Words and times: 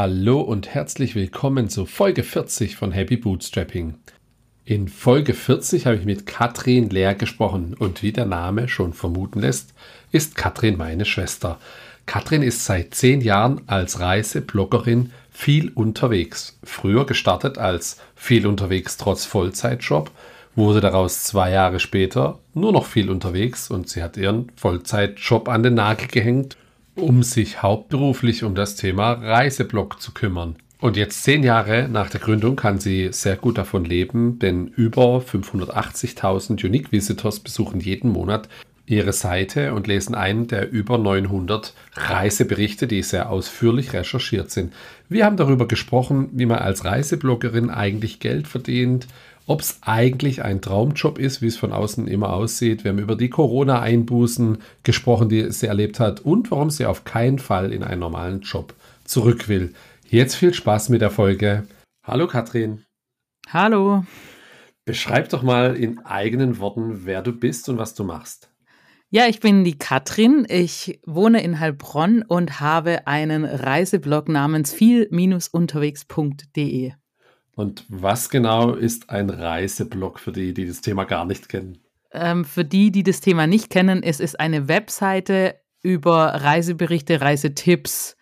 Hallo 0.00 0.42
und 0.42 0.68
herzlich 0.68 1.16
willkommen 1.16 1.68
zu 1.68 1.84
Folge 1.84 2.22
40 2.22 2.76
von 2.76 2.92
Happy 2.92 3.16
Bootstrapping. 3.16 3.94
In 4.64 4.86
Folge 4.86 5.34
40 5.34 5.86
habe 5.86 5.96
ich 5.96 6.04
mit 6.04 6.24
Katrin 6.24 6.88
Lehr 6.88 7.16
gesprochen 7.16 7.74
und 7.76 8.00
wie 8.04 8.12
der 8.12 8.24
Name 8.24 8.68
schon 8.68 8.92
vermuten 8.92 9.40
lässt, 9.40 9.74
ist 10.12 10.36
Katrin 10.36 10.76
meine 10.76 11.04
Schwester. 11.04 11.58
Katrin 12.06 12.44
ist 12.44 12.64
seit 12.64 12.94
zehn 12.94 13.20
Jahren 13.20 13.62
als 13.66 13.98
Reisebloggerin 13.98 15.10
viel 15.32 15.72
unterwegs. 15.74 16.60
Früher 16.62 17.04
gestartet 17.04 17.58
als 17.58 17.98
viel 18.14 18.46
unterwegs 18.46 18.98
trotz 18.98 19.24
Vollzeitjob, 19.24 20.12
wurde 20.54 20.80
daraus 20.80 21.24
zwei 21.24 21.50
Jahre 21.50 21.80
später 21.80 22.38
nur 22.54 22.70
noch 22.70 22.86
viel 22.86 23.10
unterwegs 23.10 23.68
und 23.68 23.88
sie 23.88 24.04
hat 24.04 24.16
ihren 24.16 24.52
Vollzeitjob 24.54 25.48
an 25.48 25.64
den 25.64 25.74
Nagel 25.74 26.06
gehängt 26.06 26.56
um 26.98 27.22
sich 27.22 27.62
hauptberuflich 27.62 28.44
um 28.44 28.54
das 28.54 28.76
Thema 28.76 29.12
Reiseblog 29.12 30.00
zu 30.00 30.12
kümmern. 30.12 30.56
Und 30.80 30.96
jetzt 30.96 31.24
zehn 31.24 31.42
Jahre 31.42 31.88
nach 31.88 32.08
der 32.08 32.20
Gründung 32.20 32.54
kann 32.54 32.78
sie 32.78 33.08
sehr 33.10 33.36
gut 33.36 33.58
davon 33.58 33.84
leben, 33.84 34.38
denn 34.38 34.68
über 34.68 35.18
580.000 35.18 36.64
Unique 36.64 36.92
Visitors 36.92 37.40
besuchen 37.40 37.80
jeden 37.80 38.10
Monat 38.10 38.48
ihre 38.86 39.12
Seite 39.12 39.74
und 39.74 39.86
lesen 39.86 40.14
einen 40.14 40.46
der 40.46 40.70
über 40.70 40.96
900 40.96 41.74
Reiseberichte, 41.94 42.86
die 42.86 43.02
sehr 43.02 43.28
ausführlich 43.28 43.92
recherchiert 43.92 44.50
sind. 44.50 44.72
Wir 45.08 45.24
haben 45.24 45.36
darüber 45.36 45.68
gesprochen, 45.68 46.30
wie 46.32 46.46
man 46.46 46.58
als 46.58 46.84
Reisebloggerin 46.84 47.70
eigentlich 47.70 48.20
Geld 48.20 48.48
verdient, 48.48 49.06
ob 49.48 49.62
es 49.62 49.78
eigentlich 49.80 50.44
ein 50.44 50.60
Traumjob 50.60 51.18
ist, 51.18 51.40
wie 51.40 51.46
es 51.46 51.56
von 51.56 51.72
außen 51.72 52.06
immer 52.06 52.34
aussieht. 52.34 52.84
Wir 52.84 52.90
haben 52.90 52.98
über 52.98 53.16
die 53.16 53.30
Corona-Einbußen 53.30 54.58
gesprochen, 54.82 55.30
die 55.30 55.50
sie 55.50 55.66
erlebt 55.66 56.00
hat 56.00 56.20
und 56.20 56.50
warum 56.50 56.68
sie 56.68 56.84
auf 56.84 57.04
keinen 57.04 57.38
Fall 57.38 57.72
in 57.72 57.82
einen 57.82 58.00
normalen 58.00 58.42
Job 58.42 58.74
zurück 59.04 59.48
will. 59.48 59.72
Jetzt 60.06 60.34
viel 60.34 60.52
Spaß 60.52 60.90
mit 60.90 61.00
der 61.00 61.08
Folge. 61.10 61.66
Hallo 62.04 62.26
Katrin. 62.26 62.84
Hallo. 63.48 64.04
Beschreib 64.84 65.30
doch 65.30 65.42
mal 65.42 65.76
in 65.76 65.98
eigenen 66.00 66.58
Worten, 66.58 67.06
wer 67.06 67.22
du 67.22 67.32
bist 67.32 67.70
und 67.70 67.78
was 67.78 67.94
du 67.94 68.04
machst. 68.04 68.50
Ja, 69.08 69.28
ich 69.28 69.40
bin 69.40 69.64
die 69.64 69.78
Katrin. 69.78 70.46
Ich 70.46 71.00
wohne 71.06 71.42
in 71.42 71.58
Heilbronn 71.58 72.20
und 72.20 72.60
habe 72.60 73.06
einen 73.06 73.46
Reiseblog 73.46 74.28
namens 74.28 74.74
viel-unterwegs.de. 74.74 76.92
Und 77.58 77.84
was 77.88 78.30
genau 78.30 78.74
ist 78.74 79.10
ein 79.10 79.30
Reiseblog 79.30 80.20
für 80.20 80.30
die, 80.30 80.54
die 80.54 80.64
das 80.64 80.80
Thema 80.80 81.02
gar 81.02 81.24
nicht 81.24 81.48
kennen? 81.48 81.78
Ähm, 82.12 82.44
für 82.44 82.64
die, 82.64 82.92
die 82.92 83.02
das 83.02 83.20
Thema 83.20 83.48
nicht 83.48 83.68
kennen, 83.68 84.04
es 84.04 84.20
ist 84.20 84.38
eine 84.38 84.68
Webseite 84.68 85.56
über 85.82 86.26
Reiseberichte, 86.26 87.20
Reisetipps 87.20 88.16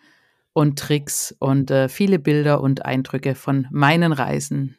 und 0.53 0.79
Tricks 0.79 1.35
und 1.37 1.69
äh, 1.69 1.87
viele 1.87 2.17
Bilder 2.17 2.61
und 2.61 2.83
Eindrücke 2.85 3.35
von 3.35 3.67
meinen 3.69 4.11
Reisen. 4.11 4.75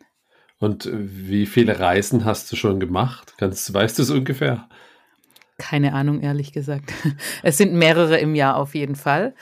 Und 0.59 0.91
wie 0.93 1.47
viele 1.47 1.79
Reisen 1.79 2.25
hast 2.25 2.51
du 2.51 2.57
schon 2.57 2.81
gemacht? 2.81 3.35
Kannst, 3.39 3.73
weißt 3.73 3.97
du 3.97 4.03
es 4.03 4.11
ungefähr? 4.11 4.69
Keine 5.59 5.95
Ahnung, 5.95 6.21
ehrlich 6.21 6.53
gesagt. 6.53 6.93
Es 7.45 7.59
sind 7.59 7.75
mehrere 7.75 8.19
im 8.19 8.35
Jahr 8.35 8.57
auf 8.57 8.75
jeden 8.75 8.97
Fall. 8.97 9.37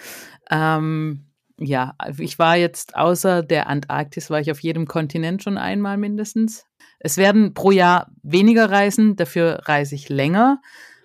Ähm, 0.50 1.25
ja, 1.58 1.94
also 1.98 2.22
ich 2.22 2.38
war 2.38 2.56
jetzt 2.56 2.96
außer 2.96 3.42
der 3.42 3.68
Antarktis, 3.68 4.30
war 4.30 4.40
ich 4.40 4.50
auf 4.50 4.60
jedem 4.60 4.86
Kontinent 4.86 5.42
schon 5.42 5.58
einmal 5.58 5.96
mindestens. 5.96 6.66
Es 6.98 7.16
werden 7.16 7.54
pro 7.54 7.70
Jahr 7.70 8.10
weniger 8.22 8.70
Reisen, 8.70 9.16
dafür 9.16 9.60
reise 9.64 9.94
ich 9.94 10.08
länger. 10.08 10.60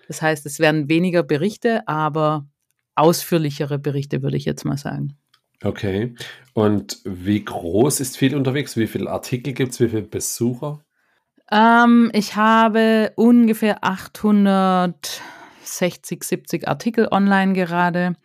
Das 0.08 0.20
heißt, 0.20 0.44
es 0.46 0.58
werden 0.58 0.88
weniger 0.88 1.22
Berichte, 1.22 1.86
aber 1.88 2.46
ausführlichere 2.94 3.78
Berichte, 3.78 4.22
würde 4.22 4.36
ich 4.36 4.44
jetzt 4.44 4.64
mal 4.64 4.76
sagen. 4.76 5.16
Okay. 5.62 6.14
Und 6.54 6.98
wie 7.04 7.44
groß 7.44 8.00
ist 8.00 8.16
viel 8.16 8.34
unterwegs? 8.34 8.76
Wie 8.76 8.86
viele 8.86 9.10
Artikel 9.10 9.52
gibt 9.52 9.72
es? 9.72 9.80
Wie 9.80 9.88
viele 9.88 10.02
Besucher? 10.02 10.80
Ähm, 11.50 12.10
ich 12.12 12.36
habe 12.36 13.12
ungefähr 13.16 13.84
860, 13.84 16.24
70 16.24 16.68
Artikel 16.68 17.08
online 17.10 17.54
gerade. 17.54 18.16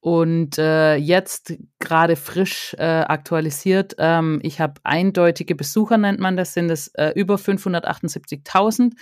Und 0.00 0.56
äh, 0.56 0.96
jetzt 0.96 1.54
gerade 1.78 2.16
frisch 2.16 2.74
äh, 2.78 2.84
aktualisiert. 2.84 3.96
Ähm, 3.98 4.40
ich 4.42 4.58
habe 4.58 4.80
eindeutige 4.82 5.54
Besucher, 5.54 5.98
nennt 5.98 6.20
man 6.20 6.38
das, 6.38 6.54
sind 6.54 6.70
es 6.70 6.88
äh, 6.94 7.12
über 7.14 7.34
578.000. 7.34 8.92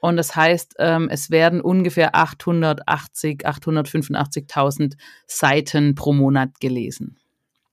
Und 0.00 0.18
das 0.18 0.36
heißt, 0.36 0.74
ähm, 0.80 1.08
es 1.10 1.30
werden 1.30 1.62
ungefähr 1.62 2.14
880, 2.14 3.46
885.000 3.46 4.96
Seiten 5.26 5.94
pro 5.94 6.12
Monat 6.12 6.60
gelesen. 6.60 7.16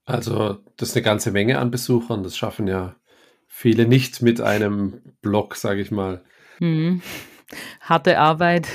Also 0.06 0.60
das 0.78 0.90
ist 0.90 0.96
eine 0.96 1.04
ganze 1.04 1.32
Menge 1.32 1.60
an 1.60 1.72
Besuchern. 1.72 2.24
Das 2.24 2.38
schaffen 2.38 2.68
ja 2.68 2.96
viele 3.48 3.86
nicht 3.86 4.22
mit 4.22 4.40
einem 4.40 5.02
Blog, 5.22 5.56
sage 5.56 5.82
ich 5.82 5.92
mal. 5.92 6.22
Mhm 6.60 7.02
harte 7.82 8.18
Arbeit, 8.18 8.68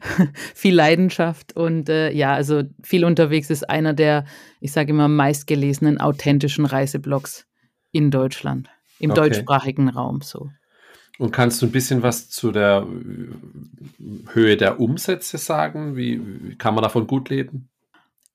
viel 0.54 0.74
Leidenschaft 0.74 1.56
und 1.56 1.88
äh, 1.88 2.10
ja, 2.10 2.34
also 2.34 2.62
viel 2.82 3.04
unterwegs 3.04 3.50
ist 3.50 3.68
einer 3.68 3.94
der, 3.94 4.24
ich 4.60 4.72
sage 4.72 4.90
immer, 4.90 5.08
meistgelesenen 5.08 6.00
authentischen 6.00 6.66
Reiseblogs 6.66 7.46
in 7.92 8.10
Deutschland, 8.10 8.68
im 8.98 9.10
okay. 9.10 9.20
deutschsprachigen 9.20 9.88
Raum 9.88 10.20
so. 10.22 10.50
Und 11.18 11.30
kannst 11.30 11.62
du 11.62 11.66
ein 11.66 11.72
bisschen 11.72 12.02
was 12.02 12.28
zu 12.28 12.50
der 12.50 12.86
äh, 12.86 14.32
Höhe 14.32 14.56
der 14.56 14.80
Umsätze 14.80 15.38
sagen? 15.38 15.96
Wie, 15.96 16.20
wie 16.42 16.56
kann 16.56 16.74
man 16.74 16.82
davon 16.82 17.06
gut 17.06 17.30
leben? 17.30 17.68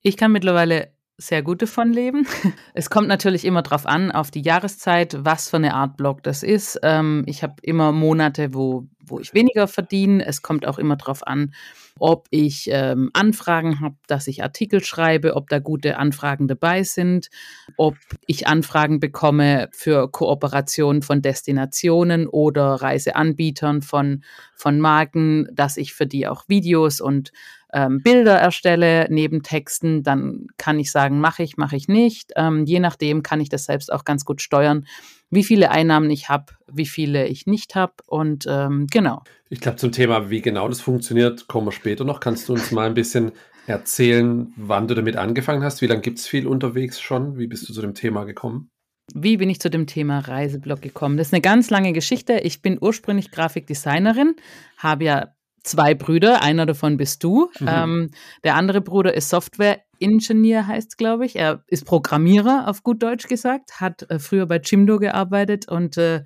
Ich 0.02 0.16
kann 0.16 0.32
mittlerweile 0.32 0.88
sehr 1.20 1.42
gut 1.42 1.62
davon 1.62 1.92
leben. 1.92 2.26
Es 2.74 2.88
kommt 2.88 3.08
natürlich 3.08 3.44
immer 3.44 3.62
darauf 3.62 3.86
an, 3.86 4.10
auf 4.10 4.30
die 4.30 4.42
Jahreszeit, 4.42 5.16
was 5.20 5.50
für 5.50 5.56
eine 5.56 5.74
Art 5.74 5.96
Blog 5.96 6.22
das 6.22 6.42
ist. 6.42 6.78
Ähm, 6.82 7.24
ich 7.26 7.42
habe 7.42 7.54
immer 7.62 7.92
Monate, 7.92 8.54
wo, 8.54 8.86
wo 9.00 9.20
ich 9.20 9.34
weniger 9.34 9.68
verdiene. 9.68 10.24
Es 10.24 10.40
kommt 10.40 10.66
auch 10.66 10.78
immer 10.78 10.96
darauf 10.96 11.26
an, 11.26 11.52
ob 11.98 12.26
ich 12.30 12.68
ähm, 12.72 13.10
Anfragen 13.12 13.80
habe, 13.80 13.96
dass 14.06 14.28
ich 14.28 14.42
Artikel 14.42 14.82
schreibe, 14.82 15.36
ob 15.36 15.48
da 15.50 15.58
gute 15.58 15.98
Anfragen 15.98 16.48
dabei 16.48 16.82
sind, 16.84 17.28
ob 17.76 17.96
ich 18.26 18.46
Anfragen 18.46 19.00
bekomme 19.00 19.68
für 19.72 20.10
Kooperation 20.10 21.02
von 21.02 21.20
Destinationen 21.20 22.26
oder 22.26 22.74
Reiseanbietern 22.74 23.82
von, 23.82 24.24
von 24.54 24.80
Marken, 24.80 25.48
dass 25.52 25.76
ich 25.76 25.92
für 25.92 26.06
die 26.06 26.26
auch 26.26 26.48
Videos 26.48 27.00
und 27.00 27.32
ähm, 27.72 28.02
Bilder 28.02 28.38
erstelle 28.38 29.06
neben 29.10 29.42
Texten, 29.42 30.02
dann 30.02 30.46
kann 30.56 30.78
ich 30.78 30.90
sagen, 30.90 31.20
mache 31.20 31.42
ich, 31.42 31.56
mache 31.56 31.76
ich 31.76 31.88
nicht. 31.88 32.32
Ähm, 32.36 32.64
je 32.64 32.80
nachdem 32.80 33.22
kann 33.22 33.40
ich 33.40 33.48
das 33.48 33.64
selbst 33.64 33.92
auch 33.92 34.04
ganz 34.04 34.24
gut 34.24 34.40
steuern, 34.40 34.86
wie 35.30 35.44
viele 35.44 35.70
Einnahmen 35.70 36.10
ich 36.10 36.28
habe, 36.28 36.46
wie 36.70 36.86
viele 36.86 37.28
ich 37.28 37.46
nicht 37.46 37.74
habe 37.74 37.94
und 38.06 38.46
ähm, 38.48 38.86
genau. 38.90 39.22
Ich 39.48 39.60
glaube, 39.60 39.76
zum 39.76 39.92
Thema, 39.92 40.30
wie 40.30 40.40
genau 40.40 40.68
das 40.68 40.80
funktioniert, 40.80 41.48
kommen 41.48 41.66
wir 41.66 41.72
später 41.72 42.04
noch. 42.04 42.20
Kannst 42.20 42.48
du 42.48 42.52
uns 42.52 42.70
mal 42.70 42.86
ein 42.86 42.94
bisschen 42.94 43.32
erzählen, 43.66 44.52
wann 44.56 44.88
du 44.88 44.94
damit 44.94 45.16
angefangen 45.16 45.62
hast? 45.62 45.82
Wie 45.82 45.86
lange 45.86 46.00
gibt 46.00 46.18
es 46.18 46.26
viel 46.26 46.46
unterwegs 46.46 47.00
schon? 47.00 47.38
Wie 47.38 47.46
bist 47.46 47.68
du 47.68 47.72
zu 47.72 47.80
dem 47.80 47.94
Thema 47.94 48.24
gekommen? 48.24 48.70
Wie 49.14 49.36
bin 49.36 49.50
ich 49.50 49.60
zu 49.60 49.70
dem 49.70 49.86
Thema 49.86 50.20
Reiseblog 50.20 50.82
gekommen? 50.82 51.16
Das 51.16 51.28
ist 51.28 51.34
eine 51.34 51.40
ganz 51.40 51.70
lange 51.70 51.92
Geschichte. 51.92 52.34
Ich 52.40 52.62
bin 52.62 52.78
ursprünglich 52.80 53.30
Grafikdesignerin, 53.30 54.36
habe 54.78 55.04
ja 55.04 55.34
zwei 55.62 55.94
Brüder, 55.94 56.42
einer 56.42 56.66
davon 56.66 56.96
bist 56.96 57.22
du. 57.24 57.50
Mhm. 57.60 57.68
Ähm, 57.68 58.10
der 58.44 58.54
andere 58.56 58.80
Bruder 58.80 59.14
ist 59.14 59.28
Software-Ingenieur, 59.28 60.66
heißt 60.66 60.98
glaube 60.98 61.26
ich. 61.26 61.36
Er 61.36 61.62
ist 61.66 61.84
Programmierer, 61.84 62.68
auf 62.68 62.82
gut 62.82 63.02
Deutsch 63.02 63.28
gesagt, 63.28 63.80
hat 63.80 64.10
äh, 64.10 64.18
früher 64.18 64.46
bei 64.46 64.58
Jimdo 64.58 64.98
gearbeitet 64.98 65.68
und 65.68 65.96
äh, 65.96 66.24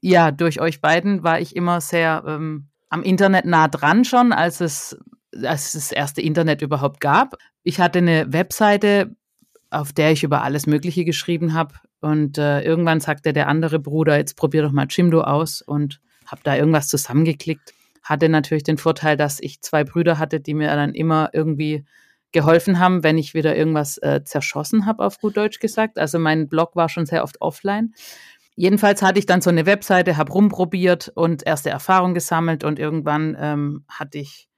ja, 0.00 0.30
durch 0.30 0.60
euch 0.60 0.80
beiden 0.80 1.24
war 1.24 1.40
ich 1.40 1.56
immer 1.56 1.80
sehr 1.80 2.22
ähm, 2.26 2.68
am 2.88 3.02
Internet 3.02 3.44
nah 3.44 3.68
dran 3.68 4.04
schon, 4.04 4.32
als 4.32 4.60
es, 4.60 4.96
als 5.42 5.74
es 5.74 5.88
das 5.88 5.92
erste 5.92 6.22
Internet 6.22 6.62
überhaupt 6.62 7.00
gab. 7.00 7.36
Ich 7.62 7.80
hatte 7.80 7.98
eine 7.98 8.32
Webseite, 8.32 9.16
auf 9.70 9.92
der 9.92 10.12
ich 10.12 10.22
über 10.22 10.42
alles 10.42 10.66
Mögliche 10.66 11.04
geschrieben 11.04 11.52
habe. 11.52 11.74
Und 12.00 12.38
äh, 12.38 12.62
irgendwann 12.62 13.00
sagte 13.00 13.32
der 13.32 13.48
andere 13.48 13.78
Bruder, 13.80 14.16
jetzt 14.16 14.36
probier 14.36 14.62
doch 14.62 14.72
mal 14.72 14.86
Jimdo 14.88 15.22
aus 15.22 15.62
und 15.62 16.00
habe 16.26 16.42
da 16.44 16.56
irgendwas 16.56 16.88
zusammengeklickt 16.88 17.74
hatte 18.08 18.28
natürlich 18.28 18.62
den 18.64 18.78
Vorteil, 18.78 19.16
dass 19.16 19.38
ich 19.38 19.60
zwei 19.60 19.84
Brüder 19.84 20.18
hatte, 20.18 20.40
die 20.40 20.54
mir 20.54 20.68
dann 20.68 20.94
immer 20.94 21.30
irgendwie 21.32 21.84
geholfen 22.32 22.78
haben, 22.78 23.02
wenn 23.02 23.18
ich 23.18 23.34
wieder 23.34 23.54
irgendwas 23.54 23.98
äh, 23.98 24.22
zerschossen 24.24 24.86
habe, 24.86 25.04
auf 25.04 25.18
gut 25.18 25.36
Deutsch 25.36 25.60
gesagt. 25.60 25.98
Also 25.98 26.18
mein 26.18 26.48
Blog 26.48 26.74
war 26.74 26.88
schon 26.88 27.06
sehr 27.06 27.22
oft 27.22 27.40
offline. 27.40 27.92
Jedenfalls 28.54 29.02
hatte 29.02 29.18
ich 29.18 29.26
dann 29.26 29.40
so 29.40 29.50
eine 29.50 29.66
Webseite, 29.66 30.16
habe 30.16 30.32
rumprobiert 30.32 31.12
und 31.14 31.46
erste 31.46 31.70
Erfahrungen 31.70 32.14
gesammelt 32.14 32.64
und 32.64 32.78
irgendwann 32.78 33.36
ähm, 33.38 33.84
hatte 33.88 34.18
ich 34.18 34.48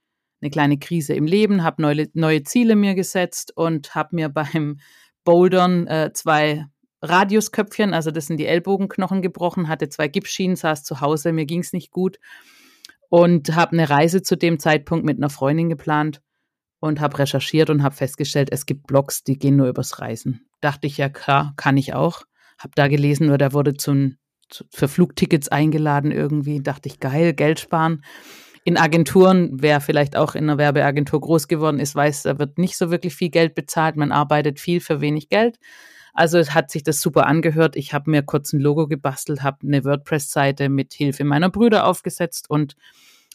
eine 0.41 0.49
kleine 0.49 0.79
Krise 0.79 1.13
im 1.13 1.25
Leben, 1.25 1.63
habe 1.63 1.81
neue, 1.81 2.07
neue 2.13 2.43
Ziele 2.43 2.75
mir 2.75 2.95
gesetzt 2.95 3.55
und 3.55 3.93
habe 3.95 4.15
mir 4.15 4.29
beim 4.29 4.79
Bouldern 5.23 5.87
äh, 5.87 6.11
zwei 6.13 6.65
Radiusköpfchen, 7.03 7.93
also 7.93 8.11
das 8.11 8.27
sind 8.27 8.37
die 8.37 8.47
Ellbogenknochen 8.47 9.21
gebrochen, 9.21 9.67
hatte 9.67 9.89
zwei 9.89 10.07
Gipsschienen, 10.07 10.55
saß 10.55 10.83
zu 10.83 11.01
Hause, 11.01 11.31
mir 11.31 11.45
ging 11.45 11.59
es 11.59 11.73
nicht 11.73 11.91
gut 11.91 12.17
und 13.11 13.53
habe 13.57 13.73
eine 13.73 13.89
Reise 13.89 14.21
zu 14.21 14.37
dem 14.37 14.57
Zeitpunkt 14.57 15.05
mit 15.05 15.17
einer 15.17 15.29
Freundin 15.29 15.69
geplant. 15.69 16.21
und 16.83 16.99
habe 16.99 17.19
recherchiert 17.19 17.69
und 17.69 17.83
habe 17.83 17.93
festgestellt, 17.93 18.49
es 18.51 18.65
gibt 18.65 18.87
Blogs, 18.87 19.23
die 19.23 19.37
gehen 19.37 19.55
nur 19.55 19.67
übers 19.67 19.99
Reisen. 19.99 20.47
Dachte 20.61 20.87
ich 20.87 20.97
ja, 20.97 21.09
klar, 21.09 21.53
kann 21.55 21.77
ich 21.77 21.93
auch. 21.93 22.23
Habe 22.57 22.71
da 22.73 22.87
gelesen, 22.87 23.27
nur 23.27 23.37
der 23.37 23.53
wurde 23.53 23.75
zum, 23.75 24.17
für 24.71 24.87
Flugtickets 24.87 25.47
eingeladen 25.49 26.11
irgendwie. 26.11 26.59
Dachte 26.59 26.89
ich, 26.89 26.99
geil, 26.99 27.33
Geld 27.33 27.59
sparen. 27.59 28.03
In 28.63 28.77
Agenturen, 28.77 29.51
wer 29.61 29.79
vielleicht 29.79 30.15
auch 30.15 30.33
in 30.33 30.45
einer 30.45 30.57
Werbeagentur 30.57 31.21
groß 31.21 31.47
geworden 31.47 31.79
ist, 31.79 31.93
weiß, 31.93 32.23
da 32.23 32.39
wird 32.39 32.57
nicht 32.57 32.75
so 32.75 32.89
wirklich 32.89 33.13
viel 33.13 33.29
Geld 33.29 33.53
bezahlt. 33.53 33.95
Man 33.95 34.11
arbeitet 34.11 34.59
viel 34.59 34.79
für 34.79 35.01
wenig 35.01 35.29
Geld. 35.29 35.59
Also 36.13 36.37
es 36.37 36.53
hat 36.53 36.71
sich 36.71 36.83
das 36.83 37.01
super 37.01 37.25
angehört. 37.25 37.75
Ich 37.75 37.93
habe 37.93 38.11
mir 38.11 38.23
kurz 38.23 38.53
ein 38.53 38.59
Logo 38.59 38.87
gebastelt, 38.87 39.43
habe 39.43 39.65
eine 39.65 39.83
WordPress-Seite 39.83 40.69
mit 40.69 40.93
Hilfe 40.93 41.23
meiner 41.23 41.49
Brüder 41.49 41.85
aufgesetzt 41.85 42.49
und 42.49 42.75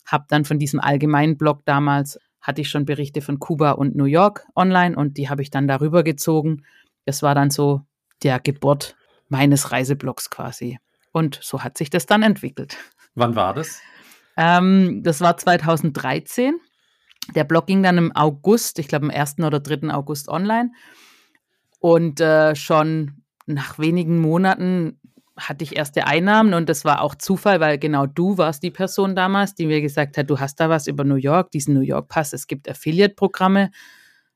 habe 0.05 0.25
dann 0.29 0.45
von 0.45 0.59
diesem 0.59 0.81
allgemeinen 0.81 1.37
Blog 1.37 1.63
damals 1.65 2.19
hatte 2.47 2.61
ich 2.61 2.71
schon 2.71 2.85
Berichte 2.85 3.23
von 3.23 3.41
Kuba 3.41 3.73
und 3.73 3.97
New 3.97 4.05
York 4.05 4.47
online 4.55 4.95
und 4.95 5.17
die 5.17 5.29
habe 5.29 5.43
ich 5.43 5.51
dann 5.51 5.67
darüber 5.67 6.05
gezogen. 6.05 6.63
Das 7.05 7.23
war 7.23 7.35
dann 7.35 7.51
so 7.51 7.83
der 8.23 8.39
Geburt 8.39 8.97
meines 9.29 9.73
Reiseblogs 9.73 10.31
quasi. 10.31 10.79
Und 11.11 11.41
so 11.43 11.65
hat 11.65 11.77
sich 11.77 11.91
das 11.91 12.07
dann 12.07 12.23
entwickelt. 12.23 12.77
Wann 13.17 13.35
war 13.35 13.53
das? 13.53 13.81
Ähm, 14.37 15.03
das 15.03 15.21
war 15.21 15.37
2013. 15.37 16.55
Der 17.35 17.43
Blog 17.43 17.67
ging 17.67 17.83
dann 17.83 17.99
im 17.99 18.15
August, 18.15 18.79
ich 18.79 18.87
glaube 18.87 19.07
am 19.07 19.11
1. 19.11 19.41
oder 19.41 19.59
3. 19.59 19.93
August 19.93 20.29
online. 20.29 20.71
Und 21.87 22.21
äh, 22.21 22.57
schon 22.57 23.23
nach 23.47 23.79
wenigen 23.79 24.19
Monaten 24.19 24.99
hatte 25.37 25.63
ich 25.63 25.77
erste 25.77 26.05
Einnahmen 26.05 26.53
und 26.53 26.69
das 26.69 26.85
war 26.85 27.01
auch 27.01 27.15
Zufall, 27.15 27.61
weil 27.61 27.79
genau 27.79 28.07
du 28.07 28.39
warst 28.39 28.65
die 28.65 28.73
Person 28.73 29.15
damals, 29.15 29.55
die 29.55 29.67
mir 29.67 29.81
gesagt 29.81 30.17
hat, 30.19 30.29
du 30.29 30.41
hast 30.41 30.59
da 30.59 30.69
was 30.69 30.89
über 30.89 31.05
New 31.05 31.15
York, 31.15 31.53
diesen 31.53 31.75
New 31.75 31.83
York 31.83 32.09
Pass, 32.09 32.33
es 32.33 32.49
gibt 32.49 32.69
Affiliate-Programme. 32.69 33.71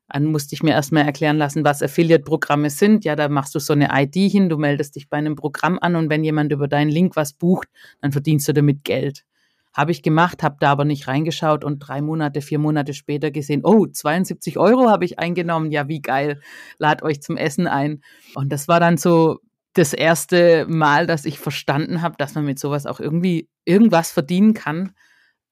Dann 0.06 0.26
musste 0.26 0.54
ich 0.54 0.62
mir 0.62 0.70
erstmal 0.70 1.06
erklären 1.06 1.38
lassen, 1.38 1.64
was 1.64 1.82
Affiliate-Programme 1.82 2.70
sind. 2.70 3.04
Ja, 3.04 3.16
da 3.16 3.28
machst 3.28 3.52
du 3.56 3.58
so 3.58 3.72
eine 3.72 3.88
ID 4.00 4.30
hin, 4.30 4.48
du 4.48 4.56
meldest 4.56 4.94
dich 4.94 5.08
bei 5.08 5.16
einem 5.16 5.34
Programm 5.34 5.76
an 5.80 5.96
und 5.96 6.08
wenn 6.08 6.22
jemand 6.22 6.52
über 6.52 6.68
deinen 6.68 6.90
Link 6.90 7.16
was 7.16 7.32
bucht, 7.32 7.66
dann 8.00 8.12
verdienst 8.12 8.46
du 8.46 8.52
damit 8.52 8.84
Geld. 8.84 9.24
Habe 9.72 9.92
ich 9.92 10.02
gemacht, 10.02 10.42
habe 10.42 10.56
da 10.58 10.72
aber 10.72 10.84
nicht 10.84 11.06
reingeschaut 11.06 11.64
und 11.64 11.78
drei 11.78 12.00
Monate, 12.00 12.40
vier 12.40 12.58
Monate 12.58 12.92
später 12.92 13.30
gesehen, 13.30 13.60
oh, 13.64 13.86
72 13.86 14.58
Euro 14.58 14.90
habe 14.90 15.04
ich 15.04 15.18
eingenommen. 15.18 15.70
Ja, 15.70 15.86
wie 15.86 16.00
geil. 16.00 16.40
Lad 16.78 17.02
euch 17.02 17.22
zum 17.22 17.36
Essen 17.36 17.68
ein. 17.68 18.02
Und 18.34 18.50
das 18.50 18.66
war 18.66 18.80
dann 18.80 18.96
so 18.96 19.38
das 19.74 19.92
erste 19.92 20.66
Mal, 20.66 21.06
dass 21.06 21.24
ich 21.24 21.38
verstanden 21.38 22.02
habe, 22.02 22.16
dass 22.18 22.34
man 22.34 22.44
mit 22.44 22.58
sowas 22.58 22.86
auch 22.86 23.00
irgendwie 23.00 23.48
irgendwas 23.64 24.10
verdienen 24.10 24.54
kann. 24.54 24.92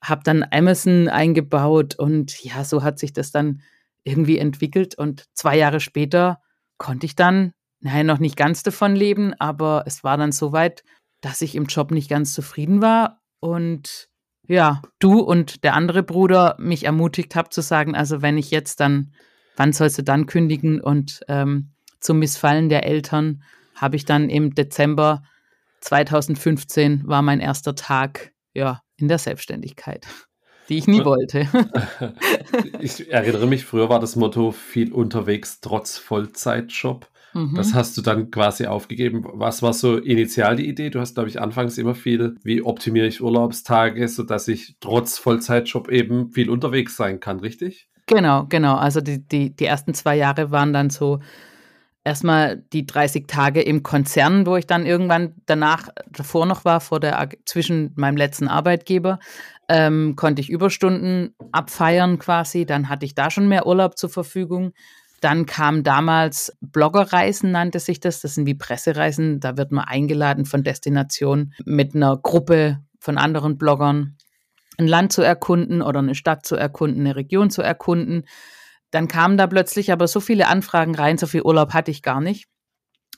Habe 0.02 0.22
dann 0.24 0.44
Amazon 0.50 1.08
eingebaut 1.08 1.94
und 1.96 2.42
ja, 2.42 2.64
so 2.64 2.82
hat 2.82 2.98
sich 2.98 3.12
das 3.12 3.30
dann 3.30 3.62
irgendwie 4.04 4.38
entwickelt. 4.38 4.96
Und 4.96 5.26
zwei 5.34 5.56
Jahre 5.56 5.80
später 5.80 6.40
konnte 6.78 7.06
ich 7.06 7.14
dann, 7.14 7.52
naja, 7.80 8.02
noch 8.02 8.18
nicht 8.18 8.36
ganz 8.36 8.62
davon 8.64 8.96
leben, 8.96 9.34
aber 9.38 9.84
es 9.86 10.02
war 10.02 10.16
dann 10.16 10.32
so 10.32 10.52
weit, 10.52 10.82
dass 11.20 11.42
ich 11.42 11.54
im 11.54 11.66
Job 11.66 11.90
nicht 11.90 12.08
ganz 12.10 12.34
zufrieden 12.34 12.80
war 12.82 13.20
und 13.40 14.07
ja, 14.48 14.80
du 14.98 15.20
und 15.20 15.62
der 15.62 15.74
andere 15.74 16.02
Bruder 16.02 16.56
mich 16.58 16.84
ermutigt 16.84 17.36
habt 17.36 17.52
zu 17.52 17.60
sagen, 17.60 17.94
also 17.94 18.22
wenn 18.22 18.38
ich 18.38 18.50
jetzt 18.50 18.80
dann, 18.80 19.12
wann 19.56 19.72
sollst 19.72 19.98
du 19.98 20.02
dann 20.02 20.26
kündigen? 20.26 20.80
Und 20.80 21.20
ähm, 21.28 21.70
zum 22.00 22.18
Missfallen 22.18 22.70
der 22.70 22.86
Eltern 22.86 23.42
habe 23.74 23.96
ich 23.96 24.06
dann 24.06 24.30
im 24.30 24.54
Dezember 24.54 25.22
2015 25.80 27.06
war 27.06 27.22
mein 27.22 27.40
erster 27.40 27.74
Tag 27.74 28.32
ja 28.54 28.82
in 28.96 29.06
der 29.06 29.18
Selbstständigkeit, 29.18 30.06
die 30.68 30.78
ich 30.78 30.88
nie 30.88 31.04
wollte. 31.04 31.46
ich 32.80 33.12
erinnere 33.12 33.46
mich, 33.46 33.64
früher 33.64 33.88
war 33.88 34.00
das 34.00 34.16
Motto 34.16 34.50
viel 34.50 34.92
unterwegs 34.92 35.60
trotz 35.60 35.98
Vollzeitjob. 35.98 37.08
Mhm. 37.34 37.54
Das 37.54 37.74
hast 37.74 37.96
du 37.96 38.02
dann 38.02 38.30
quasi 38.30 38.66
aufgegeben. 38.66 39.24
Was 39.32 39.62
war 39.62 39.72
so 39.72 39.96
initial 39.96 40.56
die 40.56 40.68
Idee? 40.68 40.90
Du 40.90 41.00
hast, 41.00 41.14
glaube 41.14 41.28
ich, 41.28 41.40
anfangs 41.40 41.78
immer 41.78 41.94
viel, 41.94 42.36
wie 42.42 42.62
optimiere 42.62 43.06
ich 43.06 43.22
Urlaubstage, 43.22 44.08
sodass 44.08 44.48
ich 44.48 44.76
trotz 44.80 45.18
Vollzeitjob 45.18 45.88
eben 45.88 46.30
viel 46.32 46.50
unterwegs 46.50 46.96
sein 46.96 47.20
kann, 47.20 47.40
richtig? 47.40 47.88
Genau, 48.06 48.46
genau. 48.48 48.76
Also 48.76 49.00
die, 49.00 49.26
die, 49.26 49.54
die 49.54 49.66
ersten 49.66 49.94
zwei 49.94 50.16
Jahre 50.16 50.50
waren 50.50 50.72
dann 50.72 50.90
so 50.90 51.20
erstmal 52.04 52.64
die 52.72 52.86
30 52.86 53.26
Tage 53.26 53.60
im 53.60 53.82
Konzern, 53.82 54.46
wo 54.46 54.56
ich 54.56 54.66
dann 54.66 54.86
irgendwann 54.86 55.34
danach, 55.44 55.88
davor 56.10 56.46
noch 56.46 56.64
war, 56.64 56.80
vor 56.80 57.00
der, 57.00 57.28
zwischen 57.44 57.92
meinem 57.96 58.16
letzten 58.16 58.48
Arbeitgeber, 58.48 59.18
ähm, 59.68 60.16
konnte 60.16 60.40
ich 60.40 60.48
Überstunden 60.48 61.34
abfeiern 61.52 62.18
quasi. 62.18 62.64
Dann 62.64 62.88
hatte 62.88 63.04
ich 63.04 63.14
da 63.14 63.30
schon 63.30 63.48
mehr 63.48 63.66
Urlaub 63.66 63.98
zur 63.98 64.08
Verfügung. 64.08 64.72
Dann 65.20 65.46
kam 65.46 65.82
damals 65.82 66.56
Bloggerreisen, 66.60 67.50
nannte 67.50 67.80
sich 67.80 68.00
das. 68.00 68.20
Das 68.20 68.34
sind 68.34 68.46
wie 68.46 68.54
Pressereisen. 68.54 69.40
Da 69.40 69.56
wird 69.56 69.72
man 69.72 69.84
eingeladen 69.84 70.44
von 70.44 70.62
Destinationen 70.62 71.54
mit 71.64 71.94
einer 71.94 72.16
Gruppe 72.16 72.78
von 73.00 73.18
anderen 73.18 73.58
Bloggern, 73.58 74.16
ein 74.78 74.86
Land 74.86 75.12
zu 75.12 75.22
erkunden 75.22 75.82
oder 75.82 75.98
eine 75.98 76.14
Stadt 76.14 76.46
zu 76.46 76.54
erkunden, 76.54 77.00
eine 77.00 77.16
Region 77.16 77.50
zu 77.50 77.62
erkunden. 77.62 78.24
Dann 78.90 79.08
kamen 79.08 79.36
da 79.36 79.46
plötzlich 79.46 79.92
aber 79.92 80.06
so 80.06 80.20
viele 80.20 80.46
Anfragen 80.46 80.94
rein, 80.94 81.18
so 81.18 81.26
viel 81.26 81.42
Urlaub 81.42 81.74
hatte 81.74 81.90
ich 81.90 82.02
gar 82.02 82.20
nicht. 82.20 82.46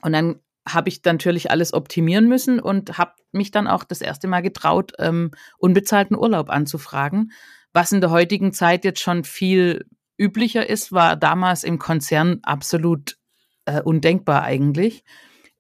Und 0.02 0.12
dann 0.12 0.40
habe 0.66 0.88
ich 0.88 1.02
natürlich 1.04 1.50
alles 1.50 1.72
optimieren 1.72 2.28
müssen 2.28 2.60
und 2.60 2.98
habe 2.98 3.12
mich 3.32 3.50
dann 3.50 3.66
auch 3.66 3.84
das 3.84 4.00
erste 4.00 4.26
Mal 4.26 4.40
getraut, 4.40 4.92
ähm, 4.98 5.30
unbezahlten 5.58 6.16
Urlaub 6.16 6.50
anzufragen. 6.50 7.32
Was 7.72 7.92
in 7.92 8.00
der 8.00 8.10
heutigen 8.10 8.52
Zeit 8.52 8.84
jetzt 8.84 9.00
schon 9.00 9.24
viel 9.24 9.86
üblicher 10.20 10.68
ist, 10.68 10.92
war 10.92 11.16
damals 11.16 11.64
im 11.64 11.78
Konzern 11.78 12.40
absolut 12.42 13.16
äh, 13.64 13.80
undenkbar 13.80 14.42
eigentlich. 14.42 15.02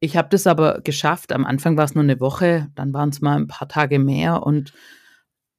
Ich 0.00 0.16
habe 0.16 0.28
das 0.30 0.46
aber 0.46 0.80
geschafft. 0.82 1.32
Am 1.32 1.46
Anfang 1.46 1.76
war 1.76 1.84
es 1.84 1.94
nur 1.94 2.04
eine 2.04 2.20
Woche, 2.20 2.68
dann 2.74 2.92
waren 2.92 3.08
es 3.08 3.20
mal 3.20 3.36
ein 3.36 3.46
paar 3.48 3.68
Tage 3.68 3.98
mehr 3.98 4.42
und 4.42 4.72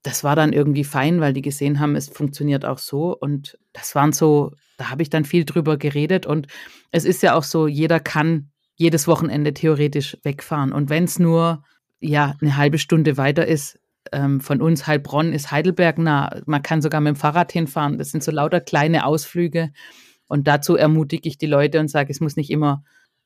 das 0.03 0.24
war 0.24 0.36
dann 0.36 0.53
irgendwie 0.53 0.83
fein, 0.83 1.21
weil 1.21 1.33
die 1.33 1.44
gesehen 1.44 1.80
haben, 1.80 1.95
es 1.95 2.09
funktioniert 2.09 2.65
auch 2.65 2.80
so. 2.80 3.15
Und 3.15 3.57
das 3.71 3.94
waren 3.94 4.13
so, 4.13 4.51
da 4.77 4.89
habe 4.89 5.04
ich 5.04 5.09
dann 5.12 5.25
viel 5.25 5.45
drüber 5.45 5.77
geredet. 5.77 6.25
Und 6.25 6.47
es 6.92 7.06
ist 7.06 7.21
ja 7.21 7.36
auch 7.36 7.44
so, 7.44 7.68
jeder 7.68 8.00
kann 8.00 8.50
jedes 8.75 9.07
Wochenende 9.07 9.54
theoretisch 9.54 10.18
wegfahren. 10.24 10.74
Und 10.74 10.89
wenn 10.89 11.04
es 11.04 11.19
nur 11.19 11.63
ja 12.00 12.36
eine 12.42 12.57
halbe 12.57 12.80
Stunde 12.80 13.18
weiter 13.18 13.47
ist, 13.47 13.77
ähm, 14.12 14.42
von 14.42 14.62
uns 14.62 14.88
Heilbronn 14.88 15.33
ist 15.33 15.51
Heidelberg 15.51 15.98
nah. 15.98 16.42
Man 16.45 16.63
kann 16.63 16.81
sogar 16.81 17.01
mit 17.01 17.15
dem 17.15 17.19
Fahrrad 17.19 17.51
hinfahren. 17.51 17.98
Das 17.98 18.12
sind 18.12 18.24
so 18.24 18.31
lauter 18.31 18.59
kleine 18.59 19.06
Ausflüge. 19.06 19.71
Und 20.27 20.48
dazu 20.48 20.75
ermutige 20.75 21.27
ich 21.27 21.38
die 21.38 21.48
Leute 21.48 21.80
und 21.80 21.89
sage, 21.89 22.12
es 22.12 22.21
muss 22.21 22.36
nicht 22.36 22.50
immer 22.50 22.83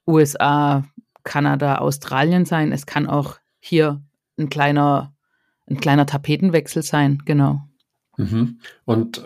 USA, 0.08 0.86
Kanada, 1.24 1.78
Australien 1.78 2.46
sein. 2.46 2.72
Es 2.72 2.86
kann 2.86 3.08
auch 3.08 3.38
hier 3.60 4.02
ein 4.38 4.50
kleiner, 4.50 5.14
ein 5.70 5.80
kleiner 5.80 6.06
Tapetenwechsel 6.06 6.84
sein, 6.84 7.22
genau. 7.26 7.62
Mhm. 8.18 8.60
Und 8.86 9.20
äh, 9.20 9.22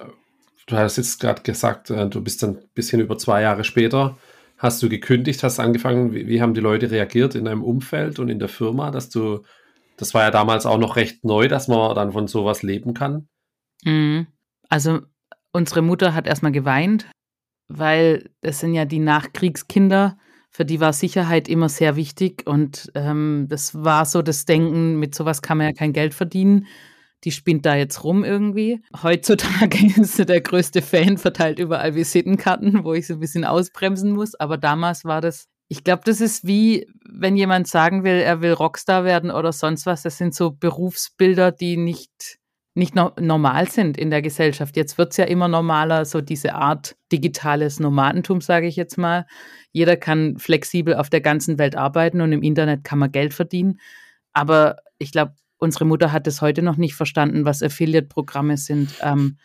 du 0.67 0.75
hast 0.75 0.97
jetzt 0.97 1.19
gerade 1.19 1.41
gesagt, 1.41 1.89
äh, 1.89 2.07
du 2.07 2.21
bist 2.21 2.43
dann 2.43 2.57
ein 2.57 2.69
bisschen 2.73 3.01
über 3.01 3.17
zwei 3.17 3.41
Jahre 3.41 3.63
später, 3.63 4.17
hast 4.57 4.81
du 4.81 4.89
gekündigt, 4.89 5.43
hast 5.43 5.59
angefangen, 5.59 6.13
wie, 6.13 6.27
wie 6.27 6.41
haben 6.41 6.53
die 6.53 6.61
Leute 6.61 6.91
reagiert 6.91 7.35
in 7.35 7.45
deinem 7.45 7.63
Umfeld 7.63 8.19
und 8.19 8.29
in 8.29 8.39
der 8.39 8.49
Firma, 8.49 8.91
dass 8.91 9.09
du 9.09 9.43
das 9.99 10.13
war 10.13 10.23
ja 10.23 10.31
damals 10.31 10.65
auch 10.65 10.77
noch 10.77 10.95
recht 10.95 11.25
neu, 11.25 11.47
dass 11.47 11.67
man 11.67 11.93
dann 11.95 12.13
von 12.13 12.27
sowas 12.27 12.63
leben 12.63 12.93
kann. 12.93 13.27
Mhm. 13.83 14.27
Also 14.69 15.01
unsere 15.51 15.81
Mutter 15.81 16.13
hat 16.13 16.27
erstmal 16.27 16.51
geweint, 16.51 17.05
weil 17.67 18.29
das 18.41 18.59
sind 18.59 18.73
ja 18.73 18.85
die 18.85 18.99
Nachkriegskinder, 18.99 20.17
für 20.51 20.65
die 20.65 20.79
war 20.79 20.93
Sicherheit 20.93 21.47
immer 21.47 21.69
sehr 21.69 21.95
wichtig 21.95 22.47
und 22.47 22.91
ähm, 22.95 23.47
das 23.49 23.75
war 23.83 24.05
so 24.05 24.21
das 24.21 24.45
Denken, 24.45 24.97
mit 24.97 25.13
sowas 25.13 25.41
kann 25.41 25.57
man 25.57 25.67
ja 25.67 25.73
kein 25.73 25.93
Geld 25.93 26.13
verdienen. 26.13 26.67
Die 27.25 27.31
spinnt 27.31 27.65
da 27.65 27.75
jetzt 27.75 28.03
rum 28.05 28.23
irgendwie. 28.23 28.81
Heutzutage 29.03 29.77
ist 30.01 30.15
sie 30.15 30.25
der 30.25 30.41
größte 30.41 30.81
Fan, 30.81 31.17
verteilt 31.17 31.59
überall 31.59 31.93
Visitenkarten, 31.93 32.85
wo 32.85 32.93
ich 32.93 33.07
so 33.07 33.15
ein 33.15 33.19
bisschen 33.19 33.43
ausbremsen 33.43 34.13
muss. 34.13 34.35
Aber 34.35 34.57
damals 34.57 35.03
war 35.03 35.19
das 35.19 35.49
ich 35.71 35.83
glaube, 35.83 36.01
das 36.03 36.19
ist 36.19 36.47
wie, 36.47 36.87
wenn 37.07 37.37
jemand 37.37 37.67
sagen 37.67 38.03
will, 38.03 38.15
er 38.15 38.41
will 38.41 38.53
Rockstar 38.53 39.03
werden 39.05 39.29
oder 39.29 39.53
sonst 39.53 39.85
was. 39.85 40.01
Das 40.01 40.17
sind 40.17 40.33
so 40.33 40.49
Berufsbilder, 40.51 41.51
die 41.51 41.77
nicht, 41.77 42.39
nicht 42.73 42.95
no 42.95 43.11
normal 43.19 43.69
sind 43.69 43.95
in 43.95 44.09
der 44.09 44.23
Gesellschaft. 44.23 44.75
Jetzt 44.75 44.97
wird 44.97 45.11
es 45.11 45.17
ja 45.17 45.25
immer 45.25 45.47
normaler, 45.47 46.05
so 46.05 46.21
diese 46.21 46.55
Art 46.55 46.95
digitales 47.11 47.79
Nomadentum, 47.79 48.41
sage 48.41 48.65
ich 48.65 48.75
jetzt 48.77 48.97
mal. 48.97 49.27
Jeder 49.71 49.95
kann 49.95 50.39
flexibel 50.39 50.95
auf 50.95 51.11
der 51.11 51.21
ganzen 51.21 51.59
Welt 51.59 51.75
arbeiten 51.75 52.21
und 52.21 52.31
im 52.31 52.41
Internet 52.41 52.83
kann 52.83 52.97
man 52.97 53.11
Geld 53.11 53.35
verdienen. 53.35 53.79
Aber 54.33 54.77
ich 54.97 55.11
glaube, 55.11 55.33
unsere 55.59 55.85
Mutter 55.85 56.11
hat 56.11 56.25
es 56.25 56.41
heute 56.41 56.63
noch 56.63 56.77
nicht 56.77 56.95
verstanden, 56.95 57.45
was 57.45 57.61
Affiliate-Programme 57.61 58.57
sind. 58.57 58.95
Ähm, 59.03 59.37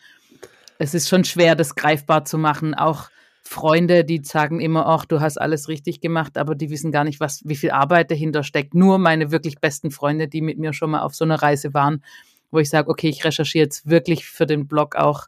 es 0.79 0.95
ist 0.95 1.07
schon 1.07 1.23
schwer, 1.23 1.55
das 1.55 1.75
greifbar 1.75 2.25
zu 2.25 2.39
machen. 2.39 2.73
Auch 2.73 3.09
Freunde, 3.47 4.03
die 4.03 4.21
sagen 4.23 4.59
immer, 4.59 4.87
ach, 4.87 5.05
du 5.05 5.21
hast 5.21 5.37
alles 5.39 5.67
richtig 5.69 6.01
gemacht, 6.01 6.37
aber 6.37 6.55
die 6.55 6.69
wissen 6.71 6.91
gar 6.91 7.03
nicht, 7.03 7.19
was, 7.19 7.41
wie 7.45 7.55
viel 7.55 7.71
Arbeit 7.71 8.11
dahinter 8.11 8.43
steckt. 8.43 8.73
Nur 8.73 8.97
meine 8.97 9.31
wirklich 9.31 9.59
besten 9.59 9.91
Freunde, 9.91 10.27
die 10.27 10.41
mit 10.41 10.57
mir 10.57 10.73
schon 10.73 10.91
mal 10.91 11.01
auf 11.01 11.15
so 11.15 11.25
einer 11.25 11.41
Reise 11.41 11.73
waren, 11.73 12.03
wo 12.51 12.59
ich 12.59 12.69
sage, 12.69 12.89
okay, 12.89 13.09
ich 13.09 13.23
recherchiere 13.23 13.65
jetzt 13.65 13.87
wirklich 13.89 14.25
für 14.25 14.45
den 14.47 14.67
Blog 14.67 14.95
auch 14.95 15.27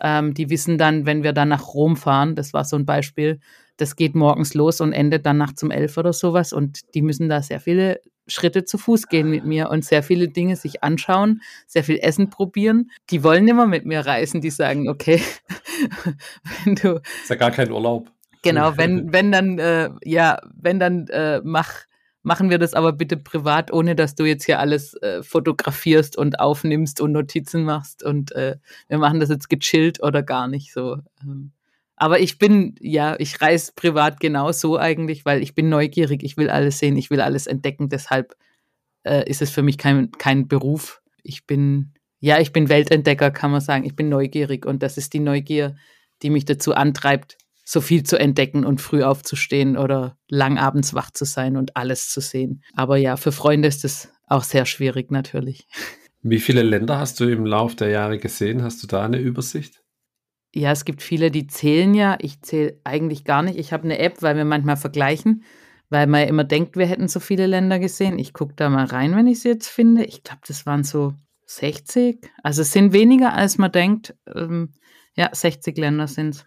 Ähm, 0.00 0.34
die 0.34 0.50
wissen 0.50 0.78
dann, 0.78 1.06
wenn 1.06 1.22
wir 1.24 1.32
dann 1.32 1.48
nach 1.48 1.74
Rom 1.74 1.96
fahren, 1.96 2.36
das 2.36 2.52
war 2.52 2.64
so 2.64 2.76
ein 2.76 2.86
Beispiel, 2.86 3.40
das 3.78 3.96
geht 3.96 4.14
morgens 4.14 4.54
los 4.54 4.80
und 4.80 4.92
endet 4.92 5.26
dann 5.26 5.38
nachts 5.38 5.62
um 5.62 5.70
elf 5.72 5.96
oder 5.98 6.12
sowas. 6.12 6.52
Und 6.52 6.94
die 6.94 7.02
müssen 7.02 7.28
da 7.28 7.42
sehr 7.42 7.60
viele 7.60 8.00
Schritte 8.28 8.64
zu 8.64 8.78
Fuß 8.78 9.08
gehen 9.08 9.30
mit 9.30 9.44
mir 9.44 9.70
und 9.70 9.84
sehr 9.84 10.02
viele 10.02 10.28
Dinge 10.28 10.56
sich 10.56 10.82
anschauen, 10.82 11.42
sehr 11.66 11.84
viel 11.84 11.98
Essen 12.00 12.30
probieren. 12.30 12.90
Die 13.10 13.24
wollen 13.24 13.48
immer 13.48 13.66
mit 13.66 13.84
mir 13.84 14.00
reisen, 14.00 14.40
die 14.40 14.50
sagen, 14.50 14.88
okay, 14.88 15.20
wenn 16.64 16.74
du. 16.76 17.00
Ist 17.22 17.30
ja 17.30 17.36
gar 17.36 17.50
kein 17.50 17.72
Urlaub. 17.72 18.10
Genau, 18.42 18.72
wenn, 18.76 19.12
wenn 19.12 19.32
dann, 19.32 19.58
äh, 19.58 19.90
ja, 20.04 20.38
wenn 20.54 20.78
dann 20.78 21.08
äh, 21.08 21.40
mach, 21.42 21.84
machen 22.22 22.50
wir 22.50 22.58
das 22.58 22.74
aber 22.74 22.92
bitte 22.92 23.16
privat, 23.16 23.72
ohne 23.72 23.96
dass 23.96 24.14
du 24.14 24.24
jetzt 24.24 24.44
hier 24.44 24.58
alles 24.58 24.94
äh, 25.02 25.22
fotografierst 25.22 26.16
und 26.16 26.40
aufnimmst 26.40 27.00
und 27.00 27.12
Notizen 27.12 27.64
machst. 27.64 28.02
Und 28.02 28.32
äh, 28.32 28.56
wir 28.88 28.98
machen 28.98 29.20
das 29.20 29.30
jetzt 29.30 29.48
gechillt 29.48 30.02
oder 30.02 30.22
gar 30.22 30.48
nicht 30.48 30.72
so. 30.72 30.98
Ähm, 31.22 31.52
aber 31.98 32.20
ich 32.20 32.38
bin, 32.38 32.76
ja, 32.80 33.16
ich 33.18 33.40
reise 33.40 33.72
privat 33.74 34.20
genauso 34.20 34.78
eigentlich, 34.78 35.24
weil 35.24 35.42
ich 35.42 35.54
bin 35.54 35.68
neugierig, 35.68 36.22
ich 36.22 36.36
will 36.36 36.48
alles 36.48 36.78
sehen, 36.78 36.96
ich 36.96 37.10
will 37.10 37.20
alles 37.20 37.46
entdecken. 37.46 37.88
Deshalb 37.88 38.36
äh, 39.02 39.28
ist 39.28 39.42
es 39.42 39.50
für 39.50 39.62
mich 39.62 39.78
kein, 39.78 40.12
kein 40.12 40.46
Beruf. 40.46 41.02
Ich 41.24 41.46
bin, 41.46 41.94
ja, 42.20 42.38
ich 42.38 42.52
bin 42.52 42.68
Weltentdecker, 42.68 43.32
kann 43.32 43.50
man 43.50 43.60
sagen. 43.60 43.84
Ich 43.84 43.96
bin 43.96 44.08
neugierig 44.08 44.64
und 44.64 44.82
das 44.82 44.96
ist 44.96 45.12
die 45.12 45.20
Neugier, 45.20 45.76
die 46.22 46.30
mich 46.30 46.44
dazu 46.44 46.72
antreibt, 46.74 47.36
so 47.64 47.80
viel 47.80 48.04
zu 48.04 48.18
entdecken 48.18 48.64
und 48.64 48.80
früh 48.80 49.02
aufzustehen 49.02 49.76
oder 49.76 50.16
lang 50.28 50.56
abends 50.56 50.94
wach 50.94 51.10
zu 51.10 51.24
sein 51.24 51.56
und 51.56 51.76
alles 51.76 52.10
zu 52.10 52.20
sehen. 52.20 52.62
Aber 52.74 52.96
ja, 52.96 53.16
für 53.16 53.32
Freunde 53.32 53.68
ist 53.68 53.84
es 53.84 54.12
auch 54.26 54.44
sehr 54.44 54.66
schwierig 54.66 55.10
natürlich. 55.10 55.66
Wie 56.22 56.38
viele 56.38 56.62
Länder 56.62 56.98
hast 56.98 57.18
du 57.20 57.24
im 57.24 57.44
Lauf 57.44 57.74
der 57.76 57.88
Jahre 57.88 58.18
gesehen? 58.18 58.62
Hast 58.62 58.82
du 58.82 58.86
da 58.86 59.04
eine 59.04 59.18
Übersicht? 59.18 59.82
Ja, 60.54 60.72
es 60.72 60.84
gibt 60.84 61.02
viele, 61.02 61.30
die 61.30 61.46
zählen 61.46 61.94
ja. 61.94 62.16
Ich 62.20 62.40
zähle 62.42 62.80
eigentlich 62.84 63.24
gar 63.24 63.42
nicht. 63.42 63.58
Ich 63.58 63.72
habe 63.72 63.84
eine 63.84 63.98
App, 63.98 64.22
weil 64.22 64.36
wir 64.36 64.44
manchmal 64.44 64.76
vergleichen, 64.76 65.44
weil 65.90 66.06
man 66.06 66.22
ja 66.22 66.26
immer 66.26 66.44
denkt, 66.44 66.76
wir 66.76 66.86
hätten 66.86 67.08
so 67.08 67.20
viele 67.20 67.46
Länder 67.46 67.78
gesehen. 67.78 68.18
Ich 68.18 68.32
gucke 68.32 68.54
da 68.54 68.68
mal 68.70 68.86
rein, 68.86 69.14
wenn 69.14 69.26
ich 69.26 69.40
sie 69.40 69.48
jetzt 69.48 69.68
finde. 69.68 70.04
Ich 70.04 70.22
glaube, 70.22 70.40
das 70.46 70.64
waren 70.66 70.84
so 70.84 71.14
60. 71.46 72.30
Also 72.42 72.62
es 72.62 72.72
sind 72.72 72.92
weniger, 72.92 73.34
als 73.34 73.58
man 73.58 73.72
denkt. 73.72 74.14
Ähm, 74.34 74.74
ja, 75.14 75.30
60 75.32 75.76
Länder 75.76 76.06
sind 76.06 76.36
es. 76.36 76.46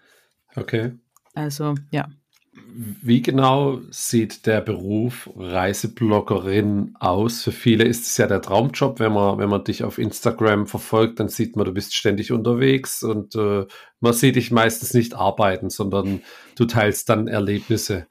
Okay. 0.55 0.93
Also, 1.34 1.75
ja. 1.91 2.10
Wie 2.53 3.22
genau 3.22 3.79
sieht 3.91 4.46
der 4.46 4.60
Beruf 4.60 5.29
Reisebloggerin 5.36 6.96
aus? 7.00 7.43
Für 7.43 7.53
viele 7.53 7.86
ist 7.86 8.05
es 8.05 8.17
ja 8.17 8.27
der 8.27 8.41
Traumjob. 8.41 9.00
Wenn 9.00 9.13
man, 9.13 9.38
wenn 9.38 9.50
man 9.50 9.63
dich 9.63 9.86
auf 9.86 9.98
Instagram 9.98 10.67
verfolgt, 10.67 11.22
dann 11.22 11.29
sieht 11.29 11.55
man, 11.55 11.65
du 11.65 11.74
bist 11.74 11.96
ständig 11.96 12.34
unterwegs 12.34 13.03
und 13.03 13.36
äh, 13.36 13.65
man 14.01 14.13
sieht 14.13 14.36
dich 14.36 14.51
meistens 14.51 14.93
nicht 14.93 15.15
arbeiten, 15.15 15.70
sondern 15.70 16.24
du 16.55 16.65
teilst 16.65 17.08
dann 17.08 17.29
Erlebnisse. 17.29 18.08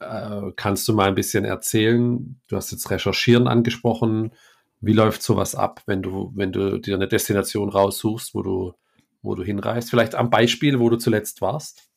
Äh, 0.00 0.52
kannst 0.56 0.88
du 0.88 0.94
mal 0.94 1.08
ein 1.08 1.14
bisschen 1.14 1.44
erzählen? 1.44 2.40
Du 2.48 2.56
hast 2.56 2.72
jetzt 2.72 2.90
Recherchieren 2.90 3.48
angesprochen. 3.48 4.32
Wie 4.80 4.94
läuft 4.94 5.22
sowas 5.22 5.54
ab, 5.54 5.82
wenn 5.86 6.02
du, 6.02 6.32
wenn 6.34 6.52
du 6.52 6.78
dir 6.78 6.94
eine 6.94 7.08
Destination 7.08 7.68
raussuchst, 7.68 8.34
wo 8.34 8.42
du, 8.42 8.72
wo 9.20 9.34
du 9.34 9.42
hinreist? 9.42 9.90
Vielleicht 9.90 10.14
am 10.14 10.30
Beispiel, 10.30 10.80
wo 10.80 10.88
du 10.88 10.96
zuletzt 10.96 11.42
warst? 11.42 11.90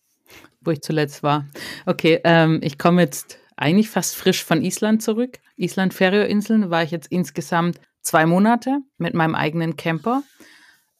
Wo 0.61 0.71
ich 0.71 0.81
zuletzt 0.81 1.23
war. 1.23 1.47
Okay, 1.85 2.19
ähm, 2.23 2.59
ich 2.63 2.77
komme 2.77 3.01
jetzt 3.01 3.39
eigentlich 3.55 3.89
fast 3.89 4.15
frisch 4.15 4.43
von 4.43 4.63
Island 4.63 5.01
zurück. 5.01 5.39
Island 5.55 5.93
Färöerinseln 5.93 6.69
war 6.69 6.83
ich 6.83 6.91
jetzt 6.91 7.11
insgesamt 7.11 7.79
zwei 8.01 8.25
Monate 8.25 8.79
mit 8.97 9.13
meinem 9.13 9.35
eigenen 9.35 9.75
Camper. 9.75 10.23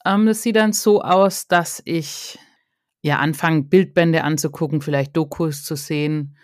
Ähm, 0.05 0.25
das 0.25 0.41
sieht 0.41 0.55
dann 0.55 0.73
so 0.73 1.01
aus, 1.01 1.47
dass 1.47 1.81
ich 1.85 2.39
ja 3.01 3.19
anfange, 3.19 3.63
Bildbände 3.63 4.23
anzugucken, 4.23 4.81
vielleicht 4.81 5.15
Dokus 5.15 5.63
zu 5.63 5.75
sehen. 5.75 6.37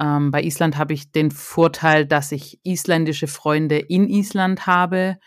Ähm, 0.00 0.30
bei 0.30 0.42
Island 0.42 0.76
habe 0.76 0.94
ich 0.94 1.12
den 1.12 1.30
Vorteil, 1.30 2.06
dass 2.06 2.32
ich 2.32 2.58
isländische 2.64 3.26
Freunde 3.26 3.78
in 3.78 4.08
Island 4.08 4.66
habe 4.66 5.18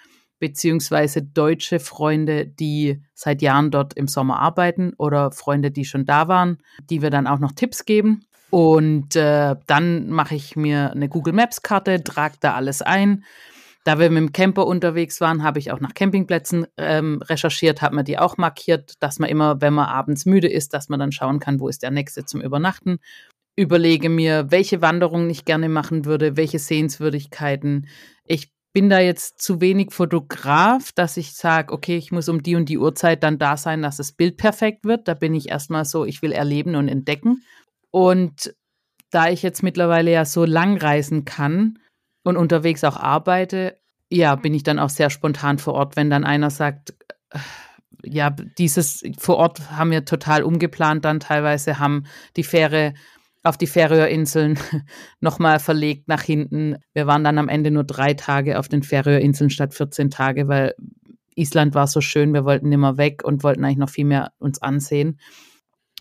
beziehungsweise 0.43 1.21
deutsche 1.21 1.79
Freunde, 1.79 2.45
die 2.45 3.01
seit 3.13 3.41
Jahren 3.41 3.71
dort 3.71 3.93
im 3.93 4.09
Sommer 4.09 4.41
arbeiten 4.41 4.91
oder 4.97 5.31
Freunde, 5.31 5.71
die 5.71 5.85
schon 5.85 6.05
da 6.05 6.27
waren, 6.27 6.57
die 6.89 7.01
wir 7.01 7.09
dann 7.09 7.27
auch 7.27 7.39
noch 7.39 7.53
Tipps 7.53 7.85
geben. 7.85 8.25
Und 8.49 9.15
äh, 9.15 9.55
dann 9.67 10.09
mache 10.09 10.35
ich 10.35 10.57
mir 10.57 10.91
eine 10.91 11.07
Google 11.07 11.33
Maps 11.33 11.61
Karte, 11.61 12.03
trage 12.03 12.35
da 12.41 12.55
alles 12.55 12.81
ein. 12.81 13.23
Da 13.85 13.99
wir 13.99 14.09
mit 14.09 14.17
dem 14.17 14.33
Camper 14.33 14.67
unterwegs 14.67 15.21
waren, 15.21 15.43
habe 15.43 15.59
ich 15.59 15.71
auch 15.71 15.79
nach 15.79 15.93
Campingplätzen 15.93 16.67
ähm, 16.75 17.21
recherchiert, 17.21 17.81
habe 17.81 17.95
mir 17.95 18.03
die 18.03 18.19
auch 18.19 18.35
markiert, 18.35 18.95
dass 18.99 19.19
man 19.19 19.29
immer, 19.29 19.61
wenn 19.61 19.73
man 19.73 19.85
abends 19.85 20.25
müde 20.25 20.49
ist, 20.49 20.73
dass 20.73 20.89
man 20.89 20.99
dann 20.99 21.13
schauen 21.13 21.39
kann, 21.39 21.61
wo 21.61 21.69
ist 21.69 21.83
der 21.83 21.91
nächste 21.91 22.25
zum 22.25 22.41
Übernachten. 22.41 22.99
Überlege 23.55 24.09
mir, 24.09 24.51
welche 24.51 24.81
Wanderungen 24.81 25.29
ich 25.29 25.45
gerne 25.45 25.69
machen 25.69 26.03
würde, 26.03 26.35
welche 26.35 26.59
Sehenswürdigkeiten. 26.59 27.87
Ich 28.25 28.52
bin 28.73 28.89
da 28.89 28.99
jetzt 28.99 29.39
zu 29.39 29.61
wenig 29.61 29.93
Fotograf, 29.93 30.91
dass 30.91 31.15
ich 31.17 31.33
sage, 31.33 31.71
okay, 31.71 31.95
ich 31.95 32.11
muss 32.11 32.27
um 32.27 32.41
die 32.41 32.55
und 32.55 32.67
die 32.67 32.79
Uhrzeit 32.79 33.21
dann 33.23 33.37
da 33.37 33.55
sein, 33.55 33.83
dass 33.83 33.97
das 33.97 34.11
Bild 34.11 34.37
perfekt 34.37 34.83
wird. 34.83 35.07
Da 35.07 35.13
bin 35.13 35.35
ich 35.35 35.49
erstmal 35.49 35.85
so, 35.85 36.05
ich 36.05 36.23
will 36.23 36.31
erleben 36.31 36.75
und 36.75 36.87
entdecken. 36.87 37.43
Und 37.91 38.55
da 39.11 39.29
ich 39.29 39.43
jetzt 39.43 39.61
mittlerweile 39.61 40.11
ja 40.11 40.25
so 40.25 40.43
lang 40.43 40.77
reisen 40.77 41.23
kann 41.23 41.77
und 42.23 42.35
unterwegs 42.35 42.83
auch 42.83 42.97
arbeite, 42.97 43.77
ja, 44.09 44.35
bin 44.35 44.55
ich 44.55 44.63
dann 44.63 44.79
auch 44.79 44.89
sehr 44.89 45.11
spontan 45.11 45.59
vor 45.59 45.75
Ort, 45.75 45.95
wenn 45.95 46.09
dann 46.09 46.23
einer 46.23 46.49
sagt, 46.49 46.95
äh, 47.29 47.39
ja, 48.05 48.31
dieses 48.31 49.03
vor 49.17 49.37
Ort 49.37 49.71
haben 49.71 49.91
wir 49.91 50.03
total 50.03 50.43
umgeplant 50.43 51.05
dann 51.05 51.19
teilweise, 51.19 51.79
haben 51.79 52.05
die 52.35 52.43
Fähre 52.43 52.95
auf 53.43 53.57
die 53.57 53.67
Färöerinseln 53.67 54.57
nochmal 55.19 55.59
verlegt 55.59 56.07
nach 56.07 56.21
hinten. 56.21 56.77
Wir 56.93 57.07
waren 57.07 57.23
dann 57.23 57.37
am 57.37 57.49
Ende 57.49 57.71
nur 57.71 57.83
drei 57.83 58.13
Tage 58.13 58.57
auf 58.57 58.69
den 58.69 58.83
Färöerinseln 58.83 59.49
statt 59.49 59.73
14 59.73 60.09
Tage, 60.09 60.47
weil 60.47 60.73
Island 61.35 61.75
war 61.75 61.87
so 61.87 61.99
schön, 62.01 62.33
wir 62.33 62.45
wollten 62.45 62.71
immer 62.71 62.97
weg 62.97 63.23
und 63.23 63.43
wollten 63.43 63.65
eigentlich 63.65 63.77
noch 63.77 63.89
viel 63.89 64.05
mehr 64.05 64.31
uns 64.39 64.61
ansehen. 64.61 65.19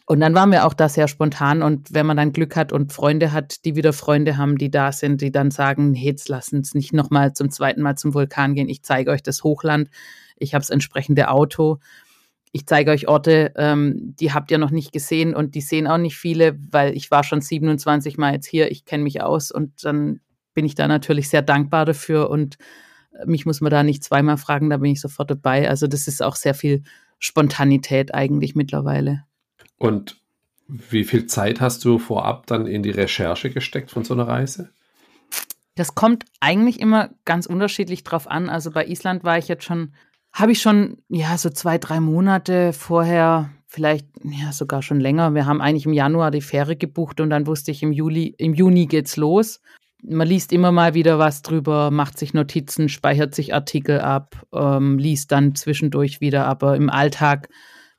Und 0.07 0.21
dann 0.21 0.35
waren 0.35 0.51
wir 0.51 0.67
auch 0.67 0.75
da 0.75 0.89
sehr 0.89 1.09
spontan 1.09 1.63
und 1.63 1.95
wenn 1.95 2.07
man 2.07 2.17
dann 2.17 2.33
Glück 2.33 2.57
hat 2.57 2.73
und 2.73 2.93
Freunde 2.93 3.33
hat, 3.33 3.65
die 3.65 3.77
wieder 3.77 3.93
Freunde 3.93 4.37
haben, 4.37 4.59
die 4.59 4.71
da 4.71 4.93
sind, 4.93 5.21
die 5.21 5.31
dann 5.31 5.51
sagen, 5.51 5.95
jetzt 5.95 6.29
lass 6.29 6.53
uns 6.53 6.75
nicht 6.75 6.93
nochmal 6.93 7.33
zum 7.33 7.51
zweiten 7.51 7.83
Mal 7.83 7.97
zum 7.97 8.13
Vulkan 8.13 8.55
gehen, 8.55 8.69
ich 8.69 8.83
zeige 8.83 9.11
euch 9.11 9.23
das 9.23 9.45
Hochland, 9.45 9.89
ich 10.37 10.55
habe 10.55 10.63
das 10.63 10.71
entsprechende 10.71 11.29
Auto 11.29 11.79
ich 12.53 12.67
zeige 12.67 12.91
euch 12.91 13.09
Orte, 13.09 13.53
ähm, 13.57 14.15
die 14.21 14.33
habt 14.33 14.51
ihr 14.51 14.59
noch 14.59 14.71
nicht 14.71 14.93
gesehen 14.93 15.35
und 15.35 15.55
die 15.55 15.63
sehen 15.63 15.87
auch 15.87 15.99
nicht 15.99 16.17
viele, 16.17 16.59
weil 16.71 16.95
ich 16.95 17.11
war 17.11 17.25
schon 17.25 17.41
27 17.41 18.19
Mal 18.19 18.35
jetzt 18.35 18.47
hier, 18.47 18.71
ich 18.71 18.85
kenne 18.85 19.05
mich 19.05 19.23
aus 19.23 19.51
und 19.51 19.85
dann 19.85 20.21
bin 20.53 20.67
ich 20.67 20.75
da 20.75 20.87
natürlich 20.87 21.31
sehr 21.31 21.41
dankbar 21.41 21.87
dafür 21.87 22.29
und 22.29 22.59
äh, 23.19 23.27
mich 23.27 23.47
muss 23.47 23.63
man 23.63 23.71
da 23.71 23.83
nicht 23.83 24.05
zweimal 24.05 24.37
fragen, 24.37 24.69
da 24.69 24.77
bin 24.77 24.93
ich 24.93 25.01
sofort 25.01 25.31
dabei. 25.31 25.69
Also 25.69 25.87
das 25.87 26.07
ist 26.07 26.23
auch 26.23 26.37
sehr 26.37 26.55
viel 26.55 26.83
Spontanität 27.19 28.15
eigentlich 28.15 28.55
mittlerweile. 28.55 29.25
Und 29.79 30.21
wie 30.69 31.05
viel 31.05 31.27
Zeit 31.27 31.61
hast 31.61 31.85
du 31.87 31.99
vorab 31.99 32.47
dann 32.47 32.67
in 32.67 32.83
die 32.83 32.91
Recherche 32.91 33.51
gesteckt 33.51 33.91
von 33.91 34.05
so 34.05 34.13
einer 34.13 34.29
Reise? 34.29 34.71
Das 35.75 35.95
kommt 35.95 36.27
eigentlich 36.41 36.81
immer 36.81 37.11
ganz 37.25 37.47
unterschiedlich 37.47 38.05
drauf 38.05 38.29
an. 38.29 38.51
Also 38.51 38.71
bei 38.71 38.87
Island 38.87 39.25
war 39.25 39.39
ich 39.39 39.49
jetzt 39.49 39.65
schon 39.65 39.95
habe 40.33 40.53
ich 40.53 40.63
schon, 40.63 40.99
ja, 41.09 41.37
so 41.37 41.51
zwei, 41.51 41.79
drei 41.79 42.01
Monate 42.01 42.73
vorher, 42.73 43.51
vielleicht 43.67 44.07
ja 44.23 44.53
sogar 44.53 44.83
schon 44.83 45.01
länger. 45.01 45.35
Wir 45.35 45.47
haben 45.47 45.61
eigentlich 45.61 45.87
im 45.87 45.93
Januar 45.93 46.31
die 46.31 46.41
Fähre 46.41 46.77
gebucht 46.77 47.21
und 47.21 47.31
dann 47.31 47.47
wusste 47.47 47.71
ich, 47.71 47.83
im 47.83 47.93
Juli, 47.93 48.35
im 48.39 48.55
Juni 48.55 48.87
geht's 48.87 49.17
los. 49.17 49.61
Man 50.03 50.27
liest 50.27 50.53
immer 50.53 50.73
mal 50.73 50.95
wieder 50.95 51.19
was 51.19 51.43
drüber, 51.43 51.91
macht 51.91 52.19
sich 52.19 52.35
Notizen, 52.35 52.89
speichert 52.89 53.35
sich 53.35 53.55
Artikel 53.55 54.01
ab, 54.01 54.45
ähm, 54.53 54.99
liest 54.99 55.31
dann 55.33 55.55
zwischendurch 55.55 56.21
wieder. 56.21 56.47
Aber 56.47 56.77
im 56.77 56.91
Alltag 56.91 57.49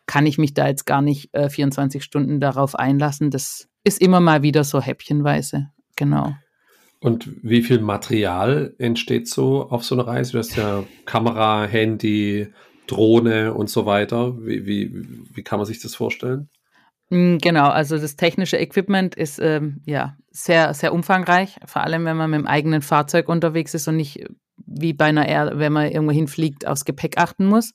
kann 0.05 0.25
ich 0.25 0.37
mich 0.37 0.53
da 0.53 0.67
jetzt 0.67 0.85
gar 0.85 1.01
nicht 1.01 1.33
äh, 1.33 1.49
24 1.49 2.03
Stunden 2.03 2.39
darauf 2.39 2.75
einlassen. 2.75 3.31
Das 3.31 3.69
ist 3.83 4.01
immer 4.01 4.19
mal 4.19 4.43
wieder 4.43 4.63
so 4.63 4.81
häppchenweise. 4.81 5.69
Genau. 5.95 6.35
Und 7.03 7.29
wie 7.43 7.63
viel 7.63 7.79
Material 7.79 8.75
entsteht 8.77 9.27
so 9.27 9.69
auf 9.69 9.83
so 9.83 9.93
einer 9.93 10.07
Reise? 10.07 10.31
Du 10.31 10.37
hast 10.37 10.55
ja 10.55 10.85
Kamera, 11.05 11.65
Handy, 11.65 12.47
Drohne 12.87 13.53
und 13.53 13.69
so 13.69 13.85
weiter. 13.85 14.37
Wie, 14.39 14.65
wie, 14.65 14.93
wie 15.33 15.43
kann 15.43 15.59
man 15.59 15.65
sich 15.65 15.81
das 15.81 15.95
vorstellen? 15.95 16.49
Mm, 17.09 17.39
genau, 17.39 17.67
also 17.67 17.97
das 17.97 18.15
technische 18.15 18.55
Equipment 18.55 19.15
ist 19.15 19.37
ähm, 19.39 19.81
ja 19.85 20.15
sehr, 20.31 20.73
sehr 20.73 20.93
umfangreich, 20.93 21.57
vor 21.65 21.83
allem 21.83 22.05
wenn 22.05 22.15
man 22.15 22.29
mit 22.29 22.39
dem 22.39 22.47
eigenen 22.47 22.81
Fahrzeug 22.81 23.27
unterwegs 23.27 23.73
ist 23.73 23.89
und 23.89 23.97
nicht 23.97 24.25
wie 24.65 24.93
bei 24.93 25.05
einer 25.05 25.27
Air, 25.27 25.51
wenn 25.55 25.73
man 25.73 25.91
irgendwo 25.91 26.13
hinfliegt, 26.13 26.65
aufs 26.65 26.85
Gepäck 26.85 27.17
achten 27.17 27.47
muss. 27.47 27.73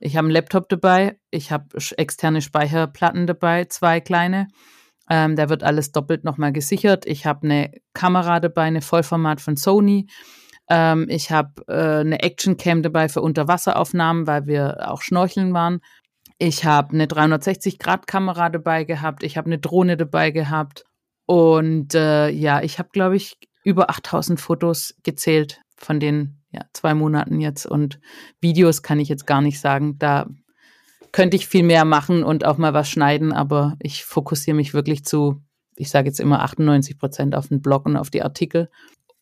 Ich 0.00 0.16
habe 0.16 0.26
einen 0.26 0.34
Laptop 0.34 0.68
dabei, 0.68 1.16
ich 1.30 1.52
habe 1.52 1.66
externe 1.96 2.42
Speicherplatten 2.42 3.28
dabei, 3.28 3.66
zwei 3.66 4.00
kleine. 4.00 4.48
Ähm, 5.10 5.36
da 5.36 5.48
wird 5.48 5.62
alles 5.62 5.92
doppelt 5.92 6.24
nochmal 6.24 6.52
gesichert. 6.52 7.06
Ich 7.06 7.26
habe 7.26 7.44
eine 7.44 7.72
Kamera 7.94 8.40
dabei, 8.40 8.62
eine 8.62 8.82
Vollformat 8.82 9.40
von 9.40 9.56
Sony. 9.56 10.06
Ähm, 10.68 11.06
ich 11.08 11.30
habe 11.30 11.62
äh, 11.68 12.00
eine 12.00 12.20
Actioncam 12.22 12.82
dabei 12.82 13.08
für 13.08 13.22
Unterwasseraufnahmen, 13.22 14.26
weil 14.26 14.46
wir 14.46 14.90
auch 14.90 15.02
schnorcheln 15.02 15.54
waren. 15.54 15.80
Ich 16.38 16.64
habe 16.64 16.92
eine 16.92 17.06
360-Grad-Kamera 17.06 18.50
dabei 18.50 18.84
gehabt. 18.84 19.22
Ich 19.22 19.36
habe 19.36 19.46
eine 19.46 19.58
Drohne 19.58 19.96
dabei 19.96 20.30
gehabt. 20.30 20.84
Und 21.26 21.94
äh, 21.94 22.28
ja, 22.28 22.62
ich 22.62 22.78
habe, 22.78 22.90
glaube 22.92 23.16
ich, 23.16 23.36
über 23.64 23.90
8000 23.90 24.40
Fotos 24.40 24.94
gezählt 25.02 25.60
von 25.76 26.00
den 26.00 26.42
ja, 26.52 26.62
zwei 26.72 26.94
Monaten 26.94 27.40
jetzt. 27.40 27.66
Und 27.66 27.98
Videos 28.40 28.82
kann 28.82 29.00
ich 29.00 29.08
jetzt 29.08 29.26
gar 29.26 29.40
nicht 29.40 29.60
sagen. 29.60 29.98
Da 29.98 30.26
könnte 31.18 31.36
ich 31.36 31.48
viel 31.48 31.64
mehr 31.64 31.84
machen 31.84 32.22
und 32.22 32.44
auch 32.44 32.58
mal 32.58 32.74
was 32.74 32.88
schneiden, 32.88 33.32
aber 33.32 33.74
ich 33.80 34.04
fokussiere 34.04 34.54
mich 34.56 34.72
wirklich 34.72 35.04
zu, 35.04 35.42
ich 35.74 35.90
sage 35.90 36.06
jetzt 36.06 36.20
immer 36.20 36.44
98 36.44 36.96
Prozent 36.96 37.34
auf 37.34 37.48
den 37.48 37.60
Blog 37.60 37.86
und 37.86 37.96
auf 37.96 38.08
die 38.08 38.22
Artikel 38.22 38.70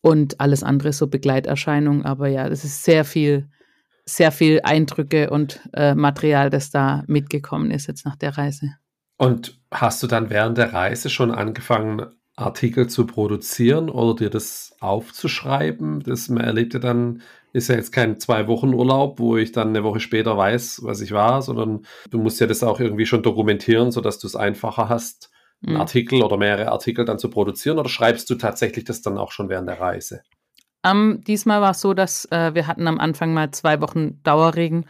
und 0.01 0.39
alles 0.39 0.61
andere 0.61 0.93
so 0.93 1.07
Begleiterscheinungen. 1.07 2.05
Aber 2.05 2.27
ja, 2.27 2.49
das 2.49 2.63
ist 2.63 2.83
sehr 2.83 3.03
viel, 3.03 3.49
sehr 4.05 4.31
viel 4.31 4.61
Eindrücke 4.63 5.31
und 5.31 5.59
äh, 5.73 5.95
Material, 5.95 6.51
das 6.51 6.69
da 6.69 7.03
mitgekommen 7.07 7.71
ist 7.71 7.87
jetzt 7.87 8.05
nach 8.05 8.15
der 8.15 8.37
Reise. 8.37 8.75
Und 9.17 9.59
hast 9.71 10.03
du 10.03 10.05
dann 10.05 10.29
während 10.29 10.59
der 10.59 10.73
Reise 10.73 11.09
schon 11.09 11.31
angefangen, 11.31 12.05
Artikel 12.35 12.85
zu 12.85 13.07
produzieren 13.07 13.89
oder 13.89 14.15
dir 14.15 14.29
das 14.29 14.75
aufzuschreiben? 14.81 16.03
Das 16.03 16.29
man 16.29 16.43
erlebt 16.43 16.75
ja 16.75 16.79
dann, 16.79 17.23
ist 17.57 17.67
ja 17.67 17.75
jetzt 17.75 17.91
kein 17.91 18.19
zwei 18.19 18.47
Wochen 18.47 18.73
Urlaub, 18.73 19.19
wo 19.19 19.35
ich 19.35 19.51
dann 19.51 19.69
eine 19.69 19.83
Woche 19.83 19.99
später 19.99 20.37
weiß, 20.37 20.81
was 20.83 21.01
ich 21.01 21.11
war, 21.11 21.41
sondern 21.41 21.81
du 22.09 22.19
musst 22.19 22.39
ja 22.39 22.47
das 22.47 22.63
auch 22.63 22.79
irgendwie 22.79 23.05
schon 23.05 23.23
dokumentieren, 23.23 23.91
sodass 23.91 24.19
du 24.19 24.27
es 24.27 24.35
einfacher 24.35 24.89
hast, 24.89 25.29
einen 25.65 25.75
mhm. 25.75 25.81
Artikel 25.81 26.23
oder 26.23 26.37
mehrere 26.37 26.71
Artikel 26.71 27.03
dann 27.03 27.19
zu 27.19 27.29
produzieren 27.29 27.79
oder 27.79 27.89
schreibst 27.89 28.29
du 28.29 28.35
tatsächlich 28.35 28.85
das 28.85 29.01
dann 29.01 29.17
auch 29.17 29.31
schon 29.31 29.49
während 29.49 29.67
der 29.67 29.79
Reise? 29.79 30.21
Um, 30.89 31.21
diesmal 31.23 31.59
war 31.59 31.71
es 31.71 31.81
so, 31.81 31.93
dass 31.93 32.25
äh, 32.31 32.53
wir 32.53 32.67
hatten 32.67 32.87
am 32.87 32.99
Anfang 32.99 33.33
mal 33.33 33.51
zwei 33.51 33.81
Wochen 33.81 34.21
Dauerregen. 34.23 34.85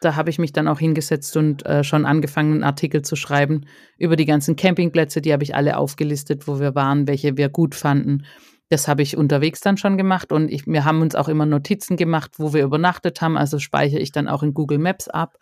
Da 0.00 0.16
habe 0.16 0.30
ich 0.30 0.38
mich 0.38 0.52
dann 0.52 0.68
auch 0.68 0.78
hingesetzt 0.78 1.36
und 1.36 1.66
äh, 1.66 1.84
schon 1.84 2.06
angefangen, 2.06 2.54
einen 2.54 2.64
Artikel 2.64 3.02
zu 3.02 3.16
schreiben 3.16 3.66
über 3.98 4.16
die 4.16 4.24
ganzen 4.24 4.56
Campingplätze. 4.56 5.20
Die 5.20 5.32
habe 5.32 5.42
ich 5.42 5.54
alle 5.54 5.76
aufgelistet, 5.76 6.48
wo 6.48 6.58
wir 6.58 6.74
waren, 6.74 7.06
welche 7.06 7.36
wir 7.36 7.50
gut 7.50 7.74
fanden. 7.74 8.24
Das 8.70 8.88
habe 8.88 9.02
ich 9.02 9.16
unterwegs 9.16 9.60
dann 9.60 9.76
schon 9.76 9.96
gemacht 9.96 10.30
und 10.30 10.50
ich, 10.50 10.66
wir 10.66 10.84
haben 10.84 11.00
uns 11.00 11.14
auch 11.14 11.28
immer 11.28 11.46
Notizen 11.46 11.96
gemacht, 11.96 12.32
wo 12.36 12.52
wir 12.52 12.64
übernachtet 12.64 13.20
haben. 13.20 13.38
Also 13.38 13.58
speichere 13.58 14.00
ich 14.00 14.12
dann 14.12 14.28
auch 14.28 14.42
in 14.42 14.54
Google 14.54 14.78
Maps 14.78 15.08
ab 15.08 15.38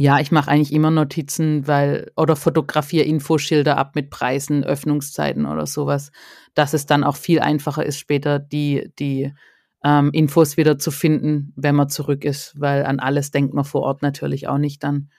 ja, 0.00 0.20
ich 0.20 0.30
mache 0.30 0.48
eigentlich 0.48 0.72
immer 0.72 0.92
Notizen, 0.92 1.66
weil 1.66 2.12
oder 2.16 2.36
fotografiere 2.36 3.04
Infoschilder 3.04 3.76
ab 3.76 3.96
mit 3.96 4.10
Preisen, 4.10 4.62
Öffnungszeiten 4.62 5.44
oder 5.44 5.66
sowas, 5.66 6.12
dass 6.54 6.72
es 6.72 6.86
dann 6.86 7.02
auch 7.02 7.16
viel 7.16 7.40
einfacher 7.40 7.84
ist, 7.84 7.98
später 7.98 8.38
die, 8.38 8.92
die 9.00 9.32
ähm, 9.82 10.10
Infos 10.12 10.56
wieder 10.56 10.78
zu 10.78 10.92
finden, 10.92 11.52
wenn 11.56 11.74
man 11.74 11.88
zurück 11.88 12.24
ist, 12.24 12.54
weil 12.60 12.84
an 12.86 13.00
alles 13.00 13.32
denkt 13.32 13.54
man 13.54 13.64
vor 13.64 13.82
Ort 13.82 14.02
natürlich 14.02 14.46
auch 14.46 14.58
nicht 14.58 14.84
dann. 14.84 15.10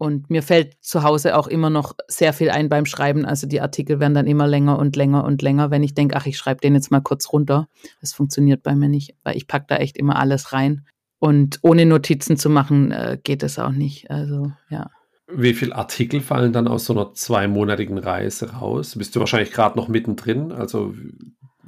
Und 0.00 0.30
mir 0.30 0.42
fällt 0.42 0.82
zu 0.82 1.02
Hause 1.02 1.36
auch 1.36 1.46
immer 1.46 1.68
noch 1.68 1.94
sehr 2.08 2.32
viel 2.32 2.48
ein 2.48 2.70
beim 2.70 2.86
Schreiben. 2.86 3.26
Also 3.26 3.46
die 3.46 3.60
Artikel 3.60 4.00
werden 4.00 4.14
dann 4.14 4.26
immer 4.26 4.46
länger 4.46 4.78
und 4.78 4.96
länger 4.96 5.24
und 5.24 5.42
länger, 5.42 5.70
wenn 5.70 5.82
ich 5.82 5.92
denke, 5.92 6.16
ach, 6.16 6.24
ich 6.24 6.38
schreibe 6.38 6.62
den 6.62 6.74
jetzt 6.74 6.90
mal 6.90 7.02
kurz 7.02 7.30
runter. 7.34 7.68
Das 8.00 8.14
funktioniert 8.14 8.62
bei 8.62 8.74
mir 8.74 8.88
nicht, 8.88 9.14
weil 9.24 9.36
ich 9.36 9.46
packe 9.46 9.66
da 9.68 9.76
echt 9.76 9.98
immer 9.98 10.16
alles 10.16 10.54
rein. 10.54 10.86
Und 11.18 11.58
ohne 11.60 11.84
Notizen 11.84 12.38
zu 12.38 12.48
machen, 12.48 12.92
äh, 12.92 13.18
geht 13.22 13.42
es 13.42 13.58
auch 13.58 13.72
nicht. 13.72 14.10
Also, 14.10 14.50
ja. 14.70 14.88
Wie 15.30 15.52
viele 15.52 15.76
Artikel 15.76 16.22
fallen 16.22 16.54
dann 16.54 16.66
aus 16.66 16.86
so 16.86 16.94
einer 16.94 17.12
zweimonatigen 17.12 17.98
Reise 17.98 18.54
raus? 18.54 18.96
Bist 18.96 19.14
du 19.14 19.20
wahrscheinlich 19.20 19.52
gerade 19.52 19.76
noch 19.76 19.88
mittendrin? 19.88 20.50
Also, 20.50 20.96
wie, 20.96 21.12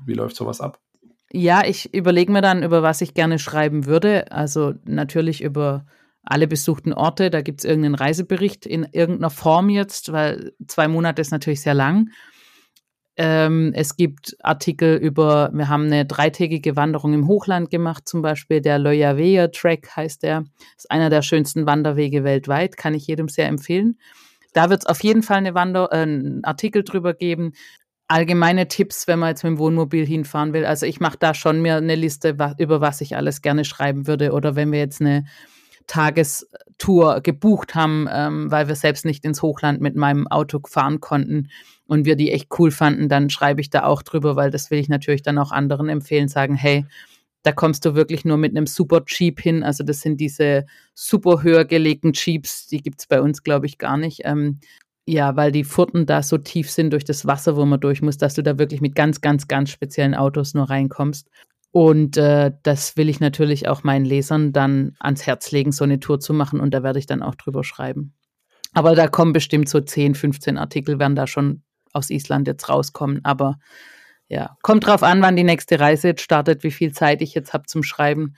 wie 0.07 0.15
läuft 0.15 0.37
sowas 0.37 0.63
ab? 0.63 0.81
Ja, 1.35 1.67
ich 1.67 1.93
überlege 1.93 2.33
mir 2.33 2.41
dann, 2.41 2.63
über 2.63 2.83
was 2.83 3.03
ich 3.03 3.13
gerne 3.13 3.39
schreiben 3.39 3.85
würde. 3.85 4.33
Also 4.33 4.73
natürlich 4.87 5.43
über 5.43 5.85
alle 6.23 6.47
besuchten 6.47 6.93
Orte. 6.93 7.31
Da 7.31 7.43
gibt 7.43 7.61
es 7.61 7.65
irgendeinen 7.65 7.95
Reisebericht 7.95 8.67
in 8.67 8.87
irgendeiner 8.93 9.31
Form 9.31 9.69
jetzt, 9.69 10.13
weil 10.13 10.53
zwei 10.67 10.89
Monate 10.89 11.23
ist 11.23 11.33
natürlich 11.33 11.61
sehr 11.61 11.75
lang. 11.75 12.11
Ähm, 13.17 13.73
es 13.75 13.97
gibt 13.97 14.37
Artikel 14.41 14.97
über, 14.97 15.51
wir 15.53 15.69
haben 15.69 15.85
eine 15.85 16.07
dreitägige 16.07 16.77
Wanderung 16.77 17.13
im 17.13 17.29
Hochland 17.29 17.71
gemacht, 17.71 18.09
zum 18.09 18.23
Beispiel 18.23 18.63
der 18.63 18.79
Loyavea 18.79 19.49
Track 19.49 19.97
heißt 19.97 20.23
der. 20.23 20.45
Ist 20.77 20.91
einer 20.91 21.11
der 21.11 21.21
schönsten 21.21 21.67
Wanderwege 21.67 22.25
weltweit, 22.25 22.77
kann 22.77 22.95
ich 22.95 23.07
jedem 23.07 23.29
sehr 23.29 23.49
empfehlen. 23.49 23.99
Da 24.55 24.71
wird 24.71 24.83
es 24.83 24.87
auf 24.87 25.03
jeden 25.03 25.23
Fall 25.23 25.39
eine 25.39 25.55
Wander 25.55 25.89
äh, 25.93 26.03
einen 26.03 26.45
Artikel 26.45 26.85
drüber 26.85 27.13
geben. 27.13 27.53
Allgemeine 28.09 28.69
Tipps, 28.69 29.07
wenn 29.09 29.19
man 29.19 29.31
jetzt 29.31 29.45
mit 29.45 29.53
dem 29.53 29.59
Wohnmobil 29.59 30.07
hinfahren 30.07 30.53
will. 30.53 30.65
Also 30.65 30.87
ich 30.87 31.01
mache 31.01 31.17
da 31.19 31.35
schon 31.35 31.63
mir 31.63 31.77
eine 31.77 31.95
Liste, 31.95 32.37
über 32.59 32.81
was 32.81 33.01
ich 33.01 33.17
alles 33.17 33.41
gerne 33.41 33.65
schreiben 33.65 34.07
würde. 34.07 34.33
Oder 34.33 34.55
wenn 34.55 34.73
wir 34.73 34.79
jetzt 34.79 35.01
eine 35.01 35.25
Tagestour 35.87 37.21
gebucht 37.21 37.75
haben, 37.75 38.09
ähm, 38.11 38.51
weil 38.51 38.69
wir 38.69 38.75
selbst 38.75 39.05
nicht 39.05 39.25
ins 39.25 39.43
Hochland 39.43 39.81
mit 39.81 39.97
meinem 39.97 40.27
Auto 40.27 40.61
fahren 40.67 41.01
konnten 41.01 41.49
und 41.87 42.05
wir 42.05 42.17
die 42.17 42.33
echt 42.33 42.49
cool 42.59 42.71
fanden, 42.71 43.09
dann 43.09 43.31
schreibe 43.31 43.61
ich 43.61 43.71
da 43.71 43.85
auch 43.85 44.03
drüber, 44.03 44.37
weil 44.37 44.51
das 44.51 44.71
will 44.71 44.79
ich 44.79 44.89
natürlich 44.89 45.23
dann 45.23 45.39
auch 45.39 45.53
anderen 45.53 45.89
empfehlen, 45.89 46.29
sagen, 46.29 46.55
hey, 46.55 46.87
da 47.43 47.53
kommst 47.53 47.85
du 47.85 47.95
wirklich 47.95 48.25
nur 48.25 48.37
mit 48.37 48.57
einem 48.57 48.67
super 48.67 49.03
Jeep 49.07 49.41
hin. 49.41 49.63
Also 49.63 49.85
das 49.85 50.01
sind 50.01 50.21
diese 50.21 50.65
super 50.95 51.43
höher 51.43 51.65
gelegten 51.65 52.13
Jeeps, 52.13 52.69
die 52.69 52.81
gibt 52.81 53.01
es 53.01 53.07
bei 53.07 53.21
uns, 53.21 53.43
glaube 53.43 53.67
ich, 53.67 53.79
gar 53.79 53.97
nicht. 53.97 54.21
Ähm, 54.25 54.61
ja, 55.07 55.35
weil 55.35 55.51
die 55.51 55.65
Furten 55.65 56.07
da 56.07 56.23
so 56.23 56.39
tief 56.39 56.71
sind 56.71 56.93
durch 56.93 57.05
das 57.05 57.27
Wasser, 57.27 57.57
wo 57.57 57.65
man 57.65 57.81
durch 57.81 58.03
muss, 58.03 58.19
dass 58.19 58.35
du 58.35 58.43
da 58.43 58.59
wirklich 58.59 58.81
mit 58.81 58.95
ganz, 58.95 59.21
ganz, 59.21 59.49
ganz 59.49 59.71
speziellen 59.71 60.15
Autos 60.15 60.55
nur 60.55 60.71
reinkommst. 60.71 61.29
Und 61.73 62.19
äh, 62.19 62.53
das 62.63 62.99
will 62.99 63.09
ich 63.09 63.19
natürlich 63.19 63.67
auch 63.67 63.83
meinen 63.83 64.05
Lesern 64.05 64.53
dann 64.53 64.95
ans 65.01 65.27
Herz 65.27 65.51
legen, 65.51 65.73
so 65.73 65.85
eine 65.85 66.01
Tour 66.01 66.21
zu 66.21 66.35
machen. 66.35 66.61
Und 66.61 66.73
da 66.75 66.83
werde 66.83 66.99
ich 66.99 67.07
dann 67.07 67.23
auch 67.23 67.35
drüber 67.35 67.65
schreiben. 67.65 68.13
Aber 68.75 68.95
da 68.95 69.09
kommen 69.09 69.33
bestimmt 69.33 69.71
so 69.71 69.81
10, 69.81 70.15
15 70.15 70.59
Artikel, 70.59 70.99
werden 70.99 71.17
da 71.17 71.27
schon 71.27 71.63
aus 71.93 72.11
Island 72.11 72.47
jetzt 72.47 72.69
rauskommen. 72.69 73.25
Aber 73.25 73.59
ja, 74.29 74.57
kommt 74.63 74.87
drauf 74.87 75.03
an, 75.03 75.23
wann 75.23 75.37
die 75.37 75.45
nächste 75.45 75.81
Reise 75.81 76.09
jetzt 76.09 76.23
startet, 76.23 76.63
wie 76.63 76.71
viel 76.71 76.93
Zeit 76.93 77.23
ich 77.23 77.35
jetzt 77.35 77.55
habe 77.55 77.67
zum 77.67 77.83
Schreiben. 77.83 78.35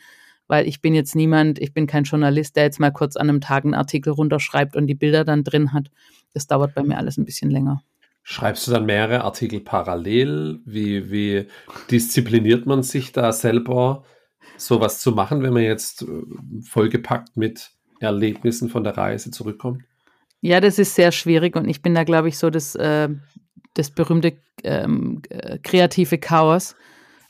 Weil 0.46 0.68
ich 0.68 0.80
bin 0.80 0.94
jetzt 0.94 1.16
niemand, 1.16 1.58
ich 1.58 1.72
bin 1.72 1.88
kein 1.88 2.04
Journalist, 2.04 2.54
der 2.54 2.64
jetzt 2.64 2.78
mal 2.78 2.92
kurz 2.92 3.16
an 3.16 3.28
einem 3.28 3.40
Tag 3.40 3.64
einen 3.64 3.74
Artikel 3.74 4.12
runterschreibt 4.12 4.76
und 4.76 4.86
die 4.86 4.94
Bilder 4.94 5.24
dann 5.24 5.42
drin 5.42 5.72
hat. 5.72 5.90
Das 6.34 6.46
dauert 6.46 6.74
bei 6.74 6.84
mir 6.84 6.98
alles 6.98 7.16
ein 7.16 7.24
bisschen 7.24 7.50
länger. 7.50 7.82
Schreibst 8.26 8.66
du 8.66 8.70
dann 8.70 8.86
mehrere 8.86 9.22
Artikel 9.22 9.60
parallel? 9.60 10.60
Wie, 10.64 11.10
wie 11.10 11.46
diszipliniert 11.90 12.64
man 12.64 12.82
sich 12.82 13.12
da 13.12 13.32
selber, 13.32 14.04
sowas 14.56 14.98
zu 15.00 15.12
machen, 15.12 15.42
wenn 15.42 15.52
man 15.52 15.62
jetzt 15.62 16.02
äh, 16.02 16.06
vollgepackt 16.62 17.36
mit 17.36 17.70
Erlebnissen 18.00 18.70
von 18.70 18.82
der 18.82 18.96
Reise 18.96 19.30
zurückkommt? 19.30 19.82
Ja, 20.40 20.60
das 20.60 20.78
ist 20.78 20.94
sehr 20.94 21.12
schwierig 21.12 21.54
und 21.54 21.68
ich 21.68 21.82
bin 21.82 21.94
da, 21.94 22.04
glaube 22.04 22.28
ich, 22.28 22.38
so 22.38 22.48
das, 22.48 22.74
äh, 22.76 23.10
das 23.74 23.90
berühmte 23.90 24.38
ähm, 24.62 25.20
äh, 25.28 25.58
kreative 25.58 26.16
Chaos. 26.16 26.76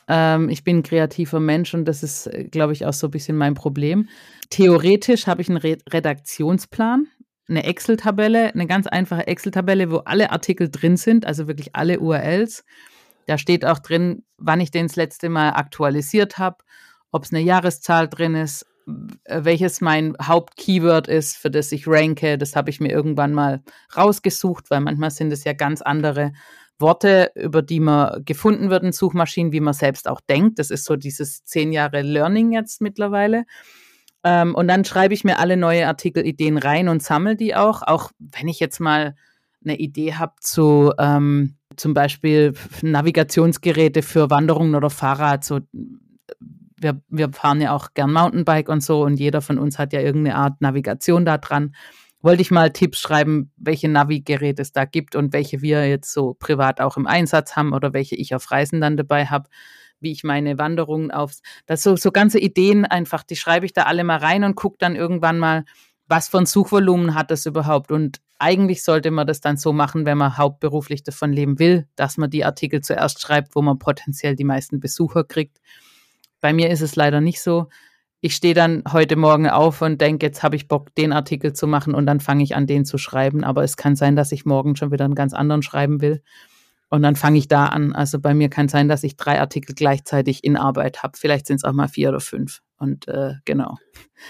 Ähm, 0.07 0.49
ich 0.49 0.63
bin 0.63 0.79
ein 0.79 0.83
kreativer 0.85 1.41
Mensch 1.41 1.75
und 1.75 1.87
das 1.87 2.05
ist, 2.05 2.29
äh, 2.29 2.45
glaube 2.45 2.73
ich, 2.73 2.87
auch 2.87 2.93
so 2.93 3.09
ein 3.09 3.11
bisschen 3.11 3.37
mein 3.37 3.55
Problem. 3.55 4.09
Theoretisch 4.51 5.27
habe 5.27 5.43
ich 5.43 5.49
einen 5.49 5.59
Re 5.59 5.79
Redaktionsplan 5.91 7.09
eine 7.49 7.65
Excel-Tabelle, 7.65 8.55
eine 8.55 8.67
ganz 8.67 8.87
einfache 8.87 9.27
Excel-Tabelle, 9.27 9.91
wo 9.91 9.99
alle 9.99 10.31
Artikel 10.31 10.71
drin 10.71 10.97
sind, 10.97 11.27
also 11.27 11.47
wirklich 11.47 11.75
alle 11.75 12.01
URLs. 12.01 12.65
Da 13.27 13.39
steht 13.39 13.65
auch 13.65 13.79
drin, 13.79 14.25
wann 14.39 14.61
ich 14.61 14.71
den 14.71 14.87
das 14.87 14.97
letzte 14.97 15.29
Mal 15.29 15.51
aktualisiert 15.51 16.39
habe, 16.39 16.59
ob 17.11 17.25
es 17.25 17.33
eine 17.33 17.43
Jahreszahl 17.43 18.09
drin 18.09 18.35
ist, 18.35 18.67
welches 19.27 19.81
mein 19.81 20.15
Hauptkeyword 20.21 21.09
ist, 21.09 21.37
für 21.37 21.51
das 21.51 21.73
ich 21.73 21.87
ranke. 21.87 22.37
Das 22.37 22.55
habe 22.55 22.71
ich 22.71 22.81
mir 22.81 22.91
irgendwann 22.91 23.33
mal 23.33 23.63
rausgesucht, 23.97 24.71
weil 24.71 24.81
manchmal 24.81 25.11
sind 25.11 25.33
es 25.33 25.45
ja 25.45 25.55
ganz 25.55 25.81
andere 25.81 26.33
Worte, 26.79 27.31
über 27.35 27.63
die 27.63 27.81
man 27.81 28.25
gefunden 28.25 28.69
wird 28.69 28.83
in 28.83 28.93
Suchmaschinen, 28.93 29.53
wie 29.53 29.61
man 29.61 29.75
selbst 29.75 30.09
auch 30.09 30.21
denkt. 30.21 30.59
Das 30.59 30.71
ist 30.71 30.85
so 30.85 30.97
dieses 30.97 31.45
zehn 31.45 31.73
Jahre 31.73 32.03
Learning 32.03 32.53
jetzt 32.53 32.81
mittlerweile. 32.81 33.45
Ähm, 34.25 34.55
und 34.55 34.69
dann 34.69 34.85
schreibe 34.85 35.15
ich 35.15 35.23
mir 35.23 35.39
alle 35.39 35.57
neue 35.57 35.87
Artikelideen 35.87 36.57
rein 36.59 36.89
und 36.89 37.03
sammle 37.03 37.37
die 37.37 37.55
auch. 37.55 37.83
Auch 37.83 38.11
wenn 38.19 38.49
ich 38.49 38.59
jetzt 38.59 38.81
mal 38.81 39.15
eine 39.63 39.77
Idee 39.77 40.15
habe 40.15 40.35
zu 40.41 40.93
ähm, 40.99 41.57
zum 41.77 41.95
Beispiel 41.95 42.55
Navigationsgeräte 42.83 44.03
für 44.03 44.31
Wanderungen 44.31 44.75
oder 44.75 44.91
Fahrrad. 44.91 45.45
So, 45.45 45.61
wir, 46.77 47.01
wir 47.09 47.33
fahren 47.33 47.61
ja 47.61 47.73
auch 47.73 47.95
gern 47.95 48.13
Mountainbike 48.13 48.69
und 48.69 48.83
so 48.83 49.05
und 49.05 49.19
jeder 49.19 49.41
von 49.41 49.59
uns 49.59 49.79
hat 49.79 49.93
ja 49.93 50.01
irgendeine 50.01 50.37
Art 50.37 50.61
Navigation 50.61 51.25
da 51.25 51.39
dran. 51.39 51.75
Wollte 52.21 52.41
ich 52.41 52.51
mal 52.51 52.73
Tipps 52.73 53.01
schreiben, 53.01 53.53
welche 53.57 53.89
Navigeräte 53.89 54.63
es 54.63 54.73
da 54.73 54.87
gibt 54.87 55.15
und 55.15 55.35
welche 55.35 55.61
wir 55.61 55.87
jetzt 55.87 56.13
so 56.13 56.35
privat 56.35 56.81
auch 56.81 56.97
im 56.97 57.07
Einsatz 57.07 57.57
haben 57.57 57.75
oder 57.75 57.93
welche 57.93 58.15
ich 58.15 58.35
auf 58.35 58.51
Reisen 58.51 58.81
dann 58.81 58.97
dabei 58.97 59.27
habe 59.27 59.49
wie 60.05 60.13
ich 60.13 60.23
meine 60.23 60.57
Wanderungen 60.59 61.11
aufs, 61.11 61.43
das 61.67 61.83
so, 61.83 61.97
so 61.97 62.13
ganze 62.13 62.39
Ideen 62.39 62.85
einfach, 62.85 63.25
die 63.25 63.37
schreibe 63.37 63.67
ich 63.67 63.73
da 63.73 63.83
alle 63.83 64.05
mal 64.05 64.19
rein 64.19 64.45
und 64.45 64.55
gucke 64.55 64.77
dann 64.79 64.95
irgendwann 64.95 65.41
mal, 65.41 65.65
was 66.07 66.29
für 66.29 66.39
ein 66.39 66.47
Suchvolumen 66.47 67.15
hat 67.15 67.33
das 67.33 67.47
überhaupt? 67.47 67.91
Und 67.91 68.21
eigentlich 68.39 68.85
sollte 68.85 69.11
man 69.11 69.27
das 69.27 69.41
dann 69.41 69.57
so 69.57 69.73
machen, 69.73 70.07
wenn 70.07 70.19
man 70.19 70.37
hauptberuflich 70.37 71.03
davon 71.03 71.33
leben 71.33 71.59
will, 71.59 71.89
dass 71.97 72.19
man 72.19 72.31
die 72.31 72.45
Artikel 72.45 72.83
zuerst 72.83 73.21
schreibt, 73.21 73.57
wo 73.57 73.63
man 73.63 73.79
potenziell 73.79 74.37
die 74.37 74.45
meisten 74.45 74.81
Besucher 74.81 75.25
kriegt. 75.25 75.59
Bei 76.41 76.53
mir 76.53 76.71
ist 76.71 76.83
es 76.83 76.95
leider 76.95 77.21
nicht 77.21 77.41
so. 77.41 77.69
ich 78.25 78.35
stehe 78.35 78.55
dann 78.55 78.85
heute 78.91 79.17
Morgen 79.17 79.51
auf 79.51 79.83
und 79.83 80.01
denke, 80.01 80.25
jetzt 80.25 80.43
habe 80.43 80.57
ich 80.57 80.67
Bock, 80.67 80.95
den 80.95 81.13
Artikel 81.13 81.53
zu 81.53 81.67
machen 81.67 81.95
und 81.95 82.07
dann 82.07 82.21
fange 82.21 82.43
ich 82.43 82.57
an, 82.57 82.67
den 82.67 82.87
zu 82.87 82.97
schreiben. 82.97 83.45
Aber 83.45 83.63
es 83.65 83.77
kann 83.77 83.97
sein, 83.97 84.17
dass 84.17 84.33
ich 84.33 84.47
morgen 84.47 84.77
schon 84.77 84.91
wieder 84.91 85.05
einen 85.05 85.15
ganz 85.15 85.35
anderen 85.35 85.63
schreiben 85.63 86.01
will. 86.01 86.23
Und 86.95 87.03
dann 87.03 87.17
fange 87.17 87.39
ich 87.39 87.49
da 87.49 87.67
an. 87.67 87.93
Also 87.93 88.21
bei 88.21 88.35
mir 88.35 88.49
kann 88.49 88.69
sein, 88.69 88.89
dass 88.89 89.03
ich 89.03 89.17
drei 89.17 89.41
Artikel 89.41 89.75
gleichzeitig 89.75 90.45
in 90.45 90.57
Arbeit 90.57 91.03
habe. 91.03 91.19
Vielleicht 91.19 91.49
sind 91.49 91.57
es 91.57 91.65
auch 91.65 91.73
mal 91.73 91.89
vier 91.89 92.11
oder 92.11 92.21
fünf. 92.21 92.61
Und 92.79 93.09
äh, 93.09 93.33
genau. 93.45 93.79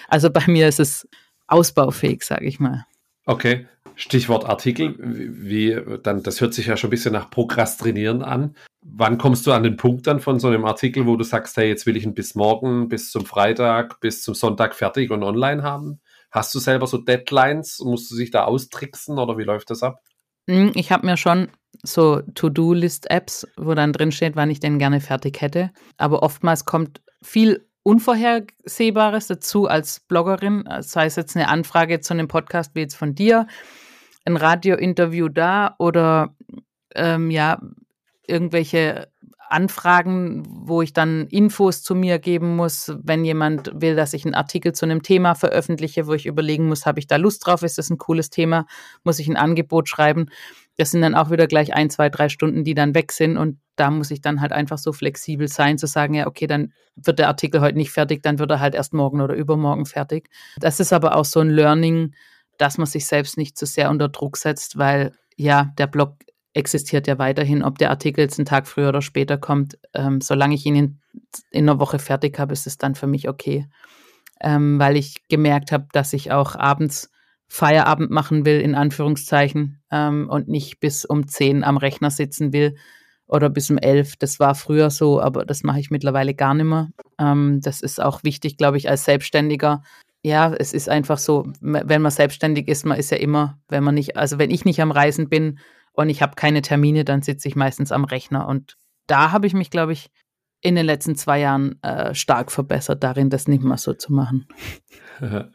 Also 0.09 0.31
bei 0.31 0.40
mir 0.46 0.66
ist 0.66 0.81
es 0.81 1.07
ausbaufähig, 1.46 2.22
sage 2.22 2.46
ich 2.46 2.61
mal. 2.61 2.87
Okay. 3.27 3.66
Stichwort 3.96 4.46
Artikel, 4.46 4.96
wie 4.98 5.79
dann, 6.03 6.22
das 6.22 6.40
hört 6.40 6.55
sich 6.55 6.66
ja 6.66 6.79
schon 6.79 6.88
ein 6.88 6.90
bisschen 6.92 7.12
nach 7.12 7.29
Prokrastinieren 7.29 8.22
an. 8.22 8.57
Wann 8.81 9.18
kommst 9.18 9.46
du 9.46 9.53
an 9.53 9.62
den 9.62 9.77
Punkt 9.77 10.07
dann 10.07 10.20
von 10.20 10.40
so 10.40 10.48
einem 10.48 10.64
Artikel, 10.64 11.05
wo 11.05 11.16
du 11.16 11.22
sagst, 11.22 11.59
hey, 11.59 11.68
jetzt 11.68 11.85
will 11.85 11.98
ich 11.98 12.05
ihn 12.05 12.14
bis 12.14 12.35
morgen, 12.35 12.88
bis 12.88 13.11
zum 13.11 13.27
Freitag, 13.27 14.00
bis 14.00 14.22
zum 14.22 14.35
Sonntag 14.35 14.74
fertig 14.74 15.11
und 15.11 15.22
online 15.22 15.62
haben? 15.62 16.00
Hast 16.31 16.55
du 16.55 16.61
selber 16.61 16.87
so 16.87 16.96
Deadlines? 16.96 17.81
Musst 17.81 18.11
du 18.11 18.14
sich 18.14 18.31
da 18.31 18.44
austricksen 18.44 19.18
oder 19.18 19.37
wie 19.37 19.44
läuft 19.44 19.68
das 19.68 19.83
ab? 19.83 20.00
Hm, 20.48 20.72
ich 20.74 20.90
habe 20.90 21.05
mir 21.05 21.18
schon 21.18 21.48
so 21.82 22.22
To-Do-List-Apps, 22.34 23.46
wo 23.56 23.74
dann 23.74 23.92
drin 23.92 24.12
steht, 24.12 24.37
wann 24.37 24.50
ich 24.50 24.60
den 24.60 24.78
gerne 24.78 25.00
fertig 25.00 25.40
hätte. 25.40 25.70
Aber 25.96 26.22
oftmals 26.22 26.64
kommt 26.64 27.00
viel 27.22 27.66
Unvorhersehbares 27.82 29.26
dazu 29.26 29.66
als 29.66 30.00
Bloggerin, 30.00 30.64
sei 30.80 31.06
es 31.06 31.16
jetzt 31.16 31.37
eine 31.37 31.48
Anfrage 31.48 32.00
zu 32.00 32.14
einem 32.14 32.28
Podcast 32.28 32.74
wie 32.74 32.80
jetzt 32.80 32.96
von 32.96 33.14
dir, 33.14 33.46
ein 34.24 34.37
Radiointerview 34.37 35.28
da 35.28 35.74
oder 35.78 36.34
ähm, 36.94 37.30
ja, 37.30 37.60
irgendwelche 38.26 39.08
Anfragen, 39.50 40.42
wo 40.48 40.82
ich 40.82 40.92
dann 40.92 41.26
Infos 41.28 41.82
zu 41.82 41.94
mir 41.94 42.18
geben 42.18 42.56
muss, 42.56 42.92
wenn 43.02 43.24
jemand 43.24 43.70
will, 43.74 43.94
dass 43.94 44.14
ich 44.14 44.24
einen 44.24 44.34
Artikel 44.34 44.72
zu 44.72 44.87
einem 44.87 45.02
Thema 45.02 45.34
veröffentliche, 45.34 46.06
wo 46.06 46.14
ich 46.14 46.26
überlegen 46.26 46.66
muss, 46.66 46.87
habe 46.87 46.98
ich 46.98 47.06
da 47.06 47.16
Lust 47.16 47.46
drauf, 47.46 47.62
ist 47.62 47.78
das 47.78 47.90
ein 47.90 47.98
cooles 47.98 48.30
Thema, 48.30 48.66
muss 49.04 49.18
ich 49.18 49.28
ein 49.28 49.37
Angebot 49.37 49.88
schreiben. 49.88 50.26
Das 50.76 50.90
sind 50.90 51.02
dann 51.02 51.14
auch 51.14 51.30
wieder 51.30 51.46
gleich 51.46 51.74
ein, 51.74 51.90
zwei, 51.90 52.08
drei 52.08 52.28
Stunden, 52.28 52.64
die 52.64 52.74
dann 52.74 52.94
weg 52.94 53.12
sind 53.12 53.37
und 53.37 53.58
da 53.76 53.90
muss 53.90 54.10
ich 54.10 54.20
dann 54.20 54.40
halt 54.40 54.52
einfach 54.52 54.78
so 54.78 54.92
flexibel 54.92 55.48
sein, 55.48 55.78
zu 55.78 55.87
sagen, 55.87 56.14
ja, 56.14 56.26
okay, 56.26 56.46
dann 56.46 56.72
wird 56.96 57.18
der 57.18 57.28
Artikel 57.28 57.60
heute 57.60 57.76
nicht 57.76 57.90
fertig, 57.90 58.22
dann 58.22 58.38
wird 58.38 58.50
er 58.50 58.60
halt 58.60 58.74
erst 58.74 58.92
morgen 58.92 59.20
oder 59.20 59.34
übermorgen 59.34 59.87
fertig. 59.87 60.30
Das 60.58 60.80
ist 60.80 60.92
aber 60.92 61.16
auch 61.16 61.24
so 61.24 61.40
ein 61.40 61.50
Learning, 61.50 62.14
dass 62.58 62.78
man 62.78 62.87
sich 62.87 63.06
selbst 63.06 63.37
nicht 63.37 63.58
zu 63.58 63.66
sehr 63.66 63.90
unter 63.90 64.08
Druck 64.08 64.37
setzt, 64.37 64.78
weil 64.78 65.12
ja, 65.37 65.72
der 65.78 65.88
Blog 65.88 66.16
existiert 66.54 67.08
ja 67.08 67.18
weiterhin, 67.18 67.64
ob 67.64 67.78
der 67.78 67.90
Artikel 67.90 68.20
jetzt 68.20 68.38
einen 68.38 68.46
Tag 68.46 68.68
früher 68.68 68.90
oder 68.90 69.02
später 69.02 69.37
kommt. 69.37 69.76
Ähm, 69.92 70.20
solange 70.20 70.54
ich 70.54 70.64
ihn 70.64 70.76
in, 70.76 71.00
in, 71.50 71.68
einer 71.68 71.80
Woche 71.80 71.98
fertig 71.98 72.38
habe, 72.38 72.52
ist 72.52 72.66
es 72.66 72.78
dann 72.78 72.94
für 72.94 73.08
mich 73.08 73.28
okay. 73.28 73.68
Ähm, 74.40 74.78
weil 74.78 74.96
ich 74.96 75.26
gemerkt 75.28 75.72
habe, 75.72 75.88
dass 75.92 76.12
ich 76.12 76.30
auch 76.30 76.54
abends 76.54 77.10
Feierabend 77.48 78.11
machen 78.11 78.44
will, 78.44 78.61
in 78.61 78.74
Anführungszeichen, 78.74 79.83
ähm, 79.90 80.28
und 80.28 80.48
nicht 80.48 80.80
bis 80.80 81.04
um 81.04 81.26
10 81.26 81.64
am 81.64 81.76
Rechner 81.76 82.11
sitzen 82.11 82.52
will 82.52 82.76
oder 83.26 83.50
bis 83.50 83.70
um 83.70 83.78
11. 83.78 84.16
Das 84.18 84.40
war 84.40 84.54
früher 84.54 84.90
so, 84.90 85.20
aber 85.20 85.44
das 85.44 85.62
mache 85.62 85.80
ich 85.80 85.90
mittlerweile 85.90 86.35
gar 86.35 86.54
nicht 86.54 86.66
mehr. 86.66 86.88
Ähm, 87.18 87.61
das 87.62 87.80
ist 87.80 88.02
auch 88.02 88.24
wichtig, 88.24 88.57
glaube 88.57 88.76
ich, 88.76 88.88
als 88.88 89.04
Selbstständiger. 89.04 89.83
Ja, 90.22 90.54
es 90.54 90.72
ist 90.72 90.88
einfach 90.88 91.18
so, 91.18 91.46
wenn 91.61 92.02
man 92.02 92.11
selbstständig 92.11 92.68
ist, 92.68 92.87
man 92.87 92.98
ist 92.98 93.11
ja 93.11 93.18
immer, 93.18 93.59
wenn 93.68 93.85
man 93.85 93.94
nicht, 93.94 94.16
also 94.16 94.38
wenn 94.38 94.50
ich 94.50 94.64
nicht 94.64 94.80
am 94.80 94.90
Reisen 94.90 95.28
bin, 95.28 95.59
und 95.94 96.09
ich 96.09 96.22
habe 96.22 96.35
keine 96.35 96.61
Termine, 96.61 97.04
dann 97.04 97.22
sitze 97.22 97.48
ich 97.48 97.57
meistens 97.57 97.92
am 97.92 98.04
Rechner. 98.04 98.46
Und 98.46 98.76
da 99.07 99.33
habe 99.33 99.46
ich 99.46 99.54
mich, 99.54 99.70
glaube 99.70 99.92
ich, 99.92 100.11
in 100.61 100.74
den 100.74 100.87
letzten 100.87 101.14
zwei 101.14 101.40
Jahren 101.40 101.80
äh, 101.83 102.14
stark 102.14 102.50
verbessert 102.50 103.02
darin, 103.04 103.30
das 103.30 103.48
nicht 103.48 103.62
mehr 103.62 103.76
so 103.76 103.94
zu 103.94 104.12
machen. 104.12 104.46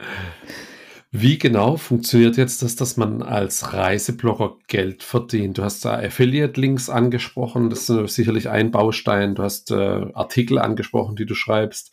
Wie 1.12 1.40
genau 1.40 1.76
funktioniert 1.76 2.38
jetzt 2.38 2.62
das, 2.62 2.76
dass 2.76 2.96
man 2.96 3.24
als 3.24 3.74
Reiseblogger 3.74 4.58
Geld 4.68 5.02
verdient? 5.02 5.58
Du 5.58 5.64
hast 5.64 5.84
da 5.84 5.98
Affiliate-Links 5.98 6.90
angesprochen, 6.90 7.72
das 7.72 7.90
ist 7.90 8.14
sicherlich 8.14 8.50
ein 8.50 8.70
Baustein. 8.70 9.34
Du 9.34 9.42
hast 9.42 9.72
äh, 9.72 9.76
Artikel 10.14 10.60
angesprochen, 10.60 11.16
die 11.16 11.26
du 11.26 11.34
schreibst. 11.34 11.92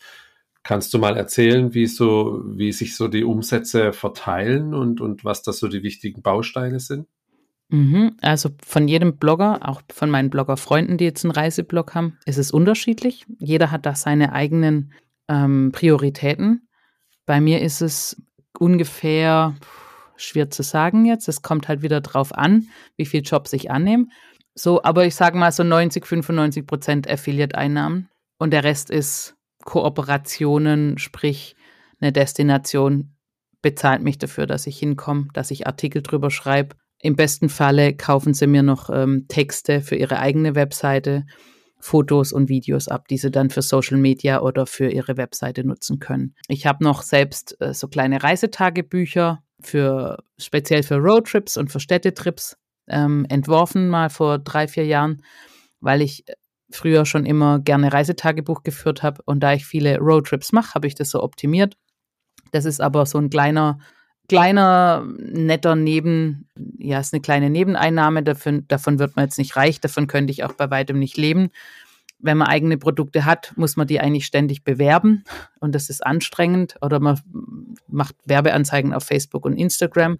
Kannst 0.61 0.93
du 0.93 0.99
mal 0.99 1.17
erzählen, 1.17 1.73
wie, 1.73 1.87
so, 1.87 2.43
wie 2.45 2.71
sich 2.71 2.95
so 2.95 3.07
die 3.07 3.23
Umsätze 3.23 3.91
verteilen 3.91 4.75
und, 4.75 5.01
und 5.01 5.25
was 5.25 5.41
da 5.41 5.51
so 5.51 5.67
die 5.67 5.81
wichtigen 5.81 6.21
Bausteine 6.21 6.79
sind? 6.79 7.07
Mhm. 7.69 8.17
Also 8.21 8.49
von 8.63 8.87
jedem 8.87 9.17
Blogger, 9.17 9.67
auch 9.67 9.81
von 9.91 10.11
meinen 10.11 10.29
Bloggerfreunden, 10.29 10.97
die 10.97 11.05
jetzt 11.05 11.25
einen 11.25 11.31
Reiseblog 11.31 11.95
haben, 11.95 12.17
ist 12.25 12.37
es 12.37 12.51
unterschiedlich. 12.51 13.25
Jeder 13.39 13.71
hat 13.71 13.87
da 13.87 13.95
seine 13.95 14.33
eigenen 14.33 14.93
ähm, 15.27 15.71
Prioritäten. 15.73 16.67
Bei 17.25 17.41
mir 17.41 17.61
ist 17.61 17.81
es 17.81 18.21
ungefähr 18.57 19.55
schwer 20.15 20.49
zu 20.49 20.63
sagen 20.63 21.05
jetzt. 21.05 21.27
Es 21.27 21.41
kommt 21.41 21.67
halt 21.67 21.81
wieder 21.81 22.01
drauf 22.01 22.33
an, 22.33 22.67
wie 22.95 23.05
viel 23.05 23.21
Jobs 23.21 23.53
ich 23.53 23.71
annehme. 23.71 24.07
So, 24.55 24.83
aber 24.83 25.05
ich 25.05 25.15
sage 25.15 25.37
mal 25.37 25.51
so 25.51 25.63
90, 25.63 26.05
95 26.05 26.65
Prozent 26.65 27.09
Affiliate-Einnahmen 27.09 28.09
und 28.39 28.51
der 28.51 28.63
Rest 28.63 28.89
ist 28.89 29.35
Kooperationen, 29.63 30.97
sprich 30.97 31.55
eine 31.99 32.11
Destination 32.11 33.15
bezahlt 33.61 34.01
mich 34.01 34.17
dafür, 34.17 34.47
dass 34.47 34.65
ich 34.65 34.79
hinkomme, 34.79 35.27
dass 35.33 35.51
ich 35.51 35.67
Artikel 35.67 36.01
drüber 36.01 36.31
schreibe 36.31 36.75
im 36.99 37.15
besten 37.15 37.49
Falle 37.49 37.95
kaufen 37.95 38.33
sie 38.33 38.47
mir 38.47 38.63
noch 38.63 38.89
ähm, 38.89 39.25
Texte 39.27 39.81
für 39.81 39.95
ihre 39.95 40.19
eigene 40.19 40.55
Webseite, 40.55 41.25
Fotos 41.79 42.33
und 42.33 42.49
Videos 42.49 42.87
ab, 42.87 43.07
die 43.07 43.17
sie 43.17 43.31
dann 43.31 43.49
für 43.49 43.61
Social 43.61 43.97
Media 43.97 44.41
oder 44.41 44.65
für 44.65 44.89
ihre 44.89 45.17
Webseite 45.17 45.63
nutzen 45.63 45.99
können. 45.99 46.35
Ich 46.47 46.65
habe 46.65 46.83
noch 46.83 47.01
selbst 47.01 47.59
äh, 47.61 47.73
so 47.73 47.87
kleine 47.87 48.23
Reisetagebücher 48.23 49.43
für 49.59 50.23
speziell 50.37 50.83
für 50.83 50.97
Roadtrips 50.97 51.57
und 51.57 51.71
für 51.71 51.79
Städtetrips 51.79 52.57
ähm, 52.87 53.25
entworfen, 53.29 53.89
mal 53.89 54.09
vor 54.09 54.39
drei, 54.39 54.67
vier 54.67 54.85
Jahren, 54.85 55.21
weil 55.79 56.01
ich 56.01 56.27
äh, 56.27 56.33
früher 56.69 57.05
schon 57.05 57.25
immer 57.25 57.59
gerne 57.59 57.93
Reisetagebuch 57.93 58.63
geführt 58.63 59.03
habe 59.03 59.21
und 59.25 59.41
da 59.41 59.53
ich 59.53 59.65
viele 59.65 59.99
Roadtrips 59.99 60.51
mache, 60.51 60.73
habe 60.73 60.87
ich 60.87 60.95
das 60.95 61.09
so 61.09 61.23
optimiert. 61.23 61.77
Das 62.51 62.65
ist 62.65 62.81
aber 62.81 63.05
so 63.05 63.17
ein 63.17 63.29
kleiner 63.29 63.79
kleiner, 64.27 65.05
netter 65.17 65.75
Neben, 65.75 66.47
ja, 66.77 66.99
ist 66.99 67.13
eine 67.13 67.21
kleine 67.21 67.49
Nebeneinnahme, 67.49 68.23
davon, 68.23 68.67
davon 68.67 68.99
wird 68.99 69.15
man 69.15 69.25
jetzt 69.25 69.37
nicht 69.37 69.55
reich, 69.55 69.79
davon 69.79 70.07
könnte 70.07 70.31
ich 70.31 70.43
auch 70.43 70.53
bei 70.53 70.69
weitem 70.69 70.99
nicht 70.99 71.17
leben. 71.17 71.49
Wenn 72.19 72.37
man 72.37 72.47
eigene 72.47 72.77
Produkte 72.77 73.25
hat, 73.25 73.53
muss 73.57 73.77
man 73.77 73.87
die 73.87 73.99
eigentlich 73.99 74.25
ständig 74.25 74.63
bewerben 74.63 75.23
und 75.59 75.75
das 75.75 75.89
ist 75.89 76.05
anstrengend 76.05 76.75
oder 76.81 76.99
man 76.99 77.19
macht 77.87 78.15
Werbeanzeigen 78.25 78.93
auf 78.93 79.03
Facebook 79.03 79.45
und 79.45 79.55
Instagram. 79.55 80.17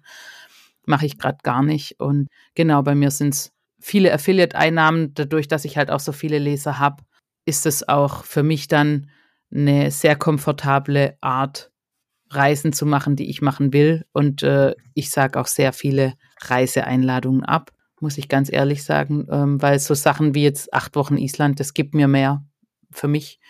Mache 0.86 1.06
ich 1.06 1.18
gerade 1.18 1.38
gar 1.42 1.62
nicht. 1.62 2.00
Und 2.00 2.28
genau, 2.54 2.82
bei 2.82 2.94
mir 2.94 3.10
sind 3.10 3.34
es 3.34 3.52
viele 3.80 4.12
Affiliate-Einnahmen. 4.12 5.12
Dadurch, 5.14 5.48
dass 5.48 5.64
ich 5.64 5.76
halt 5.76 5.90
auch 5.90 6.00
so 6.00 6.12
viele 6.12 6.38
Leser 6.38 6.78
habe, 6.78 7.02
ist 7.44 7.66
es 7.66 7.88
auch 7.88 8.24
für 8.24 8.42
mich 8.42 8.68
dann 8.68 9.10
eine 9.52 9.90
sehr 9.90 10.16
komfortable 10.16 11.16
Art, 11.20 11.70
Reisen 12.30 12.72
zu 12.72 12.86
machen, 12.86 13.16
die 13.16 13.30
ich 13.30 13.40
machen 13.42 13.72
will. 13.72 14.04
Und 14.12 14.42
äh, 14.42 14.74
ich 14.94 15.10
sage 15.10 15.38
auch 15.40 15.46
sehr 15.46 15.72
viele 15.72 16.14
Reiseeinladungen 16.40 17.44
ab, 17.44 17.72
muss 18.00 18.18
ich 18.18 18.28
ganz 18.28 18.52
ehrlich 18.52 18.84
sagen, 18.84 19.26
ähm, 19.30 19.60
weil 19.60 19.78
so 19.78 19.94
Sachen 19.94 20.34
wie 20.34 20.42
jetzt 20.42 20.72
acht 20.72 20.94
Wochen 20.96 21.16
Island, 21.16 21.60
das 21.60 21.74
gibt 21.74 21.94
mir 21.94 22.08
mehr 22.08 22.44
für 22.90 23.08
mich, 23.08 23.40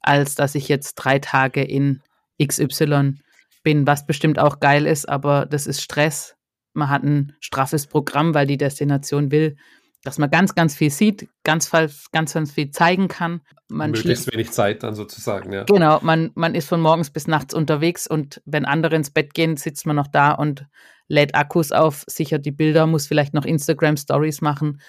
als 0.00 0.34
dass 0.34 0.54
ich 0.54 0.68
jetzt 0.68 0.94
drei 0.96 1.18
Tage 1.18 1.62
in 1.62 2.02
XY 2.42 3.14
bin, 3.62 3.86
was 3.86 4.06
bestimmt 4.06 4.38
auch 4.38 4.60
geil 4.60 4.86
ist, 4.86 5.08
aber 5.08 5.46
das 5.46 5.66
ist 5.66 5.80
Stress. 5.80 6.36
Man 6.74 6.90
hat 6.90 7.02
ein 7.02 7.34
straffes 7.40 7.86
Programm, 7.86 8.34
weil 8.34 8.46
die 8.46 8.58
Destination 8.58 9.30
will, 9.30 9.56
dass 10.04 10.18
man 10.18 10.30
ganz, 10.30 10.54
ganz 10.54 10.74
viel 10.76 10.90
sieht, 10.90 11.28
ganz, 11.42 11.70
ganz, 11.70 12.08
ganz 12.12 12.52
viel 12.52 12.70
zeigen 12.70 13.08
kann. 13.08 13.40
Man 13.68 13.90
Möglichst 13.90 14.30
wenig 14.32 14.52
Zeit 14.52 14.82
dann 14.82 14.94
sozusagen, 14.94 15.52
ja. 15.52 15.64
Genau, 15.64 15.98
man, 16.02 16.30
man 16.34 16.54
ist 16.54 16.68
von 16.68 16.80
morgens 16.80 17.10
bis 17.10 17.26
nachts 17.26 17.54
unterwegs 17.54 18.06
und 18.06 18.42
wenn 18.44 18.66
andere 18.66 18.94
ins 18.94 19.10
Bett 19.10 19.32
gehen, 19.34 19.56
sitzt 19.56 19.86
man 19.86 19.96
noch 19.96 20.06
da 20.06 20.32
und 20.32 20.66
lädt 21.08 21.34
Akkus 21.34 21.72
auf, 21.72 22.04
sichert 22.06 22.44
die 22.44 22.52
Bilder, 22.52 22.86
muss 22.86 23.06
vielleicht 23.06 23.34
noch 23.34 23.46
Instagram-Stories 23.46 24.42
machen, 24.42 24.80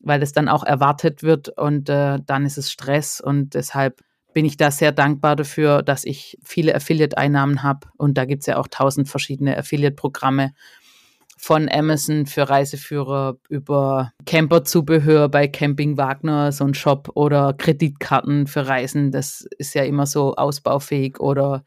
weil 0.00 0.22
es 0.22 0.32
dann 0.32 0.48
auch 0.48 0.64
erwartet 0.64 1.22
wird 1.22 1.48
und 1.48 1.88
äh, 1.88 2.18
dann 2.24 2.44
ist 2.44 2.58
es 2.58 2.70
Stress 2.70 3.20
und 3.20 3.54
deshalb 3.54 4.00
bin 4.34 4.44
ich 4.44 4.56
da 4.56 4.70
sehr 4.70 4.92
dankbar 4.92 5.36
dafür, 5.36 5.82
dass 5.82 6.04
ich 6.04 6.38
viele 6.44 6.74
Affiliate-Einnahmen 6.74 7.62
habe 7.62 7.88
und 7.96 8.18
da 8.18 8.24
gibt 8.24 8.42
es 8.42 8.46
ja 8.46 8.58
auch 8.58 8.68
tausend 8.68 9.08
verschiedene 9.08 9.56
Affiliate-Programme 9.56 10.52
von 11.38 11.68
Amazon 11.68 12.26
für 12.26 12.48
Reiseführer 12.48 13.36
über 13.48 14.12
Camperzubehör 14.24 15.28
bei 15.28 15.48
Camping 15.48 15.96
Wagner, 15.96 16.50
so 16.50 16.64
ein 16.64 16.74
Shop 16.74 17.10
oder 17.14 17.52
Kreditkarten 17.52 18.46
für 18.46 18.66
Reisen. 18.66 19.12
Das 19.12 19.46
ist 19.58 19.74
ja 19.74 19.84
immer 19.84 20.06
so 20.06 20.34
ausbaufähig 20.34 21.20
oder 21.20 21.64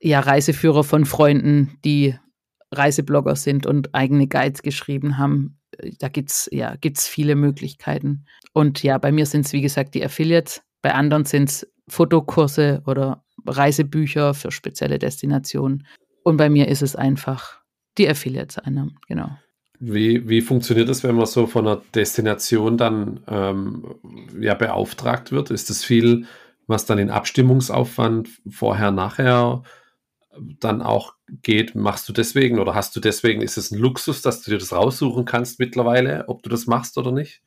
ja, 0.00 0.20
Reiseführer 0.20 0.82
von 0.82 1.04
Freunden, 1.04 1.78
die 1.84 2.16
Reiseblogger 2.72 3.36
sind 3.36 3.66
und 3.66 3.94
eigene 3.94 4.26
Guides 4.26 4.62
geschrieben 4.62 5.18
haben. 5.18 5.58
Da 6.00 6.08
gibt's 6.08 6.48
ja 6.52 6.74
gibt's 6.76 7.06
viele 7.06 7.36
Möglichkeiten. 7.36 8.24
Und 8.52 8.82
ja, 8.82 8.98
bei 8.98 9.12
mir 9.12 9.26
sind 9.26 9.46
es, 9.46 9.52
wie 9.52 9.62
gesagt, 9.62 9.94
die 9.94 10.04
Affiliates. 10.04 10.62
Bei 10.82 10.94
anderen 10.94 11.24
sind 11.24 11.48
es 11.48 11.72
Fotokurse 11.88 12.82
oder 12.86 13.24
Reisebücher 13.46 14.34
für 14.34 14.50
spezielle 14.50 14.98
Destinationen. 14.98 15.86
Und 16.24 16.36
bei 16.36 16.50
mir 16.50 16.68
ist 16.68 16.82
es 16.82 16.96
einfach 16.96 17.61
die 17.98 18.08
Affiliates-Einnahmen, 18.08 18.98
genau. 19.06 19.30
Wie, 19.78 20.28
wie 20.28 20.42
funktioniert 20.42 20.88
das, 20.88 21.02
wenn 21.02 21.16
man 21.16 21.26
so 21.26 21.46
von 21.46 21.66
einer 21.66 21.82
Destination 21.94 22.78
dann 22.78 23.20
ähm, 23.26 23.96
ja, 24.40 24.54
beauftragt 24.54 25.32
wird? 25.32 25.50
Ist 25.50 25.70
das 25.70 25.82
viel, 25.82 26.26
was 26.68 26.86
dann 26.86 26.98
in 26.98 27.10
Abstimmungsaufwand 27.10 28.28
vorher, 28.48 28.92
nachher 28.92 29.64
dann 30.60 30.82
auch 30.82 31.14
geht? 31.42 31.74
Machst 31.74 32.08
du 32.08 32.12
deswegen 32.12 32.60
oder 32.60 32.76
hast 32.76 32.94
du 32.94 33.00
deswegen, 33.00 33.42
ist 33.42 33.56
es 33.56 33.72
ein 33.72 33.78
Luxus, 33.78 34.22
dass 34.22 34.42
du 34.42 34.52
dir 34.52 34.58
das 34.58 34.72
raussuchen 34.72 35.24
kannst 35.24 35.58
mittlerweile, 35.58 36.28
ob 36.28 36.44
du 36.44 36.48
das 36.48 36.68
machst 36.68 36.96
oder 36.96 37.10
nicht? 37.10 37.42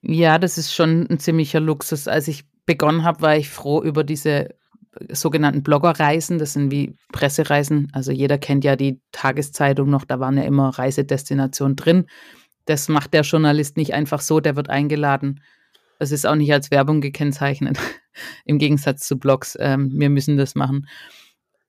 Ja, 0.00 0.38
das 0.38 0.58
ist 0.58 0.72
schon 0.72 1.08
ein 1.10 1.18
ziemlicher 1.18 1.60
Luxus. 1.60 2.08
Als 2.08 2.28
ich 2.28 2.44
begonnen 2.66 3.02
habe, 3.02 3.20
war 3.20 3.36
ich 3.36 3.50
froh 3.50 3.82
über 3.82 4.04
diese 4.04 4.54
sogenannten 5.10 5.62
Bloggerreisen. 5.62 6.38
Das 6.38 6.52
sind 6.52 6.70
wie 6.70 6.96
Pressereisen. 7.12 7.88
Also 7.92 8.12
jeder 8.12 8.38
kennt 8.38 8.64
ja 8.64 8.76
die 8.76 9.00
Tageszeitung 9.12 9.90
noch, 9.90 10.04
da 10.04 10.20
waren 10.20 10.36
ja 10.36 10.44
immer 10.44 10.70
Reisedestinationen 10.70 11.76
drin. 11.76 12.06
Das 12.64 12.88
macht 12.88 13.14
der 13.14 13.22
Journalist 13.22 13.76
nicht 13.76 13.94
einfach 13.94 14.20
so, 14.20 14.40
der 14.40 14.56
wird 14.56 14.70
eingeladen. 14.70 15.40
Es 15.98 16.12
ist 16.12 16.26
auch 16.26 16.34
nicht 16.34 16.52
als 16.52 16.70
Werbung 16.70 17.00
gekennzeichnet, 17.00 17.78
im 18.44 18.58
Gegensatz 18.58 19.06
zu 19.06 19.18
Blogs. 19.18 19.56
Ähm, 19.60 19.92
wir 19.94 20.10
müssen 20.10 20.36
das 20.36 20.54
machen. 20.54 20.86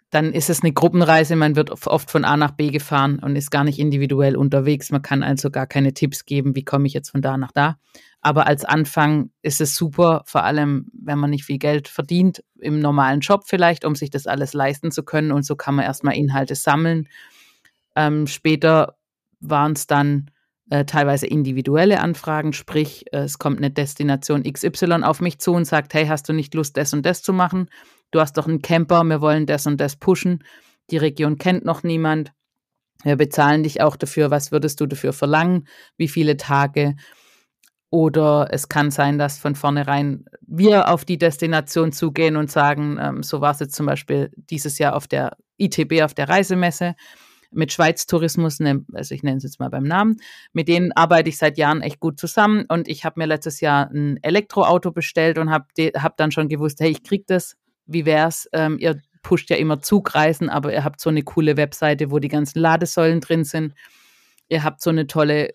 Dann 0.10 0.34
ist 0.34 0.50
es 0.50 0.62
eine 0.62 0.74
Gruppenreise, 0.74 1.38
man 1.38 1.56
wird 1.56 1.70
oft 1.88 2.12
von 2.12 2.26
A 2.26 2.36
nach 2.36 2.52
B 2.52 2.70
gefahren 2.70 3.20
und 3.20 3.38
ist 3.38 3.50
gar 3.50 3.64
nicht 3.64 3.80
individuell 3.80 4.36
unterwegs. 4.36 4.92
Man 4.92 5.02
kann 5.02 5.24
also 5.24 5.50
gar 5.50 5.68
keine 5.68 5.94
Tipps 5.94 6.26
geben, 6.26 6.56
wie 6.56 6.66
komme 6.66 6.86
ich 6.86 6.94
jetzt 6.94 7.12
von 7.12 7.22
da 7.22 7.38
nach 7.38 7.54
da. 7.54 7.78
Aber 8.22 8.46
als 8.46 8.64
Anfang 8.66 9.32
ist 9.42 9.62
es 9.62 9.76
super, 9.76 10.22
vor 10.26 10.44
allem 10.44 10.92
wenn 10.94 11.18
man 11.18 11.32
nicht 11.32 11.44
viel 11.44 11.58
Geld 11.58 11.88
verdient, 11.88 12.44
im 12.60 12.80
normalen 12.80 13.20
Job 13.20 13.44
vielleicht, 13.48 13.84
um 13.84 13.96
sich 13.96 14.12
das 14.12 14.28
alles 14.28 14.54
leisten 14.54 14.92
zu 14.92 15.04
können. 15.04 15.32
Und 15.32 15.44
so 15.44 15.56
kann 15.56 15.76
man 15.76 15.86
erstmal 15.86 16.16
Inhalte 16.16 16.54
sammeln. 16.54 17.08
Ähm, 17.96 18.28
später 18.28 18.96
waren 19.40 19.74
es 19.74 19.88
dann 19.88 20.30
äh, 20.70 20.86
teilweise 20.86 21.26
individuelle 21.28 22.00
Anfragen, 22.00 22.54
sprich, 22.54 23.06
äh, 23.12 23.22
es 23.22 23.40
kommt 23.40 23.58
eine 23.58 23.72
Destination 23.72 24.44
XY 24.44 25.04
auf 25.04 25.20
mich 25.20 25.40
zu 25.40 25.54
und 25.54 25.66
sagt, 25.66 25.94
hey, 25.96 26.06
hast 26.06 26.30
du 26.30 26.34
nicht 26.34 26.54
Lust, 26.54 26.78
das 26.78 26.94
und 26.94 27.06
das 27.06 27.24
zu 27.24 27.34
machen? 27.34 27.70
Du 28.12 28.20
hast 28.20 28.38
doch 28.38 28.48
einen 28.48 28.62
Camper, 28.62 29.04
wir 29.04 29.20
wollen 29.20 29.48
das 29.48 29.66
und 29.66 29.82
das 29.82 29.96
pushen. 29.96 30.44
Die 30.92 30.98
Region 30.98 31.38
kennt 31.38 31.66
noch 31.66 31.84
niemand. 31.84 32.34
Wir 33.04 33.16
bezahlen 33.16 33.64
dich 33.64 33.82
auch 33.82 33.96
dafür. 33.96 34.30
Was 34.32 34.52
würdest 34.52 34.80
du 34.80 34.86
dafür 34.86 35.12
verlangen? 35.12 35.68
Wie 35.98 36.08
viele 36.08 36.38
Tage? 36.38 36.96
Oder 37.92 38.48
es 38.52 38.70
kann 38.70 38.90
sein, 38.90 39.20
dass 39.20 39.38
von 39.38 39.54
vornherein 39.54 40.24
wir 40.48 40.90
auf 40.90 41.04
die 41.04 41.18
Destination 41.18 41.92
zugehen 41.92 42.38
und 42.38 42.50
sagen, 42.50 42.98
ähm, 43.00 43.22
so 43.22 43.42
war 43.42 43.52
es 43.52 43.60
jetzt 43.60 43.76
zum 43.76 43.86
Beispiel 43.86 44.32
dieses 44.36 44.80
Jahr 44.80 44.96
auf 44.96 45.08
der 45.08 45.36
ITB, 45.58 46.02
auf 46.02 46.14
der 46.14 46.30
Reisemesse 46.30 46.96
mit 47.52 47.74
Schweiz 47.74 48.06
Tourismus, 48.06 48.62
ne, 48.62 48.86
also 48.94 49.14
ich 49.14 49.24
nenne 49.24 49.38
es 49.38 49.44
jetzt 49.44 49.60
mal 49.60 49.70
beim 49.70 49.84
Namen, 49.84 50.22
mit 50.54 50.70
denen 50.70 50.94
arbeite 50.94 51.28
ich 51.28 51.38
seit 51.38 51.58
Jahren 51.58 51.82
echt 51.82 52.00
gut 52.00 52.18
zusammen 52.18 52.64
und 52.70 52.88
ich 52.88 53.04
habe 53.04 53.20
mir 53.20 53.26
letztes 53.26 53.60
Jahr 53.60 53.92
ein 53.92 54.18
Elektroauto 54.24 54.92
bestellt 54.92 55.38
und 55.38 55.50
habe 55.50 55.66
hab 55.98 56.16
dann 56.16 56.32
schon 56.32 56.48
gewusst, 56.48 56.80
hey, 56.80 56.92
ich 56.92 57.04
krieg 57.04 57.28
das, 57.28 57.58
wie 57.88 58.06
wär's, 58.06 58.48
ähm, 58.54 58.78
ihr 58.80 59.02
pusht 59.22 59.50
ja 59.50 59.58
immer 59.58 59.82
Zugreisen, 59.82 60.50
aber 60.50 60.72
ihr 60.72 60.86
habt 60.86 61.02
so 61.02 61.10
eine 61.10 61.24
coole 61.24 61.58
Webseite, 61.58 62.10
wo 62.10 62.20
die 62.20 62.30
ganzen 62.30 62.60
Ladesäulen 62.60 63.20
drin 63.20 63.44
sind. 63.44 63.74
Ihr 64.48 64.64
habt 64.64 64.82
so 64.82 64.90
eine 64.90 65.08
tolle 65.08 65.54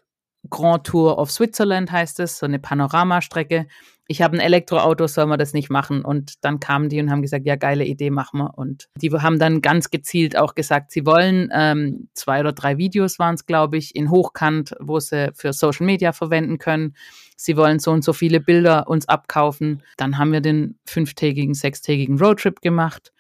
Grand 0.51 0.85
Tour 0.85 1.19
of 1.19 1.31
Switzerland 1.31 1.91
heißt 1.93 2.21
es, 2.21 2.39
so 2.39 2.47
eine 2.47 2.59
Panoramastrecke. 2.59 3.67
Ich 4.09 4.23
habe 4.23 4.37
ein 4.37 4.41
Elektroauto, 4.41 5.09
soll 5.09 5.27
man 5.27 5.39
das 5.39 5.53
nicht 5.53 5.69
machen? 5.69 6.05
Und 6.05 6.45
dann 6.45 6.61
kamen 6.61 6.89
die 6.89 7.01
und 7.01 7.11
haben 7.11 7.23
gesagt, 7.23 7.45
ja, 7.45 7.57
geile 7.57 7.85
Idee, 7.85 8.11
machen 8.11 8.39
wir. 8.39 8.57
Und 8.57 8.89
die 8.97 9.11
haben 9.11 9.41
dann 9.41 9.63
ganz 9.63 9.91
gezielt 9.91 10.37
auch 10.37 10.55
gesagt, 10.55 10.93
sie 10.93 11.05
wollen 11.05 11.51
ähm, 11.53 12.09
zwei 12.15 12.41
oder 12.41 12.53
drei 12.53 12.79
Videos 12.79 13.19
waren 13.19 13.35
es, 13.35 13.47
glaube 13.47 13.77
ich, 13.77 13.97
in 13.97 14.11
Hochkant, 14.11 14.75
wo 14.79 15.01
sie 15.01 15.33
für 15.35 15.53
Social 15.53 15.87
Media 15.87 16.13
verwenden 16.13 16.59
können. 16.59 16.95
Sie 17.37 17.57
wollen 17.57 17.81
so 17.81 17.91
und 17.91 18.05
so 18.05 18.13
viele 18.13 18.41
Bilder 18.41 18.87
uns 18.87 19.09
abkaufen. 19.09 19.83
Dann 19.97 20.19
haben 20.19 20.33
wir 20.33 20.41
den 20.41 20.79
fünftägigen, 20.87 21.55
sechstägigen 21.55 22.19
Roadtrip 22.19 22.61
gemacht. 22.61 23.13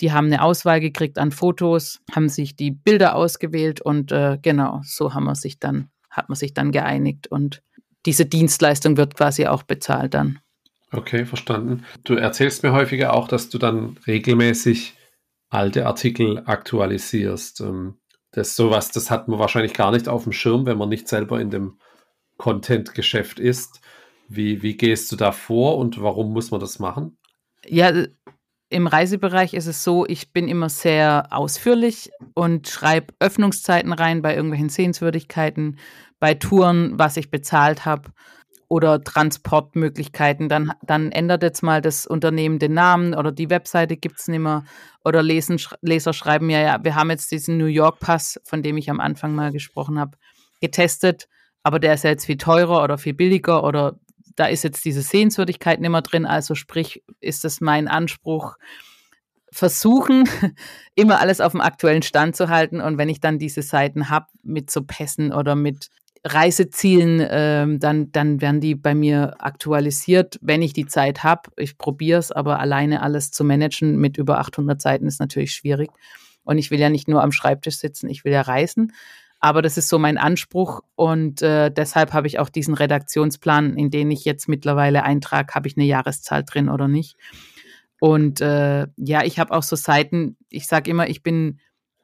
Die 0.00 0.12
haben 0.12 0.26
eine 0.26 0.42
Auswahl 0.42 0.80
gekriegt 0.80 1.18
an 1.18 1.30
Fotos, 1.30 2.00
haben 2.12 2.30
sich 2.30 2.56
die 2.56 2.70
Bilder 2.70 3.14
ausgewählt 3.14 3.82
und 3.82 4.10
äh, 4.12 4.38
genau, 4.40 4.80
so 4.84 5.12
haben 5.12 5.24
wir 5.24 5.34
sich 5.34 5.58
dann 5.58 5.90
hat 6.10 6.28
man 6.28 6.36
sich 6.36 6.54
dann 6.54 6.72
geeinigt 6.72 7.28
und 7.28 7.62
diese 8.06 8.26
Dienstleistung 8.26 8.96
wird 8.96 9.14
quasi 9.14 9.46
auch 9.46 9.62
bezahlt 9.62 10.14
dann. 10.14 10.40
Okay, 10.92 11.24
verstanden. 11.24 11.84
Du 12.04 12.14
erzählst 12.14 12.62
mir 12.62 12.72
häufiger 12.72 13.14
auch, 13.14 13.28
dass 13.28 13.48
du 13.48 13.58
dann 13.58 13.96
regelmäßig 14.06 14.94
alte 15.48 15.86
Artikel 15.86 16.42
aktualisierst. 16.46 17.60
Ähm, 17.60 17.98
das 18.32 18.56
sowas, 18.56 18.90
das 18.90 19.10
hat 19.10 19.28
man 19.28 19.38
wahrscheinlich 19.38 19.74
gar 19.74 19.90
nicht 19.90 20.08
auf 20.08 20.24
dem 20.24 20.32
Schirm, 20.32 20.66
wenn 20.66 20.78
man 20.78 20.88
nicht 20.88 21.08
selber 21.08 21.40
in 21.40 21.50
dem 21.50 21.78
Content-Geschäft 22.38 23.38
ist. 23.38 23.80
Wie, 24.28 24.62
wie 24.62 24.76
gehst 24.76 25.10
du 25.10 25.16
da 25.16 25.32
vor 25.32 25.78
und 25.78 26.00
warum 26.00 26.32
muss 26.32 26.50
man 26.50 26.60
das 26.60 26.78
machen? 26.78 27.18
Ja, 27.66 27.92
im 28.70 28.86
Reisebereich 28.86 29.52
ist 29.54 29.66
es 29.66 29.82
so, 29.82 30.06
ich 30.06 30.32
bin 30.32 30.48
immer 30.48 30.68
sehr 30.68 31.26
ausführlich 31.30 32.10
und 32.34 32.68
schreibe 32.68 33.12
Öffnungszeiten 33.18 33.92
rein 33.92 34.22
bei 34.22 34.34
irgendwelchen 34.34 34.68
Sehenswürdigkeiten, 34.68 35.78
bei 36.20 36.34
Touren, 36.34 36.96
was 36.96 37.16
ich 37.16 37.30
bezahlt 37.30 37.84
habe 37.84 38.10
oder 38.68 39.02
Transportmöglichkeiten. 39.02 40.48
Dann, 40.48 40.72
dann 40.82 41.10
ändert 41.10 41.42
jetzt 41.42 41.62
mal 41.62 41.82
das 41.82 42.06
Unternehmen 42.06 42.60
den 42.60 42.74
Namen 42.74 43.14
oder 43.14 43.32
die 43.32 43.50
Webseite 43.50 43.96
gibt 43.96 44.20
es 44.20 44.28
nicht 44.28 44.38
mehr. 44.38 44.64
Oder 45.04 45.22
lesen, 45.22 45.60
Leser 45.82 46.12
schreiben 46.12 46.46
mir, 46.46 46.60
ja, 46.60 46.78
wir 46.84 46.94
haben 46.94 47.10
jetzt 47.10 47.32
diesen 47.32 47.58
New 47.58 47.66
York 47.66 47.98
Pass, 47.98 48.40
von 48.44 48.62
dem 48.62 48.76
ich 48.76 48.88
am 48.88 49.00
Anfang 49.00 49.34
mal 49.34 49.50
gesprochen 49.50 49.98
habe, 49.98 50.16
getestet, 50.60 51.26
aber 51.64 51.80
der 51.80 51.94
ist 51.94 52.04
ja 52.04 52.10
jetzt 52.10 52.26
viel 52.26 52.36
teurer 52.36 52.84
oder 52.84 52.98
viel 52.98 53.14
billiger 53.14 53.64
oder 53.64 53.98
da 54.36 54.46
ist 54.46 54.64
jetzt 54.64 54.84
diese 54.84 55.02
Sehenswürdigkeit 55.02 55.80
nicht 55.80 55.90
mehr 55.90 56.02
drin. 56.02 56.26
Also 56.26 56.54
sprich, 56.54 57.02
ist 57.20 57.44
es 57.44 57.60
mein 57.60 57.88
Anspruch, 57.88 58.56
versuchen, 59.52 60.28
immer 60.94 61.20
alles 61.20 61.40
auf 61.40 61.52
dem 61.52 61.60
aktuellen 61.60 62.02
Stand 62.02 62.36
zu 62.36 62.48
halten. 62.48 62.80
Und 62.80 62.98
wenn 62.98 63.08
ich 63.08 63.20
dann 63.20 63.38
diese 63.38 63.62
Seiten 63.62 64.08
habe 64.08 64.26
mit 64.42 64.70
so 64.70 64.82
Pässen 64.82 65.32
oder 65.32 65.54
mit 65.54 65.88
Reisezielen, 66.22 67.26
ähm, 67.30 67.80
dann, 67.80 68.12
dann 68.12 68.42
werden 68.42 68.60
die 68.60 68.74
bei 68.74 68.94
mir 68.94 69.36
aktualisiert, 69.38 70.38
wenn 70.42 70.60
ich 70.60 70.74
die 70.74 70.86
Zeit 70.86 71.24
habe. 71.24 71.50
Ich 71.56 71.78
probiere 71.78 72.18
es, 72.18 72.30
aber 72.30 72.60
alleine 72.60 73.02
alles 73.02 73.30
zu 73.30 73.42
managen 73.42 73.96
mit 73.96 74.18
über 74.18 74.38
800 74.38 74.80
Seiten 74.80 75.06
ist 75.06 75.18
natürlich 75.18 75.52
schwierig. 75.52 75.90
Und 76.44 76.58
ich 76.58 76.70
will 76.70 76.78
ja 76.78 76.90
nicht 76.90 77.08
nur 77.08 77.22
am 77.22 77.32
Schreibtisch 77.32 77.78
sitzen, 77.78 78.08
ich 78.10 78.24
will 78.24 78.32
ja 78.32 78.42
reisen. 78.42 78.92
Aber 79.40 79.62
das 79.62 79.78
ist 79.78 79.88
so 79.88 79.98
mein 79.98 80.18
Anspruch 80.18 80.82
und 80.96 81.40
äh, 81.40 81.70
deshalb 81.70 82.12
habe 82.12 82.26
ich 82.26 82.38
auch 82.38 82.50
diesen 82.50 82.74
Redaktionsplan, 82.74 83.74
in 83.76 83.90
den 83.90 84.10
ich 84.10 84.26
jetzt 84.26 84.48
mittlerweile 84.48 85.02
eintrage, 85.02 85.54
habe 85.54 85.66
ich 85.66 85.78
eine 85.78 85.86
Jahreszahl 85.86 86.44
drin 86.44 86.68
oder 86.68 86.88
nicht. 86.88 87.16
Und 88.00 88.42
äh, 88.42 88.86
ja, 88.96 89.24
ich 89.24 89.38
habe 89.38 89.52
auch 89.52 89.62
so 89.62 89.76
Seiten, 89.76 90.36
ich 90.50 90.66
sage 90.66 90.90
immer, 90.90 91.08
ich 91.08 91.22
bin 91.22 91.58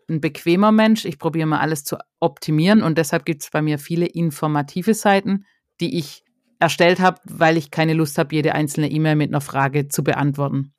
ein 0.08 0.20
bequemer 0.20 0.72
Mensch, 0.72 1.04
ich 1.04 1.18
probiere 1.18 1.46
mal 1.46 1.60
alles 1.60 1.84
zu 1.84 1.98
optimieren 2.20 2.82
und 2.82 2.96
deshalb 2.96 3.26
gibt 3.26 3.42
es 3.42 3.50
bei 3.50 3.60
mir 3.60 3.78
viele 3.78 4.06
informative 4.06 4.94
Seiten, 4.94 5.44
die 5.80 5.98
ich 5.98 6.22
erstellt 6.58 7.00
habe, 7.00 7.20
weil 7.24 7.56
ich 7.56 7.70
keine 7.70 7.92
Lust 7.92 8.16
habe, 8.16 8.34
jede 8.34 8.54
einzelne 8.54 8.90
E-Mail 8.90 9.16
mit 9.16 9.30
einer 9.30 9.40
Frage 9.42 9.88
zu 9.88 10.02
beantworten. 10.02 10.72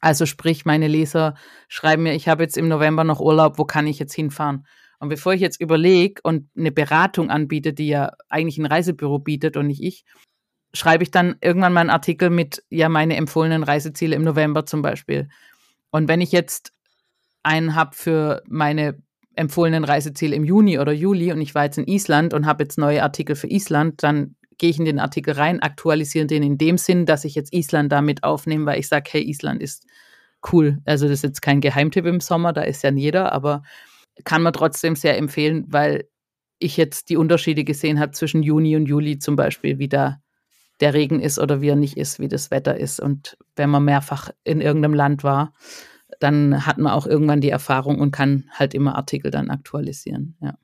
Also 0.00 0.26
sprich, 0.26 0.66
meine 0.66 0.86
Leser 0.86 1.34
schreiben 1.68 2.02
mir, 2.02 2.12
ich 2.14 2.28
habe 2.28 2.42
jetzt 2.42 2.58
im 2.58 2.68
November 2.68 3.04
noch 3.04 3.20
Urlaub, 3.20 3.58
wo 3.58 3.64
kann 3.64 3.86
ich 3.86 3.98
jetzt 3.98 4.12
hinfahren? 4.12 4.66
Und 5.04 5.10
bevor 5.10 5.34
ich 5.34 5.42
jetzt 5.42 5.60
überlege 5.60 6.22
und 6.22 6.48
eine 6.56 6.72
Beratung 6.72 7.28
anbiete, 7.28 7.74
die 7.74 7.88
ja 7.88 8.12
eigentlich 8.30 8.56
ein 8.56 8.64
Reisebüro 8.64 9.18
bietet 9.18 9.58
und 9.58 9.66
nicht 9.66 9.82
ich, 9.82 10.06
schreibe 10.72 11.02
ich 11.02 11.10
dann 11.10 11.36
irgendwann 11.42 11.74
mal 11.74 11.82
einen 11.82 11.90
Artikel 11.90 12.30
mit, 12.30 12.64
ja, 12.70 12.88
meine 12.88 13.14
empfohlenen 13.16 13.64
Reiseziele 13.64 14.16
im 14.16 14.24
November 14.24 14.64
zum 14.64 14.80
Beispiel. 14.80 15.28
Und 15.90 16.08
wenn 16.08 16.22
ich 16.22 16.32
jetzt 16.32 16.72
einen 17.42 17.74
habe 17.74 17.94
für 17.94 18.42
meine 18.48 18.96
empfohlenen 19.34 19.84
Reiseziele 19.84 20.36
im 20.36 20.44
Juni 20.44 20.78
oder 20.78 20.92
Juli 20.92 21.32
und 21.32 21.42
ich 21.42 21.54
war 21.54 21.64
jetzt 21.64 21.76
in 21.76 21.86
Island 21.86 22.32
und 22.32 22.46
habe 22.46 22.62
jetzt 22.62 22.78
neue 22.78 23.02
Artikel 23.02 23.36
für 23.36 23.50
Island, 23.50 24.02
dann 24.02 24.36
gehe 24.56 24.70
ich 24.70 24.78
in 24.78 24.86
den 24.86 25.00
Artikel 25.00 25.34
rein, 25.34 25.60
aktualisiere 25.60 26.24
den 26.24 26.42
in 26.42 26.56
dem 26.56 26.78
Sinn, 26.78 27.04
dass 27.04 27.26
ich 27.26 27.34
jetzt 27.34 27.52
Island 27.52 27.92
damit 27.92 28.24
aufnehme, 28.24 28.64
weil 28.64 28.80
ich 28.80 28.88
sage, 28.88 29.10
hey, 29.12 29.22
Island 29.22 29.60
ist 29.60 29.84
cool. 30.50 30.78
Also 30.86 31.08
das 31.08 31.18
ist 31.18 31.24
jetzt 31.24 31.42
kein 31.42 31.60
Geheimtipp 31.60 32.06
im 32.06 32.20
Sommer, 32.20 32.54
da 32.54 32.62
ist 32.62 32.82
ja 32.82 32.90
jeder, 32.90 33.32
aber 33.32 33.64
kann 34.24 34.42
man 34.42 34.52
trotzdem 34.52 34.96
sehr 34.96 35.18
empfehlen, 35.18 35.66
weil 35.68 36.08
ich 36.58 36.76
jetzt 36.76 37.10
die 37.10 37.16
Unterschiede 37.16 37.64
gesehen 37.64 37.98
habe 37.98 38.12
zwischen 38.12 38.42
Juni 38.42 38.76
und 38.76 38.86
Juli 38.86 39.18
zum 39.18 39.36
Beispiel, 39.36 39.78
wie 39.78 39.88
da 39.88 40.20
der 40.80 40.94
Regen 40.94 41.20
ist 41.20 41.38
oder 41.38 41.60
wie 41.60 41.68
er 41.68 41.76
nicht 41.76 41.96
ist, 41.96 42.18
wie 42.18 42.28
das 42.28 42.50
Wetter 42.50 42.76
ist. 42.76 43.00
Und 43.00 43.36
wenn 43.56 43.70
man 43.70 43.84
mehrfach 43.84 44.30
in 44.44 44.60
irgendeinem 44.60 44.94
Land 44.94 45.24
war, 45.24 45.52
dann 46.20 46.66
hat 46.66 46.78
man 46.78 46.92
auch 46.92 47.06
irgendwann 47.06 47.40
die 47.40 47.50
Erfahrung 47.50 48.00
und 48.00 48.10
kann 48.10 48.50
halt 48.52 48.74
immer 48.74 48.96
Artikel 48.96 49.30
dann 49.30 49.50
aktualisieren. 49.50 50.36
Ja. 50.40 50.56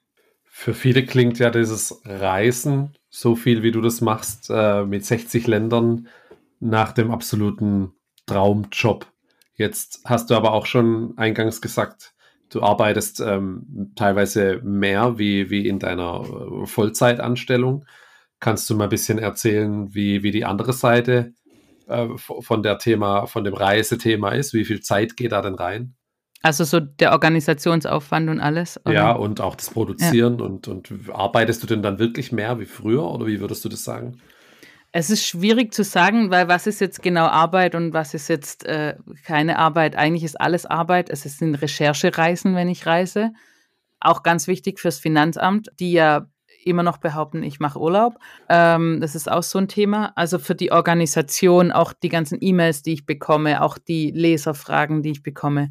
Für 0.44 0.74
viele 0.74 1.04
klingt 1.04 1.38
ja 1.38 1.50
dieses 1.50 2.02
Reisen, 2.04 2.94
so 3.08 3.36
viel 3.36 3.62
wie 3.62 3.70
du 3.70 3.80
das 3.80 4.00
machst, 4.00 4.50
äh, 4.50 4.84
mit 4.84 5.04
60 5.04 5.46
Ländern 5.46 6.08
nach 6.58 6.92
dem 6.92 7.10
absoluten 7.10 7.92
Traumjob. 8.26 9.06
Jetzt 9.54 10.02
hast 10.04 10.30
du 10.30 10.34
aber 10.34 10.52
auch 10.52 10.66
schon 10.66 11.16
eingangs 11.16 11.60
gesagt, 11.60 12.14
du 12.50 12.62
arbeitest 12.62 13.20
ähm, 13.20 13.92
teilweise 13.96 14.60
mehr 14.62 15.18
wie, 15.18 15.50
wie 15.50 15.66
in 15.66 15.78
deiner 15.78 16.22
äh, 16.22 16.66
Vollzeitanstellung. 16.66 17.86
Kannst 18.40 18.68
du 18.68 18.76
mal 18.76 18.84
ein 18.84 18.90
bisschen 18.90 19.18
erzählen, 19.18 19.94
wie, 19.94 20.22
wie 20.22 20.30
die 20.30 20.44
andere 20.44 20.72
Seite 20.72 21.32
äh, 21.88 22.08
von 22.16 22.62
der 22.62 22.78
Thema, 22.78 23.26
von 23.26 23.44
dem 23.44 23.54
Reisethema 23.54 24.30
ist? 24.30 24.52
Wie 24.52 24.64
viel 24.64 24.80
Zeit 24.80 25.16
geht 25.16 25.32
da 25.32 25.42
denn 25.42 25.54
rein? 25.54 25.94
Also 26.42 26.64
so 26.64 26.80
der 26.80 27.12
Organisationsaufwand 27.12 28.30
und 28.30 28.40
alles? 28.40 28.80
Oder? 28.84 28.94
Ja, 28.94 29.12
und 29.12 29.40
auch 29.40 29.56
das 29.56 29.70
Produzieren 29.70 30.38
ja. 30.38 30.44
und, 30.44 30.68
und 30.68 30.90
arbeitest 31.12 31.62
du 31.62 31.66
denn 31.66 31.82
dann 31.82 31.98
wirklich 31.98 32.32
mehr 32.32 32.58
wie 32.58 32.64
früher 32.64 33.04
oder 33.04 33.26
wie 33.26 33.40
würdest 33.40 33.64
du 33.64 33.68
das 33.68 33.84
sagen? 33.84 34.18
Es 34.92 35.08
ist 35.08 35.24
schwierig 35.24 35.72
zu 35.72 35.84
sagen, 35.84 36.30
weil 36.30 36.48
was 36.48 36.66
ist 36.66 36.80
jetzt 36.80 37.02
genau 37.02 37.26
Arbeit 37.26 37.74
und 37.76 37.92
was 37.92 38.12
ist 38.12 38.28
jetzt 38.28 38.64
äh, 38.64 38.96
keine 39.24 39.58
Arbeit? 39.58 39.94
Eigentlich 39.94 40.24
ist 40.24 40.40
alles 40.40 40.66
Arbeit. 40.66 41.10
Es 41.10 41.22
sind 41.22 41.54
Recherchereisen, 41.54 42.56
wenn 42.56 42.68
ich 42.68 42.86
reise. 42.86 43.32
Auch 44.00 44.22
ganz 44.22 44.48
wichtig 44.48 44.80
fürs 44.80 44.98
Finanzamt, 44.98 45.70
die 45.78 45.92
ja 45.92 46.26
immer 46.64 46.82
noch 46.82 46.98
behaupten, 46.98 47.42
ich 47.42 47.60
mache 47.60 47.78
Urlaub. 47.78 48.18
Ähm, 48.48 49.00
das 49.00 49.14
ist 49.14 49.30
auch 49.30 49.42
so 49.42 49.58
ein 49.58 49.68
Thema. 49.68 50.12
Also 50.16 50.38
für 50.38 50.54
die 50.54 50.72
Organisation, 50.72 51.72
auch 51.72 51.92
die 51.92 52.08
ganzen 52.08 52.38
E-Mails, 52.40 52.82
die 52.82 52.92
ich 52.94 53.06
bekomme, 53.06 53.62
auch 53.62 53.78
die 53.78 54.10
Leserfragen, 54.10 55.02
die 55.02 55.12
ich 55.12 55.22
bekomme. 55.22 55.70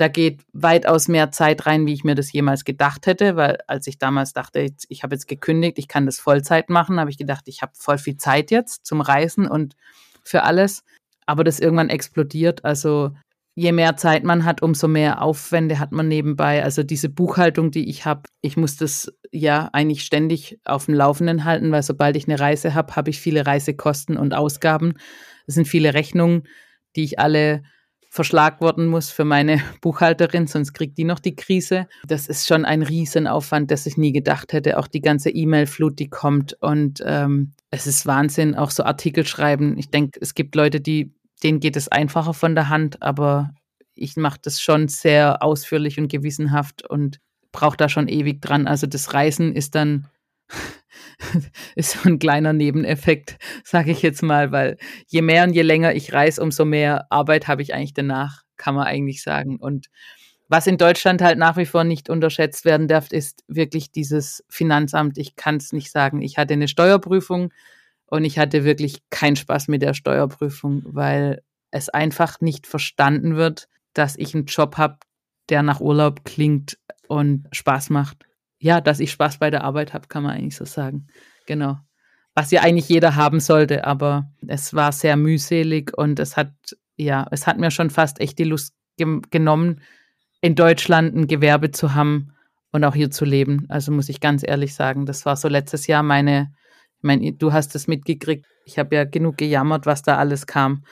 Da 0.00 0.08
geht 0.08 0.40
weitaus 0.54 1.08
mehr 1.08 1.30
Zeit 1.30 1.66
rein, 1.66 1.84
wie 1.84 1.92
ich 1.92 2.04
mir 2.04 2.14
das 2.14 2.32
jemals 2.32 2.64
gedacht 2.64 3.06
hätte, 3.06 3.36
weil 3.36 3.58
als 3.66 3.86
ich 3.86 3.98
damals 3.98 4.32
dachte, 4.32 4.60
ich, 4.60 4.72
ich 4.88 5.02
habe 5.02 5.14
jetzt 5.14 5.28
gekündigt, 5.28 5.78
ich 5.78 5.88
kann 5.88 6.06
das 6.06 6.18
Vollzeit 6.18 6.70
machen, 6.70 6.98
habe 6.98 7.10
ich 7.10 7.18
gedacht, 7.18 7.42
ich 7.48 7.60
habe 7.60 7.72
voll 7.74 7.98
viel 7.98 8.16
Zeit 8.16 8.50
jetzt 8.50 8.86
zum 8.86 9.02
Reisen 9.02 9.46
und 9.46 9.76
für 10.24 10.44
alles. 10.44 10.84
Aber 11.26 11.44
das 11.44 11.60
irgendwann 11.60 11.90
explodiert. 11.90 12.64
Also 12.64 13.12
je 13.54 13.72
mehr 13.72 13.98
Zeit 13.98 14.24
man 14.24 14.46
hat, 14.46 14.62
umso 14.62 14.88
mehr 14.88 15.20
Aufwände 15.20 15.78
hat 15.78 15.92
man 15.92 16.08
nebenbei. 16.08 16.64
Also 16.64 16.82
diese 16.82 17.10
Buchhaltung, 17.10 17.70
die 17.70 17.90
ich 17.90 18.06
habe, 18.06 18.22
ich 18.40 18.56
muss 18.56 18.78
das 18.78 19.12
ja 19.30 19.68
eigentlich 19.74 20.04
ständig 20.04 20.60
auf 20.64 20.86
dem 20.86 20.94
Laufenden 20.94 21.44
halten, 21.44 21.72
weil 21.72 21.82
sobald 21.82 22.16
ich 22.16 22.26
eine 22.26 22.40
Reise 22.40 22.72
habe, 22.72 22.96
habe 22.96 23.10
ich 23.10 23.20
viele 23.20 23.46
Reisekosten 23.46 24.16
und 24.16 24.32
Ausgaben. 24.32 24.94
Es 25.46 25.56
sind 25.56 25.68
viele 25.68 25.92
Rechnungen, 25.92 26.44
die 26.96 27.04
ich 27.04 27.18
alle 27.18 27.64
verschlagworten 28.10 28.86
muss 28.86 29.10
für 29.10 29.24
meine 29.24 29.62
Buchhalterin, 29.80 30.46
sonst 30.46 30.74
kriegt 30.74 30.98
die 30.98 31.04
noch 31.04 31.20
die 31.20 31.36
Krise. 31.36 31.86
Das 32.04 32.26
ist 32.26 32.46
schon 32.46 32.64
ein 32.64 32.82
Riesenaufwand, 32.82 33.70
das 33.70 33.86
ich 33.86 33.96
nie 33.96 34.12
gedacht 34.12 34.52
hätte. 34.52 34.78
Auch 34.78 34.88
die 34.88 35.00
ganze 35.00 35.30
E-Mail-Flut, 35.30 35.98
die 35.98 36.10
kommt 36.10 36.54
und 36.60 37.02
ähm, 37.06 37.52
es 37.70 37.86
ist 37.86 38.06
Wahnsinn, 38.06 38.56
auch 38.56 38.72
so 38.72 38.82
Artikel 38.82 39.24
schreiben. 39.24 39.78
Ich 39.78 39.90
denke, 39.90 40.18
es 40.20 40.34
gibt 40.34 40.56
Leute, 40.56 40.80
die, 40.80 41.14
denen 41.44 41.60
geht 41.60 41.76
es 41.76 41.88
einfacher 41.88 42.34
von 42.34 42.56
der 42.56 42.68
Hand, 42.68 43.00
aber 43.00 43.54
ich 43.94 44.16
mache 44.16 44.40
das 44.42 44.60
schon 44.60 44.88
sehr 44.88 45.42
ausführlich 45.42 45.98
und 45.98 46.08
gewissenhaft 46.08 46.84
und 46.84 47.20
brauche 47.52 47.76
da 47.76 47.88
schon 47.88 48.08
ewig 48.08 48.42
dran. 48.42 48.66
Also 48.66 48.86
das 48.86 49.14
Reisen 49.14 49.54
ist 49.54 49.76
dann 49.76 50.08
ist 51.74 51.92
so 51.92 52.08
ein 52.08 52.18
kleiner 52.18 52.52
Nebeneffekt, 52.52 53.38
sage 53.64 53.90
ich 53.90 54.02
jetzt 54.02 54.22
mal, 54.22 54.52
weil 54.52 54.76
je 55.06 55.22
mehr 55.22 55.44
und 55.44 55.52
je 55.52 55.62
länger 55.62 55.94
ich 55.94 56.12
reise, 56.12 56.42
umso 56.42 56.64
mehr 56.64 57.06
Arbeit 57.10 57.48
habe 57.48 57.62
ich 57.62 57.74
eigentlich 57.74 57.94
danach, 57.94 58.42
kann 58.56 58.74
man 58.74 58.86
eigentlich 58.86 59.22
sagen. 59.22 59.56
Und 59.56 59.88
was 60.48 60.66
in 60.66 60.78
Deutschland 60.78 61.22
halt 61.22 61.38
nach 61.38 61.56
wie 61.56 61.66
vor 61.66 61.84
nicht 61.84 62.10
unterschätzt 62.10 62.64
werden 62.64 62.88
darf, 62.88 63.12
ist 63.12 63.44
wirklich 63.46 63.92
dieses 63.92 64.44
Finanzamt. 64.48 65.16
Ich 65.18 65.36
kann 65.36 65.56
es 65.56 65.72
nicht 65.72 65.90
sagen. 65.90 66.22
Ich 66.22 66.38
hatte 66.38 66.54
eine 66.54 66.68
Steuerprüfung 66.68 67.52
und 68.06 68.24
ich 68.24 68.38
hatte 68.38 68.64
wirklich 68.64 69.02
keinen 69.10 69.36
Spaß 69.36 69.68
mit 69.68 69.82
der 69.82 69.94
Steuerprüfung, 69.94 70.82
weil 70.84 71.42
es 71.70 71.88
einfach 71.88 72.40
nicht 72.40 72.66
verstanden 72.66 73.36
wird, 73.36 73.68
dass 73.94 74.16
ich 74.16 74.34
einen 74.34 74.46
Job 74.46 74.76
habe, 74.76 74.98
der 75.48 75.62
nach 75.62 75.80
Urlaub 75.80 76.24
klingt 76.24 76.78
und 77.06 77.46
Spaß 77.52 77.90
macht 77.90 78.24
ja, 78.60 78.80
dass 78.80 79.00
ich 79.00 79.10
Spaß 79.10 79.38
bei 79.38 79.50
der 79.50 79.64
Arbeit 79.64 79.94
habe, 79.94 80.06
kann 80.06 80.22
man 80.22 80.32
eigentlich 80.32 80.56
so 80.56 80.66
sagen. 80.66 81.06
Genau. 81.46 81.78
Was 82.34 82.50
ja 82.50 82.60
eigentlich 82.60 82.88
jeder 82.88 83.16
haben 83.16 83.40
sollte, 83.40 83.84
aber 83.84 84.30
es 84.46 84.74
war 84.74 84.92
sehr 84.92 85.16
mühselig 85.16 85.96
und 85.96 86.20
es 86.20 86.36
hat, 86.36 86.52
ja, 86.96 87.26
es 87.30 87.46
hat 87.46 87.58
mir 87.58 87.70
schon 87.70 87.90
fast 87.90 88.20
echt 88.20 88.38
die 88.38 88.44
Lust 88.44 88.74
ge 88.96 89.20
genommen, 89.30 89.80
in 90.42 90.54
Deutschland 90.54 91.16
ein 91.16 91.26
Gewerbe 91.26 91.70
zu 91.70 91.94
haben 91.94 92.34
und 92.70 92.84
auch 92.84 92.94
hier 92.94 93.10
zu 93.10 93.24
leben. 93.24 93.66
Also 93.68 93.92
muss 93.92 94.08
ich 94.08 94.20
ganz 94.20 94.46
ehrlich 94.46 94.74
sagen, 94.74 95.06
das 95.06 95.26
war 95.26 95.36
so 95.36 95.48
letztes 95.48 95.86
Jahr 95.86 96.02
meine, 96.02 96.52
ich 96.98 97.02
meine, 97.02 97.32
du 97.32 97.52
hast 97.52 97.74
es 97.74 97.88
mitgekriegt. 97.88 98.46
Ich 98.64 98.78
habe 98.78 98.94
ja 98.94 99.04
genug 99.04 99.38
gejammert, 99.38 99.86
was 99.86 100.02
da 100.02 100.18
alles 100.18 100.46
kam. 100.46 100.84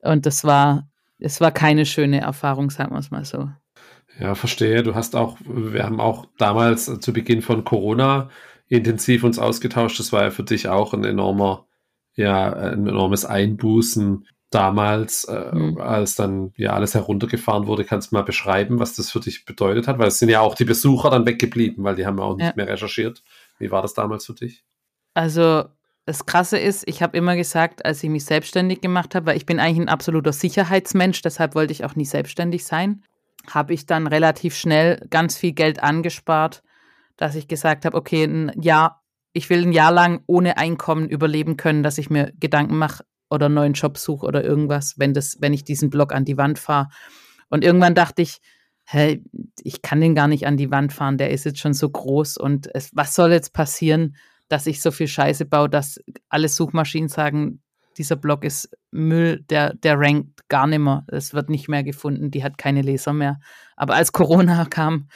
Und 0.00 0.26
das 0.26 0.44
war, 0.44 0.88
es 1.18 1.40
war 1.40 1.52
keine 1.52 1.86
schöne 1.86 2.20
Erfahrung, 2.20 2.70
sagen 2.70 2.92
wir 2.92 2.98
es 2.98 3.10
mal 3.10 3.24
so. 3.24 3.50
Ja, 4.18 4.34
verstehe. 4.34 4.82
Du 4.82 4.94
hast 4.94 5.16
auch, 5.16 5.38
wir 5.44 5.84
haben 5.84 6.00
auch 6.00 6.26
damals 6.38 7.00
zu 7.00 7.12
Beginn 7.12 7.42
von 7.42 7.64
Corona 7.64 8.30
intensiv 8.68 9.24
uns 9.24 9.38
ausgetauscht. 9.38 9.98
Das 9.98 10.12
war 10.12 10.22
ja 10.24 10.30
für 10.30 10.44
dich 10.44 10.68
auch 10.68 10.94
ein 10.94 11.04
enormer, 11.04 11.66
ja, 12.14 12.52
ein 12.52 12.86
enormes 12.86 13.24
Einbußen 13.24 14.26
damals, 14.50 15.24
äh, 15.24 15.54
mhm. 15.54 15.78
als 15.78 16.14
dann 16.14 16.52
ja 16.56 16.74
alles 16.74 16.94
heruntergefahren 16.94 17.66
wurde. 17.66 17.84
Kannst 17.84 18.12
du 18.12 18.16
mal 18.16 18.22
beschreiben, 18.22 18.78
was 18.78 18.94
das 18.94 19.10
für 19.10 19.20
dich 19.20 19.44
bedeutet 19.44 19.88
hat? 19.88 19.98
Weil 19.98 20.08
es 20.08 20.18
sind 20.20 20.28
ja 20.28 20.40
auch 20.40 20.54
die 20.54 20.64
Besucher 20.64 21.10
dann 21.10 21.26
weggeblieben, 21.26 21.82
weil 21.82 21.96
die 21.96 22.06
haben 22.06 22.18
ja 22.18 22.24
auch 22.24 22.36
nicht 22.36 22.46
ja. 22.46 22.52
mehr 22.54 22.68
recherchiert. 22.68 23.22
Wie 23.58 23.72
war 23.72 23.82
das 23.82 23.94
damals 23.94 24.26
für 24.26 24.34
dich? 24.34 24.64
Also 25.14 25.64
das 26.06 26.26
Krasse 26.26 26.58
ist, 26.58 26.86
ich 26.86 27.02
habe 27.02 27.16
immer 27.16 27.34
gesagt, 27.34 27.84
als 27.84 28.02
ich 28.04 28.10
mich 28.10 28.24
selbstständig 28.24 28.80
gemacht 28.80 29.14
habe, 29.14 29.26
weil 29.26 29.36
ich 29.36 29.46
bin 29.46 29.58
eigentlich 29.58 29.80
ein 29.80 29.88
absoluter 29.88 30.32
Sicherheitsmensch, 30.32 31.22
deshalb 31.22 31.54
wollte 31.54 31.72
ich 31.72 31.84
auch 31.84 31.96
nie 31.96 32.04
selbstständig 32.04 32.64
sein 32.64 33.02
habe 33.48 33.74
ich 33.74 33.86
dann 33.86 34.06
relativ 34.06 34.56
schnell 34.56 35.06
ganz 35.10 35.36
viel 35.36 35.52
Geld 35.52 35.82
angespart, 35.82 36.62
dass 37.16 37.34
ich 37.34 37.48
gesagt 37.48 37.84
habe, 37.84 37.96
okay, 37.96 38.24
ein 38.24 38.52
Jahr, 38.60 39.02
ich 39.32 39.50
will 39.50 39.62
ein 39.62 39.72
Jahr 39.72 39.92
lang 39.92 40.22
ohne 40.26 40.56
Einkommen 40.56 41.08
überleben 41.08 41.56
können, 41.56 41.82
dass 41.82 41.98
ich 41.98 42.10
mir 42.10 42.32
Gedanken 42.38 42.76
mache 42.76 43.04
oder 43.30 43.46
einen 43.46 43.54
neuen 43.54 43.72
Job 43.72 43.98
suche 43.98 44.26
oder 44.26 44.44
irgendwas, 44.44 44.94
wenn 44.98 45.14
das, 45.14 45.36
wenn 45.40 45.52
ich 45.52 45.64
diesen 45.64 45.90
Block 45.90 46.12
an 46.12 46.24
die 46.24 46.36
Wand 46.36 46.58
fahre. 46.58 46.88
Und 47.50 47.64
irgendwann 47.64 47.94
dachte 47.94 48.22
ich, 48.22 48.38
hey, 48.84 49.24
ich 49.62 49.82
kann 49.82 50.00
den 50.00 50.14
gar 50.14 50.28
nicht 50.28 50.46
an 50.46 50.56
die 50.56 50.70
Wand 50.70 50.92
fahren, 50.92 51.18
der 51.18 51.30
ist 51.30 51.44
jetzt 51.44 51.58
schon 51.58 51.74
so 51.74 51.88
groß 51.88 52.36
und 52.36 52.68
es, 52.74 52.90
was 52.94 53.14
soll 53.14 53.32
jetzt 53.32 53.52
passieren, 53.52 54.16
dass 54.48 54.66
ich 54.66 54.82
so 54.82 54.90
viel 54.90 55.08
Scheiße 55.08 55.46
baue, 55.46 55.70
dass 55.70 55.98
alle 56.28 56.48
Suchmaschinen 56.48 57.08
sagen, 57.08 57.62
dieser 57.94 58.16
Blog 58.16 58.44
ist 58.44 58.76
Müll, 58.90 59.44
der, 59.48 59.74
der 59.74 59.98
rankt 59.98 60.48
gar 60.48 60.66
nicht 60.66 60.80
mehr. 60.80 61.04
Es 61.08 61.34
wird 61.34 61.48
nicht 61.48 61.68
mehr 61.68 61.82
gefunden, 61.82 62.30
die 62.30 62.44
hat 62.44 62.58
keine 62.58 62.82
Leser 62.82 63.12
mehr. 63.12 63.40
Aber 63.76 63.94
als 63.94 64.12
Corona 64.12 64.64
kam, 64.70 65.08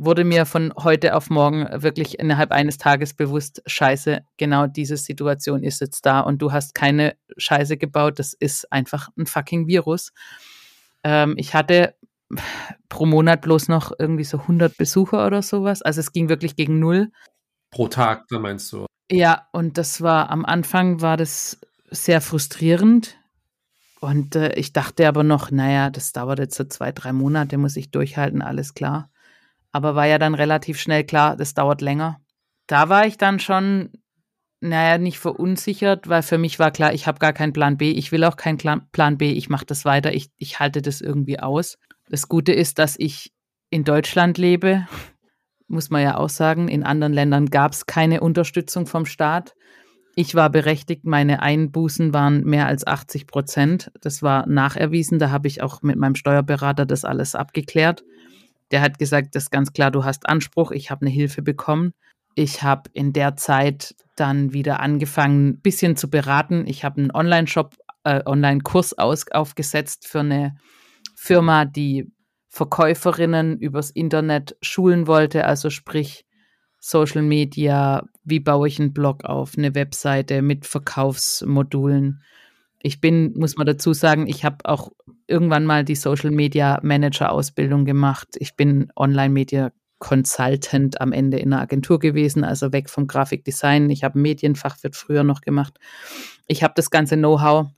wurde 0.00 0.24
mir 0.24 0.46
von 0.46 0.72
heute 0.78 1.14
auf 1.14 1.28
morgen 1.28 1.68
wirklich 1.82 2.18
innerhalb 2.18 2.52
eines 2.52 2.78
Tages 2.78 3.12
bewusst, 3.12 3.62
scheiße, 3.66 4.20
genau 4.38 4.66
diese 4.66 4.96
Situation 4.96 5.62
ist 5.62 5.80
jetzt 5.82 6.06
da 6.06 6.20
und 6.20 6.40
du 6.40 6.52
hast 6.52 6.74
keine 6.74 7.16
Scheiße 7.36 7.76
gebaut, 7.76 8.18
das 8.18 8.32
ist 8.32 8.72
einfach 8.72 9.10
ein 9.18 9.26
fucking 9.26 9.66
Virus. 9.66 10.12
Ähm, 11.04 11.34
ich 11.36 11.54
hatte 11.54 11.94
pro 12.88 13.04
Monat 13.04 13.42
bloß 13.42 13.68
noch 13.68 13.92
irgendwie 13.98 14.24
so 14.24 14.38
100 14.38 14.78
Besucher 14.78 15.26
oder 15.26 15.42
sowas, 15.42 15.82
also 15.82 16.00
es 16.00 16.12
ging 16.12 16.30
wirklich 16.30 16.56
gegen 16.56 16.78
null. 16.78 17.10
Pro 17.70 17.88
Tag, 17.88 18.26
da 18.30 18.38
meinst 18.38 18.72
du? 18.72 18.86
Ja, 19.10 19.48
und 19.52 19.76
das 19.76 20.00
war 20.00 20.30
am 20.30 20.46
Anfang 20.46 21.02
war 21.02 21.18
das 21.18 21.60
sehr 21.90 22.20
frustrierend. 22.20 23.18
Und 24.00 24.34
äh, 24.34 24.54
ich 24.54 24.72
dachte 24.72 25.06
aber 25.06 25.22
noch, 25.22 25.50
naja, 25.50 25.90
das 25.90 26.12
dauert 26.12 26.38
jetzt 26.38 26.56
so 26.56 26.64
zwei, 26.64 26.92
drei 26.92 27.12
Monate, 27.12 27.58
muss 27.58 27.76
ich 27.76 27.90
durchhalten, 27.90 28.42
alles 28.42 28.74
klar. 28.74 29.10
Aber 29.72 29.94
war 29.94 30.06
ja 30.06 30.18
dann 30.18 30.34
relativ 30.34 30.80
schnell 30.80 31.04
klar, 31.04 31.36
das 31.36 31.54
dauert 31.54 31.80
länger. 31.80 32.20
Da 32.66 32.88
war 32.88 33.06
ich 33.06 33.18
dann 33.18 33.40
schon, 33.40 33.90
naja, 34.60 34.98
nicht 34.98 35.18
verunsichert, 35.18 36.08
weil 36.08 36.22
für 36.22 36.38
mich 36.38 36.58
war 36.58 36.70
klar, 36.70 36.94
ich 36.94 37.06
habe 37.06 37.18
gar 37.18 37.32
keinen 37.32 37.52
Plan 37.52 37.76
B, 37.76 37.90
ich 37.90 38.10
will 38.10 38.24
auch 38.24 38.36
keinen 38.36 38.58
Plan 38.58 39.18
B, 39.18 39.32
ich 39.32 39.48
mache 39.48 39.66
das 39.66 39.84
weiter, 39.84 40.14
ich, 40.14 40.30
ich 40.36 40.60
halte 40.60 40.82
das 40.82 41.00
irgendwie 41.00 41.38
aus. 41.38 41.76
Das 42.08 42.28
Gute 42.28 42.52
ist, 42.52 42.78
dass 42.78 42.96
ich 42.98 43.32
in 43.70 43.84
Deutschland 43.84 44.38
lebe, 44.38 44.86
muss 45.68 45.90
man 45.90 46.02
ja 46.02 46.16
auch 46.16 46.28
sagen. 46.28 46.68
In 46.68 46.82
anderen 46.82 47.12
Ländern 47.12 47.46
gab 47.46 47.72
es 47.72 47.86
keine 47.86 48.20
Unterstützung 48.20 48.86
vom 48.86 49.06
Staat. 49.06 49.54
Ich 50.16 50.34
war 50.34 50.50
berechtigt, 50.50 51.04
meine 51.04 51.40
Einbußen 51.40 52.12
waren 52.12 52.44
mehr 52.44 52.66
als 52.66 52.86
80 52.86 53.26
Prozent. 53.26 53.92
Das 54.00 54.22
war 54.22 54.46
nacherwiesen. 54.46 55.18
Da 55.18 55.30
habe 55.30 55.48
ich 55.48 55.62
auch 55.62 55.82
mit 55.82 55.96
meinem 55.96 56.16
Steuerberater 56.16 56.84
das 56.84 57.04
alles 57.04 57.34
abgeklärt. 57.34 58.02
Der 58.70 58.82
hat 58.82 58.98
gesagt, 58.98 59.34
das 59.34 59.44
ist 59.44 59.50
ganz 59.50 59.72
klar, 59.72 59.90
du 59.90 60.04
hast 60.04 60.28
Anspruch. 60.28 60.72
Ich 60.72 60.90
habe 60.90 61.02
eine 61.02 61.10
Hilfe 61.10 61.42
bekommen. 61.42 61.92
Ich 62.34 62.62
habe 62.62 62.90
in 62.92 63.12
der 63.12 63.36
Zeit 63.36 63.94
dann 64.16 64.52
wieder 64.52 64.80
angefangen, 64.80 65.48
ein 65.48 65.60
bisschen 65.60 65.96
zu 65.96 66.10
beraten. 66.10 66.64
Ich 66.66 66.84
habe 66.84 67.00
einen 67.00 67.10
Online-Shop, 67.10 67.76
äh, 68.04 68.22
Online-Kurs 68.24 68.96
aufgesetzt 68.98 70.06
für 70.06 70.20
eine 70.20 70.56
Firma, 71.16 71.64
die 71.64 72.12
Verkäuferinnen 72.48 73.58
übers 73.58 73.90
Internet 73.90 74.56
schulen 74.60 75.06
wollte, 75.06 75.44
also 75.44 75.70
sprich 75.70 76.24
Social 76.80 77.22
Media, 77.22 78.02
wie 78.24 78.40
baue 78.40 78.66
ich 78.66 78.80
einen 78.80 78.94
Blog 78.94 79.24
auf, 79.24 79.56
eine 79.56 79.74
Webseite 79.74 80.40
mit 80.40 80.66
Verkaufsmodulen. 80.66 82.22
Ich 82.82 83.02
bin, 83.02 83.34
muss 83.36 83.56
man 83.56 83.66
dazu 83.66 83.92
sagen, 83.92 84.26
ich 84.26 84.44
habe 84.46 84.64
auch 84.64 84.90
irgendwann 85.26 85.66
mal 85.66 85.84
die 85.84 85.94
Social 85.94 86.30
Media 86.30 86.80
Manager 86.82 87.32
Ausbildung 87.32 87.84
gemacht. 87.84 88.28
Ich 88.38 88.56
bin 88.56 88.90
Online 88.96 89.28
Media 89.28 89.72
Consultant 89.98 90.98
am 91.02 91.12
Ende 91.12 91.38
in 91.38 91.52
einer 91.52 91.60
Agentur 91.60 91.98
gewesen, 91.98 92.42
also 92.42 92.72
weg 92.72 92.88
vom 92.88 93.06
Grafikdesign. 93.06 93.90
Ich 93.90 94.02
habe 94.02 94.18
Medienfach 94.18 94.82
wird 94.82 94.96
früher 94.96 95.22
noch 95.22 95.42
gemacht. 95.42 95.78
Ich 96.46 96.62
habe 96.62 96.72
das 96.74 96.90
ganze 96.90 97.16
Know-how, 97.16 97.68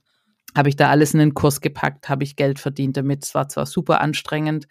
habe 0.55 0.69
ich 0.69 0.77
da 0.77 0.89
alles 0.89 1.13
in 1.13 1.19
den 1.19 1.33
Kurs 1.33 1.59
gepackt, 1.59 2.07
habe 2.07 2.23
ich 2.23 2.37
Geld 2.37 2.59
verdient 2.59 2.95
damit. 2.95 3.25
Es 3.25 3.35
war 3.35 3.49
zwar 3.49 3.65
super 3.65 3.99
anstrengend, 3.99 4.67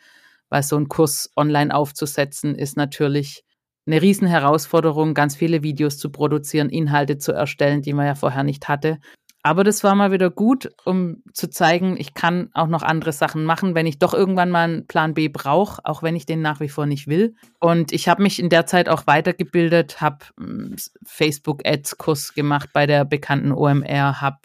weil 0.49 0.63
so 0.63 0.77
einen 0.77 0.89
Kurs 0.89 1.31
online 1.37 1.75
aufzusetzen 1.75 2.55
ist 2.55 2.79
natürlich 2.79 3.45
eine 3.87 4.01
riesen 4.01 4.29
Herausforderung, 4.29 5.15
ganz 5.15 5.37
viele 5.37 5.63
Videos 5.63 5.99
zu 5.99 6.11
produzieren, 6.11 6.71
Inhalte 6.71 7.19
zu 7.19 7.33
erstellen, 7.33 7.83
die 7.83 7.93
man 7.93 8.07
ja 8.07 8.15
vorher 8.15 8.45
nicht 8.45 8.69
hatte. 8.69 8.99
Aber 9.45 9.65
das 9.65 9.83
war 9.83 9.97
mal 9.97 10.13
wieder 10.13 10.31
gut, 10.31 10.71
um 10.85 11.17
zu 11.33 11.51
zeigen, 11.51 11.97
ich 11.99 12.15
kann 12.15 12.51
auch 12.55 12.69
noch 12.69 12.85
andere 12.85 13.13
Sachen 13.13 13.45
machen, 13.45 13.75
wenn 13.75 13.87
ich 13.87 13.99
doch 13.99 14.15
irgendwann 14.15 14.51
mal 14.51 14.65
einen 14.65 14.87
Plan 14.87 15.15
B 15.15 15.29
brauche, 15.29 15.85
auch 15.85 16.05
wenn 16.05 16.15
ich 16.15 16.27
den 16.27 16.43
nach 16.43 16.61
wie 16.61 16.69
vor 16.69 16.87
nicht 16.87 17.09
will. 17.09 17.35
Und 17.59 17.91
ich 17.91 18.09
habe 18.09 18.23
mich 18.23 18.39
in 18.39 18.51
der 18.51 18.67
Zeit 18.67 18.89
auch 18.89 19.09
weitergebildet, 19.09 20.01
habe 20.01 20.19
hm, 20.39 20.77
Facebook-Ads-Kurs 21.05 22.35
gemacht 22.35 22.71
bei 22.73 22.87
der 22.87 23.05
bekannten 23.05 23.51
OMR, 23.51 24.21
habe 24.21 24.39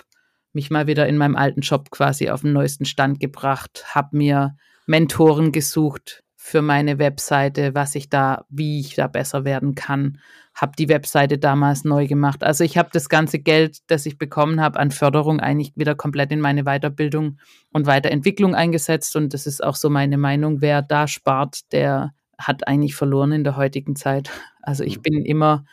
mich 0.54 0.72
mal 0.72 0.88
wieder 0.88 1.08
in 1.08 1.18
meinem 1.18 1.36
alten 1.36 1.62
Job 1.62 1.92
quasi 1.92 2.32
auf 2.32 2.42
den 2.42 2.54
neuesten 2.54 2.86
Stand 2.86 3.20
gebracht, 3.20 3.86
habe 3.94 4.18
mir 4.18 4.56
Mentoren 4.88 5.52
gesucht, 5.52 6.24
für 6.48 6.62
meine 6.62 6.98
Webseite, 6.98 7.76
was 7.76 7.94
ich 7.94 8.10
da, 8.10 8.46
wie 8.48 8.80
ich 8.80 8.96
da 8.96 9.08
besser 9.08 9.44
werden 9.44 9.76
kann. 9.76 10.20
Habe 10.56 10.78
die 10.80 10.88
Webseite 10.88 11.38
damals 11.38 11.84
neu 11.84 12.08
gemacht. 12.08 12.42
Also 12.42 12.64
ich 12.64 12.78
habe 12.78 12.88
das 12.94 13.10
ganze 13.10 13.40
Geld, 13.40 13.80
das 13.88 14.06
ich 14.06 14.18
bekommen 14.18 14.62
habe 14.62 14.80
an 14.80 14.92
Förderung, 14.92 15.42
eigentlich 15.42 15.74
wieder 15.76 15.94
komplett 15.94 16.32
in 16.32 16.40
meine 16.40 16.64
Weiterbildung 16.64 17.38
und 17.74 17.86
Weiterentwicklung 17.86 18.56
eingesetzt. 18.56 19.18
Und 19.18 19.34
das 19.34 19.46
ist 19.46 19.62
auch 19.62 19.76
so 19.76 19.90
meine 19.90 20.18
Meinung. 20.18 20.62
Wer 20.62 20.82
da 20.82 21.10
spart, 21.10 21.70
der 21.74 22.14
hat 22.38 22.66
eigentlich 22.66 22.96
verloren 22.96 23.34
in 23.34 23.44
der 23.44 23.58
heutigen 23.58 23.98
Zeit. 23.98 24.32
Also 24.62 24.86
ich 24.86 25.00
mhm. 25.00 25.02
bin 25.02 25.26
immer 25.26 25.66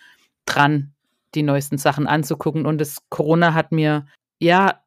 dran, 0.44 0.92
die 1.36 1.44
neuesten 1.44 1.78
Sachen 1.78 2.08
anzugucken. 2.08 2.66
Und 2.66 2.80
das 2.80 2.98
Corona 3.10 3.54
hat 3.54 3.70
mir, 3.70 4.06
ja, 4.40 4.80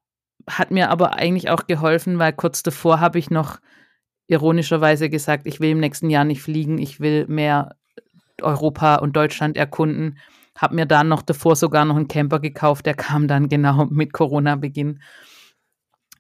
hat 0.49 0.69
mir 0.69 0.89
aber 0.89 1.13
eigentlich 1.15 1.49
auch 1.49 1.65
geholfen, 1.65 2.19
weil 2.19 2.33
kurz 2.33 2.61
davor 2.61 2.99
habe 2.99 3.19
ich 3.19 3.29
noch 3.29 3.59
ironischerweise 4.28 5.09
gesagt, 5.09 5.47
ich 5.47 5.59
will 5.59 5.71
im 5.71 5.80
nächsten 5.80 6.09
Jahr 6.09 6.25
nicht 6.25 6.41
fliegen, 6.41 6.78
ich 6.78 6.99
will 6.99 7.25
mehr 7.28 7.75
Europa 8.41 8.95
und 8.95 9.15
Deutschland 9.15 9.57
erkunden. 9.57 10.19
Habe 10.55 10.75
mir 10.75 10.86
dann 10.86 11.07
noch 11.07 11.21
davor 11.21 11.55
sogar 11.55 11.86
noch 11.86 11.95
einen 11.95 12.07
Camper 12.07 12.39
gekauft, 12.39 12.86
der 12.86 12.93
kam 12.93 13.28
dann 13.28 13.49
genau 13.49 13.86
mit 13.89 14.13
Corona-Beginn. 14.13 15.01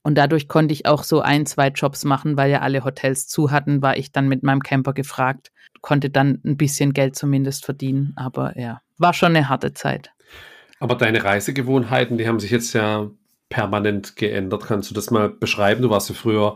Und 0.03 0.15
dadurch 0.17 0.47
konnte 0.47 0.73
ich 0.73 0.85
auch 0.85 1.03
so 1.03 1.19
ein, 1.19 1.45
zwei 1.45 1.67
Jobs 1.67 2.05
machen, 2.05 2.37
weil 2.37 2.49
ja 2.49 2.61
alle 2.61 2.85
Hotels 2.85 3.27
zu 3.27 3.51
hatten, 3.51 3.81
war 3.81 3.97
ich 3.97 4.13
dann 4.13 4.29
mit 4.29 4.41
meinem 4.41 4.61
Camper 4.61 4.93
gefragt, 4.93 5.51
konnte 5.81 6.09
dann 6.09 6.39
ein 6.45 6.55
bisschen 6.55 6.93
Geld 6.93 7.15
zumindest 7.17 7.65
verdienen. 7.65 8.13
Aber 8.15 8.57
ja, 8.57 8.79
war 8.97 9.13
schon 9.13 9.35
eine 9.35 9.49
harte 9.49 9.73
Zeit. 9.73 10.11
Aber 10.79 10.95
deine 10.95 11.23
Reisegewohnheiten, 11.23 12.17
die 12.17 12.27
haben 12.27 12.39
sich 12.39 12.51
jetzt 12.51 12.71
ja 12.73 13.09
permanent 13.49 14.15
geändert. 14.15 14.65
Kannst 14.65 14.89
du 14.89 14.93
das 14.93 15.11
mal 15.11 15.29
beschreiben? 15.29 15.81
Du 15.81 15.89
warst 15.89 16.09
ja 16.09 16.15
früher 16.15 16.55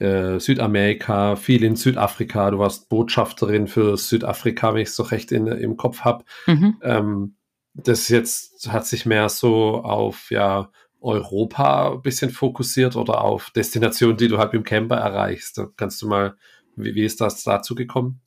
äh, 0.00 0.40
Südamerika, 0.40 1.36
viel 1.36 1.62
in 1.62 1.76
Südafrika. 1.76 2.50
Du 2.50 2.58
warst 2.58 2.88
Botschafterin 2.88 3.66
für 3.68 3.96
Südafrika, 3.96 4.74
wenn 4.74 4.82
ich 4.82 4.88
es 4.88 4.96
so 4.96 5.02
recht 5.04 5.30
in, 5.30 5.46
im 5.46 5.76
Kopf 5.76 6.00
habe. 6.00 6.24
Mhm. 6.46 6.76
Ähm, 6.82 7.36
das 7.74 8.08
jetzt 8.08 8.72
hat 8.72 8.86
sich 8.86 9.06
mehr 9.06 9.28
so 9.28 9.82
auf 9.82 10.30
ja, 10.30 10.70
Europa 11.00 11.92
ein 11.92 12.02
bisschen 12.02 12.30
fokussiert 12.30 12.96
oder 12.96 13.22
auf 13.22 13.50
Destinationen, 13.50 14.16
die 14.16 14.28
du 14.28 14.38
halt 14.38 14.54
im 14.54 14.64
Camper 14.64 14.96
erreichst. 14.96 15.60
Kannst 15.76 16.02
du 16.02 16.08
mal, 16.08 16.36
wie, 16.76 16.94
wie 16.94 17.04
ist 17.04 17.20
das 17.20 17.42
dazu 17.42 17.74
gekommen? 17.74 18.20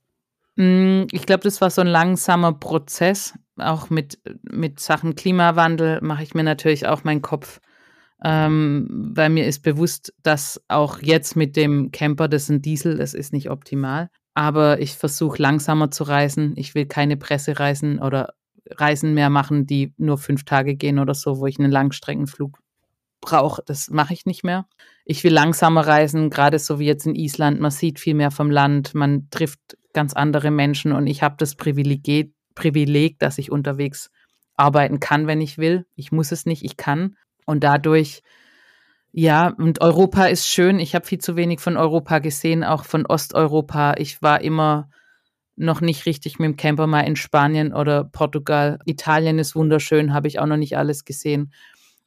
Mm, 0.55 1.03
ich 1.11 1.25
glaube, 1.25 1.43
das 1.43 1.61
war 1.61 1.69
so 1.69 1.81
ein 1.81 1.87
langsamer 1.87 2.53
Prozess. 2.53 3.33
Auch 3.57 3.89
mit, 3.89 4.19
mit 4.43 4.79
Sachen 4.79 5.15
Klimawandel 5.15 6.01
mache 6.01 6.23
ich 6.23 6.33
mir 6.33 6.43
natürlich 6.43 6.87
auch 6.87 7.03
meinen 7.03 7.21
Kopf 7.21 7.59
ähm, 8.23 9.11
weil 9.15 9.29
mir 9.29 9.45
ist 9.45 9.63
bewusst, 9.63 10.13
dass 10.23 10.61
auch 10.67 10.99
jetzt 11.01 11.35
mit 11.35 11.55
dem 11.55 11.91
Camper, 11.91 12.27
das 12.27 12.43
ist 12.43 12.49
ein 12.49 12.61
Diesel, 12.61 12.97
das 12.97 13.13
ist 13.13 13.33
nicht 13.33 13.49
optimal. 13.49 14.09
Aber 14.33 14.79
ich 14.79 14.93
versuche 14.93 15.41
langsamer 15.41 15.91
zu 15.91 16.03
reisen. 16.03 16.53
Ich 16.55 16.73
will 16.73 16.85
keine 16.85 17.17
Pressereisen 17.17 17.99
oder 17.99 18.33
Reisen 18.69 19.13
mehr 19.13 19.29
machen, 19.29 19.67
die 19.67 19.93
nur 19.97 20.17
fünf 20.17 20.45
Tage 20.45 20.75
gehen 20.75 20.99
oder 20.99 21.13
so, 21.13 21.39
wo 21.39 21.47
ich 21.47 21.59
einen 21.59 21.71
Langstreckenflug 21.71 22.59
brauche. 23.21 23.61
Das 23.65 23.89
mache 23.89 24.13
ich 24.13 24.25
nicht 24.25 24.43
mehr. 24.43 24.65
Ich 25.05 25.23
will 25.23 25.33
langsamer 25.33 25.85
reisen, 25.85 26.29
gerade 26.29 26.59
so 26.59 26.79
wie 26.79 26.85
jetzt 26.85 27.05
in 27.05 27.15
Island. 27.15 27.59
Man 27.59 27.71
sieht 27.71 27.99
viel 27.99 28.13
mehr 28.13 28.31
vom 28.31 28.49
Land, 28.49 28.95
man 28.95 29.29
trifft 29.31 29.59
ganz 29.93 30.13
andere 30.13 30.49
Menschen 30.49 30.91
und 30.93 31.07
ich 31.07 31.21
habe 31.21 31.35
das 31.37 31.55
Privileg, 31.55 32.33
Privileg, 32.55 33.19
dass 33.19 33.37
ich 33.37 33.51
unterwegs 33.51 34.09
arbeiten 34.55 34.99
kann, 34.99 35.27
wenn 35.27 35.41
ich 35.41 35.57
will. 35.57 35.85
Ich 35.95 36.11
muss 36.11 36.31
es 36.31 36.45
nicht, 36.45 36.63
ich 36.63 36.77
kann. 36.77 37.17
Und 37.45 37.63
dadurch, 37.63 38.23
ja, 39.11 39.49
und 39.49 39.81
Europa 39.81 40.25
ist 40.25 40.47
schön. 40.47 40.79
Ich 40.79 40.95
habe 40.95 41.05
viel 41.05 41.19
zu 41.19 41.35
wenig 41.35 41.59
von 41.59 41.77
Europa 41.77 42.19
gesehen, 42.19 42.63
auch 42.63 42.85
von 42.85 43.05
Osteuropa. 43.05 43.95
Ich 43.97 44.21
war 44.21 44.41
immer 44.41 44.89
noch 45.55 45.81
nicht 45.81 46.05
richtig 46.05 46.39
mit 46.39 46.47
dem 46.47 46.57
Camper 46.57 46.87
mal 46.87 47.01
in 47.01 47.15
Spanien 47.15 47.73
oder 47.73 48.03
Portugal. 48.03 48.79
Italien 48.85 49.37
ist 49.39 49.55
wunderschön, 49.55 50.13
habe 50.13 50.27
ich 50.27 50.39
auch 50.39 50.47
noch 50.47 50.57
nicht 50.57 50.77
alles 50.77 51.05
gesehen. 51.05 51.53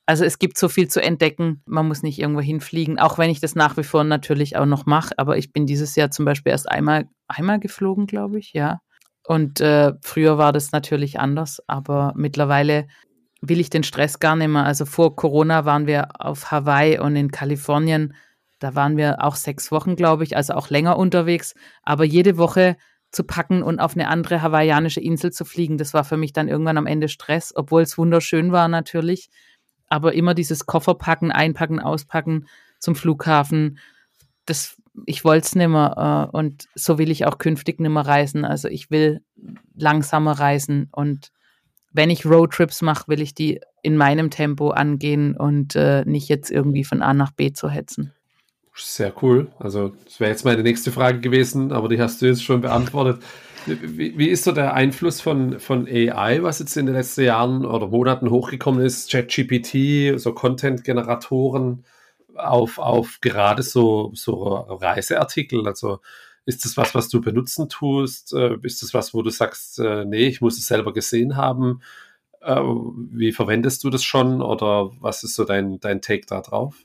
Also 0.05 0.24
es 0.24 0.39
gibt 0.39 0.57
so 0.57 0.68
viel 0.68 0.89
zu 0.89 1.03
entdecken. 1.03 1.62
Man 1.66 1.89
muss 1.89 2.03
nicht 2.03 2.18
irgendwo 2.18 2.41
hinfliegen, 2.41 2.99
auch 2.99 3.18
wenn 3.18 3.30
ich 3.30 3.41
das 3.41 3.57
nach 3.57 3.76
wie 3.76 3.82
vor 3.82 4.05
natürlich 4.05 4.57
auch 4.57 4.66
noch 4.66 4.87
mache. 4.87 5.18
Aber 5.18 5.37
ich 5.37 5.53
bin 5.53 5.66
dieses 5.66 5.97
Jahr 5.97 6.11
zum 6.11 6.24
Beispiel 6.24 6.53
erst 6.53 6.70
einmal, 6.70 7.09
einmal 7.26 7.59
geflogen, 7.59 8.07
glaube 8.07 8.39
ich, 8.39 8.53
ja. 8.53 8.80
Und 9.24 9.61
äh, 9.61 9.93
früher 10.03 10.39
war 10.39 10.53
das 10.53 10.70
natürlich 10.70 11.18
anders, 11.18 11.61
aber 11.66 12.12
mittlerweile 12.14 12.87
will 13.49 13.61
ich 13.61 13.70
den 13.70 13.82
Stress 13.82 14.18
gar 14.18 14.36
nicht 14.36 14.49
mehr. 14.49 14.64
Also 14.64 14.84
vor 14.84 15.16
Corona 15.16 15.64
waren 15.64 15.86
wir 15.86 16.09
auf 16.18 16.51
Hawaii 16.51 16.99
und 16.99 17.16
in 17.16 17.30
Kalifornien. 17.30 18.14
Da 18.59 18.74
waren 18.74 18.97
wir 18.97 19.22
auch 19.22 19.36
sechs 19.36 19.70
Wochen, 19.70 19.97
glaube 19.97 20.24
ich, 20.24 20.36
also 20.36 20.55
auch 20.55 20.70
länger 20.70 20.99
unterwegs. 20.99 21.55
Aber 21.82 22.05
jede 22.05 22.38
Woche 22.38 22.76
zu 23.11 23.24
packen 23.24 23.62
und 23.62 23.80
auf 23.80 23.94
eine 23.94 24.09
andere 24.09 24.42
hawaiianische 24.42 25.01
Insel 25.01 25.32
zu 25.32 25.44
fliegen, 25.44 25.78
das 25.78 25.94
war 25.94 26.05
für 26.05 26.16
mich 26.16 26.32
dann 26.32 26.49
irgendwann 26.49 26.78
am 26.78 26.86
Ende 26.86 27.09
Stress, 27.09 27.53
obwohl 27.55 27.82
es 27.82 27.99
wunderschön 27.99 28.53
war 28.53 28.68
natürlich. 28.68 29.30
Aber 29.88 30.14
immer 30.14 30.34
dieses 30.34 30.66
Kofferpacken, 30.66 31.30
einpacken, 31.30 31.80
auspacken 31.80 32.47
zum 32.78 32.97
Flughafen, 32.97 33.78
das, 34.47 34.76
ich 35.05 35.24
wollte 35.24 35.47
es 35.47 35.55
nicht 35.55 35.68
mehr. 35.68 36.30
Äh, 36.32 36.36
und 36.36 36.68
so 36.74 36.99
will 36.99 37.11
ich 37.11 37.26
auch 37.26 37.38
künftig 37.38 37.80
nicht 37.80 37.90
mehr 37.90 38.07
reisen. 38.07 38.44
Also 38.44 38.68
ich 38.68 38.90
will 38.90 39.22
langsamer 39.74 40.32
reisen 40.32 40.88
und 40.92 41.30
wenn 41.97 42.11
ich 42.11 42.26
Roadtrips 42.26 42.82
mache, 42.82 43.09
will 43.09 43.20
ich 43.20 43.34
die 43.34 43.61
in 43.82 43.97
meinem 43.97 44.30
Tempo 44.30 44.70
angehen 44.70 45.36
und 45.36 45.74
äh, 45.76 46.05
nicht 46.05 46.28
jetzt 46.28 46.51
irgendwie 46.51 46.84
von 46.84 47.03
A 47.03 47.14
nach 47.14 47.32
B 47.32 47.53
zu 47.53 47.70
hetzen. 47.70 48.12
Sehr 48.74 49.12
cool. 49.22 49.49
Also, 49.59 49.92
das 50.05 50.20
wäre 50.20 50.30
jetzt 50.30 50.44
meine 50.44 50.62
nächste 50.62 50.92
Frage 50.92 51.20
gewesen, 51.20 51.72
aber 51.72 51.88
die 51.88 52.01
hast 52.01 52.20
du 52.20 52.26
jetzt 52.26 52.44
schon 52.44 52.61
beantwortet. 52.61 53.22
Wie, 53.64 54.16
wie, 54.18 54.28
ist 54.28 54.44
so 54.44 54.53
der 54.53 54.74
Einfluss 54.74 55.20
von, 55.20 55.59
von 55.59 55.88
AI, 55.88 56.42
was 56.42 56.59
jetzt 56.59 56.76
in 56.76 56.86
den 56.86 56.94
letzten 56.94 57.22
Jahren 57.22 57.64
oder 57.64 57.88
Monaten 57.88 58.30
hochgekommen 58.30 58.84
ist? 58.84 59.11
ChatGPT, 59.11 60.20
so 60.20 60.34
Content-Generatoren 60.34 61.84
auf, 62.34 62.78
auf 62.78 63.18
gerade 63.22 63.62
so, 63.62 64.11
so 64.14 64.44
Reiseartikel. 64.44 65.66
Also, 65.66 66.01
ist 66.47 66.64
das 66.64 66.76
was, 66.76 66.94
was 66.94 67.09
du 67.09 67.20
benutzen 67.20 67.68
tust? 67.68 68.32
Äh, 68.32 68.57
ist 68.62 68.82
das 68.82 68.94
was, 68.94 69.12
wo 69.12 69.22
du 69.22 69.30
sagst, 69.30 69.78
äh, 69.80 70.05
nee, 70.05 70.26
ich 70.26 70.40
muss 70.40 70.59
es 70.59 70.66
selber 70.66 70.92
gesehen 70.92 71.36
haben? 71.36 71.82
Äh, 72.40 72.61
wie 72.61 73.32
verwendest 73.32 73.84
du 73.84 73.90
das 73.90 74.05
schon 74.05 74.40
oder 74.40 74.90
was 75.01 75.24
ist 75.24 75.34
so 75.34 75.44
dein, 75.44 75.80
dein 75.80 76.01
Take 76.01 76.26
da 76.26 76.40
drauf? 76.40 76.76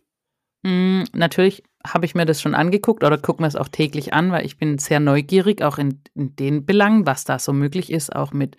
Mm, 0.63 1.03
natürlich 1.13 1.63
habe 1.85 2.05
ich 2.05 2.15
mir 2.15 2.25
das 2.25 2.41
schon 2.41 2.55
angeguckt 2.55 3.03
oder 3.03 3.17
gucke 3.17 3.41
mir 3.41 3.47
es 3.47 3.55
auch 3.55 3.67
täglich 3.67 4.13
an, 4.13 4.31
weil 4.31 4.45
ich 4.45 4.57
bin 4.57 4.79
sehr 4.79 4.99
neugierig, 4.99 5.61
auch 5.61 5.77
in, 5.77 6.01
in 6.15 6.35
den 6.35 6.65
Belangen, 6.65 7.05
was 7.05 7.23
da 7.23 7.39
so 7.39 7.53
möglich 7.53 7.91
ist, 7.91 8.15
auch 8.15 8.33
mit, 8.33 8.57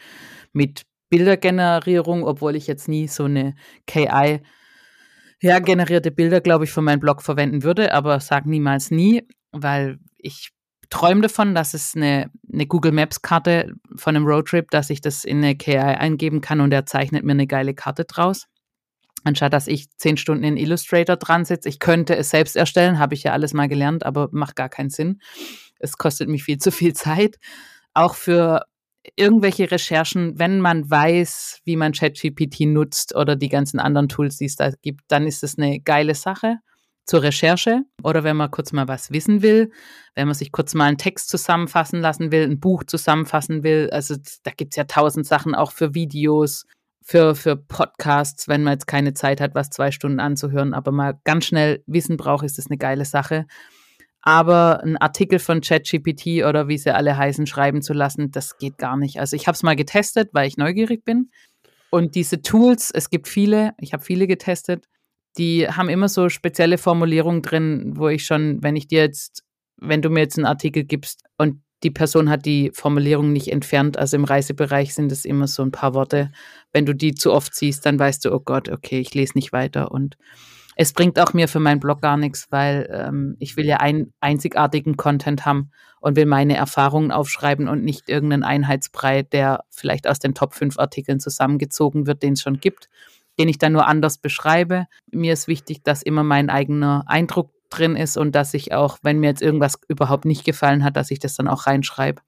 mit 0.53 0.83
Bildergenerierung, 1.11 2.25
obwohl 2.25 2.57
ich 2.57 2.67
jetzt 2.69 2.89
nie 2.89 3.09
so 3.09 3.25
eine 3.25 3.55
KI 3.87 4.41
ja, 5.43 5.59
generierte 5.59 6.13
Bilder, 6.13 6.41
glaube 6.41 6.65
ich, 6.65 6.71
für 6.71 6.83
meinen 6.83 7.01
Blog 7.01 7.21
verwenden 7.21 7.65
würde, 7.65 7.93
aber 7.93 8.21
sag 8.21 8.47
niemals 8.47 8.93
nie, 8.93 9.27
weil 9.51 9.99
ich 10.17 10.51
träume 10.93 11.23
davon, 11.23 11.55
dass 11.55 11.73
es 11.73 11.97
eine, 11.97 12.31
eine 12.53 12.67
Google 12.67 12.93
Maps 12.93 13.23
Karte 13.23 13.73
von 13.97 14.15
einem 14.15 14.27
Roadtrip, 14.27 14.71
dass 14.71 14.91
ich 14.91 15.01
das 15.01 15.25
in 15.25 15.39
eine 15.39 15.57
KI 15.57 15.79
eingeben 15.79 16.43
kann 16.43 16.61
und 16.61 16.71
er 16.71 16.85
zeichnet 16.85 17.25
mir 17.25 17.33
eine 17.33 17.47
geile 17.47 17.73
Karte 17.75 18.05
draus. 18.05 18.47
Anstatt 19.25 19.55
dass 19.55 19.69
ich 19.69 19.89
zehn 19.97 20.19
Stunden 20.19 20.45
in 20.45 20.59
Illustrator 20.59 21.17
dran 21.17 21.47
sitze. 21.47 21.69
Ich 21.71 21.79
könnte 21.79 22.15
es 22.15 22.29
selbst 22.29 22.57
erstellen, 22.57 22.99
habe 22.99 23.15
ich 23.15 23.23
ja 23.23 23.33
alles 23.33 23.55
mal 23.55 23.69
gelernt, 23.69 24.05
aber 24.05 24.29
macht 24.33 24.55
gar 24.55 24.69
keinen 24.69 24.91
Sinn. 24.91 25.21
Es 25.79 25.97
kostet 25.97 26.29
mich 26.29 26.45
viel 26.45 26.59
zu 26.59 26.71
viel 26.71 26.93
Zeit. 26.93 27.39
Auch 27.95 28.15
für 28.15 28.65
irgendwelche 29.17 29.71
Recherchen, 29.71 30.39
wenn 30.39 30.61
man 30.61 30.91
weiß, 30.91 31.61
wie 31.65 31.77
man 31.77 31.93
ChatGPT 31.93 32.67
nutzt 32.67 33.17
oder 33.17 33.35
die 33.35 33.49
ganzen 33.49 33.81
anderen 33.81 34.09
Tools, 34.09 34.37
die 34.37 34.45
es 34.45 34.57
da 34.57 34.71
gibt, 34.83 35.05
dann 35.09 35.27
ist 35.27 35.43
es 35.43 35.57
eine 35.57 35.81
geile 35.81 36.15
Sache. 36.15 36.59
Zur 37.05 37.23
Recherche 37.23 37.83
oder 38.03 38.25
wenn 38.25 38.37
man 38.37 38.51
kurz 38.51 38.73
mal 38.73 38.89
was 38.89 39.11
wissen 39.11 39.43
will, 39.43 39.71
wenn 40.15 40.29
man 40.29 40.35
sich 40.35 40.53
kurz 40.53 40.75
mal 40.75 40.85
einen 40.87 40.99
Text 40.99 41.29
zusammenfassen 41.29 42.01
lassen 42.01 42.31
will, 42.31 42.45
ein 42.45 42.61
Buch 42.61 42.85
zusammenfassen 42.85 43.63
will. 43.65 43.91
Also 43.91 44.17
da 44.45 44.53
gibt 44.57 44.73
es 44.75 44.77
ja 44.77 44.85
tausend 44.85 45.27
Sachen 45.27 45.55
auch 45.55 45.73
für 45.73 45.95
Videos, 45.95 46.67
für, 47.05 47.35
für 47.35 47.57
Podcasts, 47.57 48.47
wenn 48.49 48.63
man 48.63 48.75
jetzt 48.75 48.87
keine 48.87 49.15
Zeit 49.15 49.41
hat, 49.41 49.55
was 49.55 49.71
zwei 49.71 49.91
Stunden 49.91 50.21
anzuhören, 50.21 50.75
aber 50.75 50.93
mal 50.93 51.19
ganz 51.25 51.47
schnell 51.47 51.83
Wissen 51.87 52.17
braucht, 52.17 52.45
ist 52.45 52.59
das 52.59 52.69
eine 52.69 52.79
geile 52.79 53.05
Sache. 53.05 53.47
Aber 54.25 54.85
ein 54.85 54.97
Artikel 54.97 55.41
von 55.41 55.61
ChatGPT 55.61 56.45
oder 56.47 56.69
wie 56.69 56.79
sie 56.79 56.95
alle 56.95 57.17
heißen, 57.17 57.47
schreiben 57.47 57.83
zu 57.83 57.93
lassen, 57.93 58.31
das 58.31 58.57
geht 58.57 58.79
gar 58.79 58.97
nicht. 58.97 59.19
Also 59.19 59.35
ich 59.35 59.49
habe 59.49 59.57
es 59.57 59.65
mal 59.65 59.75
getestet, 59.75 60.31
weil 60.33 60.47
ich 60.47 60.57
neugierig 60.57 61.05
bin. 61.05 61.31
Und 61.91 62.15
diese 62.15 62.41
Tools, 62.41 62.93
es 62.95 63.11
gibt 63.11 63.27
viele, 63.27 63.75
ich 63.79 63.93
habe 63.93 64.05
viele 64.05 64.29
getestet, 64.29 64.87
die 65.39 65.69
haben 65.69 65.89
immer 65.89 66.09
so 66.09 66.29
spezielle 66.29 66.79
Formulierungen 66.79 67.43
drin, 67.43 67.93
wo 67.97 68.09
ich 68.09 68.25
schon, 68.25 68.63
wenn 68.63 68.77
ich 68.77 68.89
dir 68.89 69.01
jetzt, 69.01 69.45
wenn 69.77 70.03
du 70.03 70.11
mir 70.11 70.21
jetzt 70.21 70.39
einen 70.39 70.47
Artikel 70.47 70.85
gibst 70.85 71.23
und 71.39 71.63
die 71.83 71.91
Person 71.91 72.31
hat 72.31 72.47
die 72.47 72.71
Formulierung 72.73 73.33
nicht 73.33 73.49
entfernt, 73.49 73.99
also 73.99 74.17
im 74.17 74.25
Reisebereich 74.25 74.95
sind 74.95 75.11
es 75.11 75.25
immer 75.25 75.49
so 75.49 75.63
ein 75.63 75.73
paar 75.73 75.95
Worte. 75.95 76.31
Wenn 76.73 76.87
du 76.87 76.95
die 76.95 77.15
zu 77.15 77.33
oft 77.33 77.55
siehst, 77.55 77.85
dann 77.87 77.99
weißt 77.99 78.25
du, 78.25 78.33
oh 78.33 78.41
Gott, 78.41 78.69
okay, 78.69 79.01
ich 79.01 79.15
lese 79.15 79.33
nicht 79.35 79.53
weiter. 79.53 79.91
Und 79.91 80.17
es 80.77 80.93
bringt 80.93 81.19
auch 81.19 81.33
mir 81.33 81.49
für 81.49 81.61
meinen 81.61 81.81
Blog 81.81 82.01
gar 82.01 82.17
nichts, 82.17 82.47
weil 82.51 82.89
ähm, 82.93 83.37
ich 83.41 83.57
will 83.57 83.67
ja 83.67 83.79
einen 83.79 84.13
einzigartigen 84.21 84.97
Content 84.97 85.45
haben 85.45 85.71
und 86.01 86.17
will 86.17 86.27
meine 86.27 86.57
Erfahrungen 86.57 87.11
aufschreiben 87.11 87.69
und 87.69 87.85
nicht 87.85 88.09
irgendeinen 88.09 88.45
Einheitsbrei, 88.45 89.23
der 89.23 89.65
vielleicht 89.71 90.07
aus 90.07 90.19
den 90.19 90.35
Top 90.35 90.55
5 90.55 90.79
Artikeln 90.79 91.21
zusammengezogen 91.21 92.07
wird, 92.07 92.23
den 92.23 92.35
es 92.35 92.43
schon 92.43 92.61
gibt 92.61 92.89
den 93.39 93.49
ich 93.49 93.59
dann 93.59 93.73
nur 93.73 93.87
anders 93.87 94.19
beschreibe. 94.19 94.87
Mir 95.11 95.33
ist 95.33 95.49
wichtig, 95.49 95.83
dass 95.83 96.03
immer 96.03 96.23
mein 96.23 96.51
eigener 96.51 97.05
Eindruck 97.07 97.53
drin 97.71 97.97
ist 97.97 98.17
und 98.17 98.35
dass 98.35 98.55
ich 98.55 98.73
auch, 98.73 98.99
wenn 99.03 99.21
mir 99.21 99.29
jetzt 99.29 99.43
irgendwas 99.43 99.79
überhaupt 99.89 100.25
nicht 100.25 100.45
gefallen 100.45 100.85
hat, 100.85 100.97
dass 100.97 101.11
ich 101.11 101.19
das 101.19 101.35
dann 101.35 101.49
auch 101.49 101.67
reinschreibe. 101.67 102.21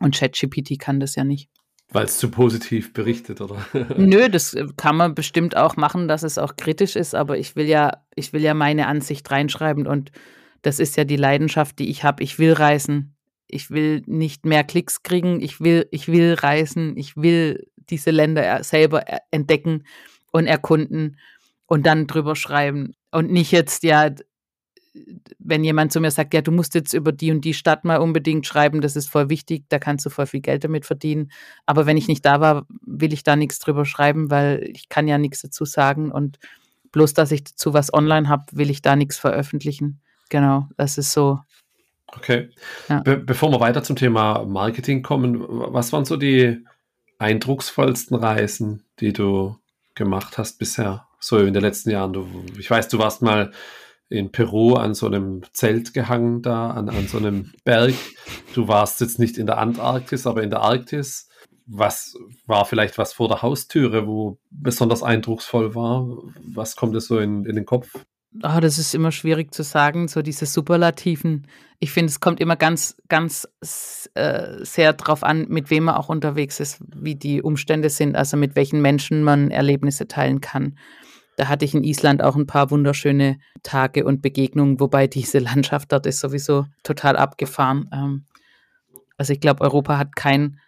Und 0.00 0.16
ChatGPT 0.16 0.78
kann 0.78 1.00
das 1.00 1.14
ja 1.14 1.24
nicht. 1.24 1.48
Weil 1.90 2.06
es 2.06 2.18
zu 2.18 2.30
positiv 2.30 2.92
berichtet, 2.92 3.40
oder? 3.40 3.64
Nö, 3.96 4.28
das 4.28 4.56
kann 4.76 4.96
man 4.96 5.14
bestimmt 5.14 5.56
auch 5.56 5.76
machen, 5.76 6.08
dass 6.08 6.22
es 6.22 6.38
auch 6.38 6.56
kritisch 6.56 6.96
ist, 6.96 7.14
aber 7.14 7.36
ich 7.38 7.54
will 7.54 7.66
ja, 7.66 7.98
ich 8.14 8.32
will 8.32 8.40
ja 8.40 8.54
meine 8.54 8.86
Ansicht 8.86 9.30
reinschreiben 9.30 9.86
und 9.86 10.10
das 10.62 10.78
ist 10.78 10.96
ja 10.96 11.04
die 11.04 11.16
Leidenschaft, 11.16 11.78
die 11.78 11.90
ich 11.90 12.02
habe. 12.02 12.22
Ich 12.22 12.38
will 12.38 12.52
reisen. 12.52 13.16
Ich 13.46 13.70
will 13.70 14.02
nicht 14.06 14.46
mehr 14.46 14.64
Klicks 14.64 15.02
kriegen. 15.02 15.40
Ich 15.40 15.60
will, 15.60 15.86
ich 15.90 16.08
will 16.08 16.34
reisen. 16.34 16.96
Ich 16.96 17.16
will 17.16 17.66
diese 17.76 18.10
Länder 18.10 18.64
selber 18.64 19.04
entdecken 19.30 19.84
und 20.32 20.46
erkunden 20.46 21.18
und 21.66 21.86
dann 21.86 22.06
drüber 22.06 22.34
schreiben. 22.34 22.94
Und 23.12 23.30
nicht 23.30 23.52
jetzt, 23.52 23.84
ja, 23.84 24.10
wenn 25.38 25.64
jemand 25.64 25.92
zu 25.92 26.00
mir 26.00 26.10
sagt, 26.10 26.34
ja, 26.34 26.42
du 26.42 26.50
musst 26.50 26.74
jetzt 26.74 26.92
über 26.92 27.12
die 27.12 27.30
und 27.30 27.42
die 27.44 27.54
Stadt 27.54 27.84
mal 27.84 27.96
unbedingt 27.98 28.46
schreiben, 28.46 28.80
das 28.80 28.96
ist 28.96 29.08
voll 29.08 29.30
wichtig, 29.30 29.64
da 29.68 29.78
kannst 29.78 30.04
du 30.04 30.10
voll 30.10 30.26
viel 30.26 30.40
Geld 30.40 30.64
damit 30.64 30.84
verdienen. 30.84 31.30
Aber 31.66 31.86
wenn 31.86 31.96
ich 31.96 32.08
nicht 32.08 32.26
da 32.26 32.40
war, 32.40 32.66
will 32.84 33.12
ich 33.12 33.22
da 33.22 33.36
nichts 33.36 33.58
drüber 33.58 33.84
schreiben, 33.84 34.30
weil 34.30 34.68
ich 34.72 34.88
kann 34.88 35.08
ja 35.08 35.18
nichts 35.18 35.40
dazu 35.42 35.64
sagen 35.64 36.10
und 36.10 36.38
bloß, 36.90 37.14
dass 37.14 37.32
ich 37.32 37.44
dazu 37.44 37.72
was 37.72 37.92
online 37.92 38.28
habe, 38.28 38.44
will 38.52 38.70
ich 38.70 38.82
da 38.82 38.96
nichts 38.96 39.16
veröffentlichen. 39.16 40.00
Genau, 40.28 40.68
das 40.76 40.98
ist 40.98 41.12
so. 41.12 41.40
Okay. 42.08 42.50
Ja. 42.88 43.00
Be 43.00 43.16
bevor 43.16 43.50
wir 43.50 43.60
weiter 43.60 43.82
zum 43.82 43.96
Thema 43.96 44.44
Marketing 44.44 45.02
kommen, 45.02 45.42
was 45.48 45.92
waren 45.92 46.04
so 46.04 46.16
die 46.16 46.64
eindrucksvollsten 47.18 48.16
Reisen, 48.16 48.84
die 49.00 49.14
du 49.14 49.56
gemacht 49.94 50.38
hast 50.38 50.58
bisher, 50.58 51.06
so 51.20 51.38
in 51.38 51.54
den 51.54 51.62
letzten 51.62 51.90
Jahren? 51.90 52.12
Du, 52.12 52.26
ich 52.58 52.70
weiß, 52.70 52.88
du 52.88 52.98
warst 52.98 53.22
mal 53.22 53.52
in 54.08 54.30
Peru 54.30 54.74
an 54.74 54.94
so 54.94 55.06
einem 55.06 55.42
Zelt 55.52 55.94
gehangen 55.94 56.42
da, 56.42 56.70
an, 56.70 56.88
an 56.90 57.08
so 57.08 57.18
einem 57.18 57.52
Berg. 57.64 57.94
Du 58.54 58.68
warst 58.68 59.00
jetzt 59.00 59.18
nicht 59.18 59.38
in 59.38 59.46
der 59.46 59.58
Antarktis, 59.58 60.26
aber 60.26 60.42
in 60.42 60.50
der 60.50 60.60
Arktis. 60.60 61.28
Was 61.66 62.14
war 62.46 62.64
vielleicht 62.64 62.98
was 62.98 63.14
vor 63.14 63.28
der 63.28 63.40
Haustüre, 63.40 64.06
wo 64.06 64.38
besonders 64.50 65.02
eindrucksvoll 65.02 65.74
war? 65.74 66.06
Was 66.44 66.76
kommt 66.76 66.94
dir 66.94 67.00
so 67.00 67.18
in, 67.18 67.46
in 67.46 67.54
den 67.54 67.64
Kopf? 67.64 68.04
Oh, 68.40 68.60
das 68.60 68.78
ist 68.78 68.94
immer 68.94 69.12
schwierig 69.12 69.52
zu 69.52 69.62
sagen, 69.62 70.08
so 70.08 70.22
diese 70.22 70.46
Superlativen. 70.46 71.46
Ich 71.80 71.92
finde, 71.92 72.10
es 72.10 72.20
kommt 72.20 72.40
immer 72.40 72.56
ganz, 72.56 72.96
ganz 73.08 73.46
äh, 74.14 74.64
sehr 74.64 74.94
darauf 74.94 75.22
an, 75.22 75.48
mit 75.48 75.68
wem 75.68 75.84
man 75.84 75.96
auch 75.96 76.08
unterwegs 76.08 76.58
ist, 76.58 76.78
wie 76.96 77.14
die 77.14 77.42
Umstände 77.42 77.90
sind, 77.90 78.16
also 78.16 78.38
mit 78.38 78.56
welchen 78.56 78.80
Menschen 78.80 79.22
man 79.22 79.50
Erlebnisse 79.50 80.08
teilen 80.08 80.40
kann. 80.40 80.78
Da 81.36 81.48
hatte 81.48 81.66
ich 81.66 81.74
in 81.74 81.84
Island 81.84 82.22
auch 82.22 82.36
ein 82.36 82.46
paar 82.46 82.70
wunderschöne 82.70 83.38
Tage 83.62 84.04
und 84.04 84.22
Begegnungen, 84.22 84.80
wobei 84.80 85.06
diese 85.06 85.38
Landschaft 85.38 85.92
dort 85.92 86.06
ist 86.06 86.20
sowieso 86.20 86.66
total 86.84 87.16
abgefahren. 87.16 87.90
Ähm, 87.92 88.24
also 89.18 89.34
ich 89.34 89.40
glaube, 89.40 89.62
Europa 89.62 89.98
hat 89.98 90.16
kein 90.16 90.58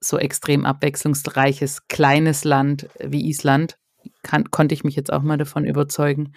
so 0.00 0.18
extrem 0.18 0.66
abwechslungsreiches 0.66 1.88
kleines 1.88 2.44
Land 2.44 2.88
wie 3.02 3.26
Island. 3.26 3.78
Kann, 4.22 4.50
konnte 4.50 4.74
ich 4.74 4.84
mich 4.84 4.96
jetzt 4.96 5.12
auch 5.12 5.22
mal 5.22 5.38
davon 5.38 5.64
überzeugen 5.64 6.34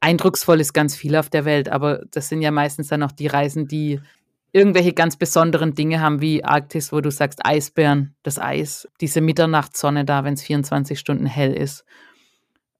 eindrucksvoll 0.00 0.60
ist 0.60 0.72
ganz 0.72 0.96
viel 0.96 1.16
auf 1.16 1.30
der 1.30 1.44
Welt, 1.44 1.68
aber 1.68 2.02
das 2.10 2.28
sind 2.28 2.42
ja 2.42 2.50
meistens 2.50 2.88
dann 2.88 3.02
auch 3.02 3.12
die 3.12 3.26
Reisen, 3.26 3.68
die 3.68 4.00
irgendwelche 4.52 4.92
ganz 4.92 5.16
besonderen 5.16 5.74
Dinge 5.74 6.00
haben, 6.00 6.20
wie 6.20 6.44
Arktis, 6.44 6.92
wo 6.92 7.00
du 7.00 7.10
sagst 7.10 7.44
Eisbären, 7.44 8.14
das 8.22 8.38
Eis, 8.38 8.88
diese 9.00 9.20
Mitternachtssonne 9.20 10.04
da, 10.04 10.24
wenn 10.24 10.34
es 10.34 10.42
24 10.42 10.98
Stunden 10.98 11.26
hell 11.26 11.52
ist. 11.52 11.84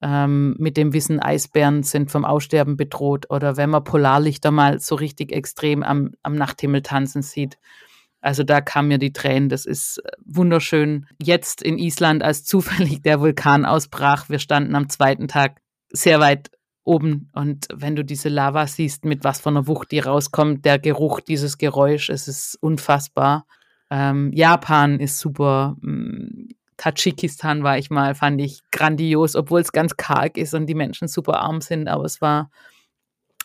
Ähm, 0.02 0.56
mit 0.58 0.76
dem 0.76 0.94
Wissen, 0.94 1.20
Eisbären 1.20 1.82
sind 1.82 2.10
vom 2.10 2.24
Aussterben 2.24 2.76
bedroht 2.76 3.26
oder 3.28 3.56
wenn 3.56 3.70
man 3.70 3.84
Polarlichter 3.84 4.50
mal 4.50 4.80
so 4.80 4.94
richtig 4.94 5.30
extrem 5.30 5.82
am, 5.82 6.12
am 6.22 6.34
Nachthimmel 6.34 6.82
tanzen 6.82 7.22
sieht. 7.22 7.58
Also 8.22 8.42
da 8.42 8.60
kam 8.60 8.88
mir 8.88 8.98
die 8.98 9.12
Tränen. 9.12 9.48
Das 9.48 9.66
ist 9.66 9.98
äh, 9.98 10.10
wunderschön. 10.24 11.06
Jetzt 11.22 11.62
in 11.62 11.78
Island, 11.78 12.22
als 12.22 12.44
zufällig 12.46 13.02
der 13.02 13.20
Vulkan 13.20 13.64
ausbrach, 13.64 14.28
wir 14.28 14.38
standen 14.38 14.74
am 14.74 14.88
zweiten 14.88 15.28
Tag 15.28 15.60
sehr 15.92 16.20
weit 16.20 16.50
oben. 16.90 17.30
Und 17.32 17.68
wenn 17.72 17.94
du 17.94 18.04
diese 18.04 18.28
Lava 18.28 18.66
siehst, 18.66 19.04
mit 19.04 19.22
was 19.22 19.40
von 19.40 19.54
der 19.54 19.66
Wucht 19.68 19.92
die 19.92 20.00
rauskommt, 20.00 20.64
der 20.64 20.78
Geruch, 20.78 21.20
dieses 21.20 21.56
Geräusch, 21.56 22.10
es 22.10 22.26
ist 22.26 22.58
unfassbar. 22.60 23.46
Ähm, 23.90 24.32
Japan 24.32 24.98
ist 24.98 25.18
super. 25.18 25.76
Mm, 25.80 26.48
Tadschikistan 26.76 27.62
war 27.62 27.78
ich 27.78 27.90
mal, 27.90 28.14
fand 28.14 28.40
ich 28.40 28.60
grandios, 28.72 29.36
obwohl 29.36 29.60
es 29.60 29.72
ganz 29.72 29.96
karg 29.96 30.36
ist 30.36 30.54
und 30.54 30.66
die 30.66 30.74
Menschen 30.74 31.08
super 31.08 31.40
arm 31.40 31.60
sind. 31.60 31.88
Aber 31.88 32.04
es 32.04 32.20
war 32.20 32.50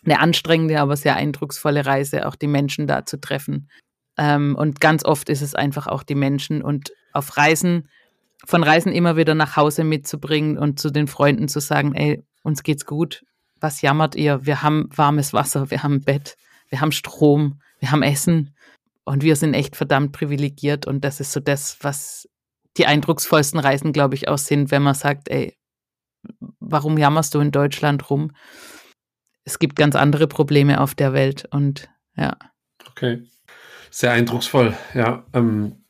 eine 0.04 0.20
anstrengende, 0.20 0.80
aber 0.80 0.96
sehr 0.96 1.16
eindrucksvolle 1.16 1.86
Reise, 1.86 2.28
auch 2.28 2.36
die 2.36 2.48
Menschen 2.48 2.88
da 2.88 3.06
zu 3.06 3.20
treffen. 3.20 3.70
Ähm, 4.18 4.56
und 4.58 4.80
ganz 4.80 5.06
oft 5.06 5.30
ist 5.30 5.42
es 5.42 5.54
einfach 5.54 5.88
auch 5.88 6.04
die 6.04 6.16
Menschen 6.16 6.62
und 6.62 6.94
auf 7.14 7.38
Reisen, 7.38 7.90
von 8.46 8.64
Reisen 8.64 8.92
immer 8.92 9.18
wieder 9.18 9.36
nach 9.36 9.56
Hause 9.56 9.84
mitzubringen 9.84 10.58
und 10.58 10.80
zu 10.80 10.90
den 10.90 11.08
Freunden 11.08 11.48
zu 11.48 11.60
sagen, 11.60 11.94
ey, 11.94 12.24
uns 12.44 12.64
geht's 12.64 12.86
gut. 12.86 13.26
Was 13.60 13.82
jammert 13.82 14.16
ihr? 14.16 14.46
Wir 14.46 14.62
haben 14.62 14.90
warmes 14.96 15.34
Wasser, 15.34 15.72
wir 15.72 15.84
haben 15.84 16.02
Bett, 16.02 16.38
wir 16.70 16.82
haben 16.82 16.92
Strom, 16.92 17.62
wir 17.80 17.92
haben 17.92 18.04
Essen 18.04 18.56
und 19.04 19.24
wir 19.24 19.36
sind 19.36 19.54
echt 19.54 19.76
verdammt 19.76 20.12
privilegiert 20.12 20.88
und 20.88 21.04
das 21.04 21.20
ist 21.20 21.32
so 21.32 21.40
das, 21.40 21.78
was 21.82 22.28
die 22.78 22.86
eindrucksvollsten 22.86 23.60
Reisen, 23.60 23.94
glaube 23.94 24.16
ich, 24.16 24.28
auch 24.28 24.38
sind, 24.38 24.72
wenn 24.72 24.84
man 24.84 24.96
sagt, 24.96 25.30
ey, 25.30 25.58
warum 26.60 26.98
jammerst 26.98 27.34
du 27.34 27.40
in 27.40 27.52
Deutschland 27.52 28.10
rum? 28.10 28.32
Es 29.44 29.60
gibt 29.60 29.76
ganz 29.76 29.96
andere 29.96 30.28
Probleme 30.28 30.82
auf 30.82 30.96
der 30.96 31.14
Welt 31.14 31.48
und 31.52 31.90
ja. 32.18 32.36
Okay. 32.90 33.24
Sehr 33.92 34.12
eindrucksvoll, 34.12 34.76
ja. 34.94 35.26
Ähm, 35.34 35.86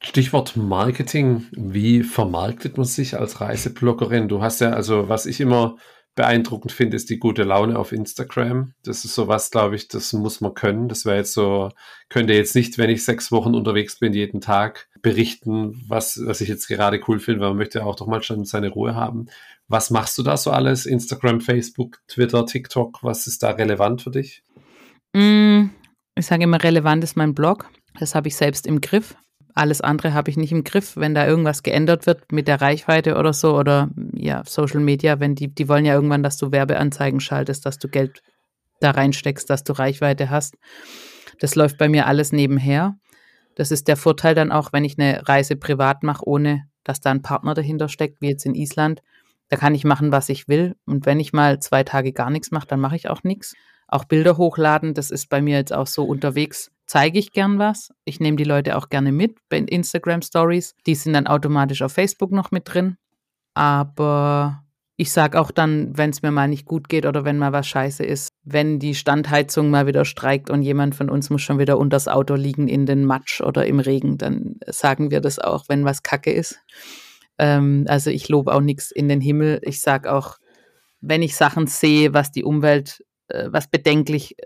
Stichwort 0.00 0.56
Marketing. 0.56 1.46
Wie 1.50 2.04
vermarktet 2.04 2.76
man 2.76 2.86
sich 2.86 3.18
als 3.18 3.40
Reisebloggerin? 3.40 4.28
Du 4.28 4.42
hast 4.42 4.60
ja, 4.60 4.70
also 4.70 5.08
was 5.08 5.26
ich 5.26 5.40
immer 5.40 5.76
beeindruckend 6.18 6.72
finde, 6.72 6.96
ist 6.96 7.10
die 7.10 7.20
gute 7.20 7.44
Laune 7.44 7.78
auf 7.78 7.92
Instagram. 7.92 8.74
Das 8.82 9.04
ist 9.04 9.14
sowas, 9.14 9.52
glaube 9.52 9.76
ich, 9.76 9.86
das 9.86 10.12
muss 10.12 10.40
man 10.40 10.52
können. 10.52 10.88
Das 10.88 11.04
wäre 11.04 11.18
jetzt 11.18 11.32
so, 11.32 11.70
könnte 12.08 12.32
jetzt 12.32 12.56
nicht, 12.56 12.76
wenn 12.76 12.90
ich 12.90 13.04
sechs 13.04 13.30
Wochen 13.30 13.54
unterwegs 13.54 14.00
bin, 14.00 14.12
jeden 14.12 14.40
Tag 14.40 14.88
berichten, 15.00 15.80
was, 15.86 16.20
was 16.24 16.40
ich 16.40 16.48
jetzt 16.48 16.66
gerade 16.66 17.00
cool 17.06 17.20
finde, 17.20 17.40
weil 17.40 17.50
man 17.50 17.58
möchte 17.58 17.86
auch 17.86 17.94
doch 17.94 18.08
mal 18.08 18.20
schon 18.24 18.44
seine 18.44 18.70
Ruhe 18.70 18.96
haben. 18.96 19.26
Was 19.68 19.90
machst 19.90 20.18
du 20.18 20.24
da 20.24 20.36
so 20.36 20.50
alles? 20.50 20.86
Instagram, 20.86 21.40
Facebook, 21.40 22.00
Twitter, 22.08 22.44
TikTok, 22.44 22.98
was 23.04 23.28
ist 23.28 23.44
da 23.44 23.50
relevant 23.50 24.02
für 24.02 24.10
dich? 24.10 24.42
Mm, 25.14 25.66
ich 26.16 26.26
sage 26.26 26.42
immer, 26.42 26.60
relevant 26.60 27.04
ist 27.04 27.16
mein 27.16 27.32
Blog. 27.32 27.70
Das 28.00 28.16
habe 28.16 28.26
ich 28.26 28.34
selbst 28.34 28.66
im 28.66 28.80
Griff. 28.80 29.14
Alles 29.58 29.80
andere 29.80 30.14
habe 30.14 30.30
ich 30.30 30.36
nicht 30.36 30.52
im 30.52 30.62
Griff, 30.62 30.96
wenn 30.96 31.16
da 31.16 31.26
irgendwas 31.26 31.64
geändert 31.64 32.06
wird 32.06 32.30
mit 32.30 32.46
der 32.46 32.60
Reichweite 32.60 33.16
oder 33.16 33.32
so 33.32 33.58
oder 33.58 33.90
ja, 34.14 34.44
Social 34.46 34.78
Media, 34.78 35.18
wenn 35.18 35.34
die, 35.34 35.52
die 35.52 35.68
wollen 35.68 35.84
ja 35.84 35.94
irgendwann, 35.94 36.22
dass 36.22 36.36
du 36.36 36.52
Werbeanzeigen 36.52 37.18
schaltest, 37.18 37.66
dass 37.66 37.76
du 37.76 37.88
Geld 37.88 38.22
da 38.78 38.92
reinsteckst, 38.92 39.50
dass 39.50 39.64
du 39.64 39.72
Reichweite 39.72 40.30
hast. 40.30 40.54
Das 41.40 41.56
läuft 41.56 41.76
bei 41.76 41.88
mir 41.88 42.06
alles 42.06 42.30
nebenher. 42.30 42.98
Das 43.56 43.72
ist 43.72 43.88
der 43.88 43.96
Vorteil 43.96 44.36
dann 44.36 44.52
auch, 44.52 44.72
wenn 44.72 44.84
ich 44.84 44.96
eine 44.96 45.26
Reise 45.26 45.56
privat 45.56 46.04
mache, 46.04 46.24
ohne 46.24 46.68
dass 46.84 47.00
da 47.00 47.10
ein 47.10 47.22
Partner 47.22 47.54
dahinter 47.54 47.88
steckt, 47.88 48.20
wie 48.20 48.28
jetzt 48.28 48.46
in 48.46 48.54
Island. 48.54 49.02
Da 49.48 49.56
kann 49.56 49.74
ich 49.74 49.82
machen, 49.82 50.12
was 50.12 50.28
ich 50.28 50.46
will. 50.46 50.76
Und 50.86 51.04
wenn 51.04 51.18
ich 51.18 51.32
mal 51.32 51.58
zwei 51.58 51.82
Tage 51.82 52.12
gar 52.12 52.30
nichts 52.30 52.52
mache, 52.52 52.68
dann 52.68 52.78
mache 52.78 52.94
ich 52.94 53.10
auch 53.10 53.24
nichts. 53.24 53.56
Auch 53.88 54.04
Bilder 54.04 54.36
hochladen, 54.36 54.94
das 54.94 55.10
ist 55.10 55.28
bei 55.28 55.42
mir 55.42 55.56
jetzt 55.56 55.72
auch 55.72 55.88
so 55.88 56.04
unterwegs, 56.04 56.70
zeige 56.88 57.18
ich 57.18 57.32
gern 57.32 57.58
was. 57.58 57.92
Ich 58.04 58.18
nehme 58.18 58.36
die 58.36 58.44
Leute 58.44 58.76
auch 58.76 58.88
gerne 58.88 59.12
mit 59.12 59.36
bei 59.48 59.58
Instagram 59.58 60.22
Stories. 60.22 60.74
Die 60.86 60.96
sind 60.96 61.12
dann 61.12 61.28
automatisch 61.28 61.82
auf 61.82 61.92
Facebook 61.92 62.32
noch 62.32 62.50
mit 62.50 62.72
drin. 62.72 62.96
Aber 63.54 64.64
ich 64.96 65.12
sage 65.12 65.38
auch 65.38 65.52
dann, 65.52 65.96
wenn 65.96 66.10
es 66.10 66.22
mir 66.22 66.32
mal 66.32 66.48
nicht 66.48 66.64
gut 66.66 66.88
geht 66.88 67.06
oder 67.06 67.24
wenn 67.24 67.38
mal 67.38 67.52
was 67.52 67.68
scheiße 67.68 68.04
ist, 68.04 68.30
wenn 68.42 68.78
die 68.78 68.94
Standheizung 68.94 69.70
mal 69.70 69.86
wieder 69.86 70.04
streikt 70.04 70.50
und 70.50 70.62
jemand 70.62 70.94
von 70.94 71.10
uns 71.10 71.30
muss 71.30 71.42
schon 71.42 71.58
wieder 71.58 71.78
unters 71.78 72.08
Auto 72.08 72.34
liegen 72.34 72.66
in 72.66 72.86
den 72.86 73.04
Matsch 73.04 73.40
oder 73.40 73.66
im 73.66 73.80
Regen, 73.80 74.18
dann 74.18 74.56
sagen 74.66 75.10
wir 75.10 75.20
das 75.20 75.38
auch, 75.38 75.66
wenn 75.68 75.84
was 75.84 76.02
kacke 76.02 76.32
ist. 76.32 76.58
Ähm, 77.38 77.84
also 77.88 78.10
ich 78.10 78.28
lobe 78.28 78.52
auch 78.52 78.60
nichts 78.60 78.90
in 78.90 79.08
den 79.08 79.20
Himmel. 79.20 79.60
Ich 79.62 79.82
sage 79.82 80.12
auch, 80.12 80.38
wenn 81.00 81.22
ich 81.22 81.36
Sachen 81.36 81.66
sehe, 81.66 82.14
was 82.14 82.32
die 82.32 82.44
Umwelt, 82.44 83.04
was 83.28 83.68
bedenklich 83.68 84.36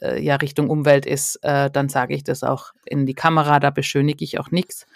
äh, 0.00 0.22
ja 0.22 0.36
Richtung 0.36 0.70
Umwelt 0.70 1.06
ist, 1.06 1.36
äh, 1.42 1.70
dann 1.70 1.88
sage 1.88 2.14
ich 2.14 2.24
das 2.24 2.42
auch 2.42 2.72
in 2.84 3.06
die 3.06 3.14
Kamera, 3.14 3.60
da 3.60 3.70
beschönige 3.70 4.24
ich 4.24 4.38
auch 4.38 4.50
nichts. 4.50 4.86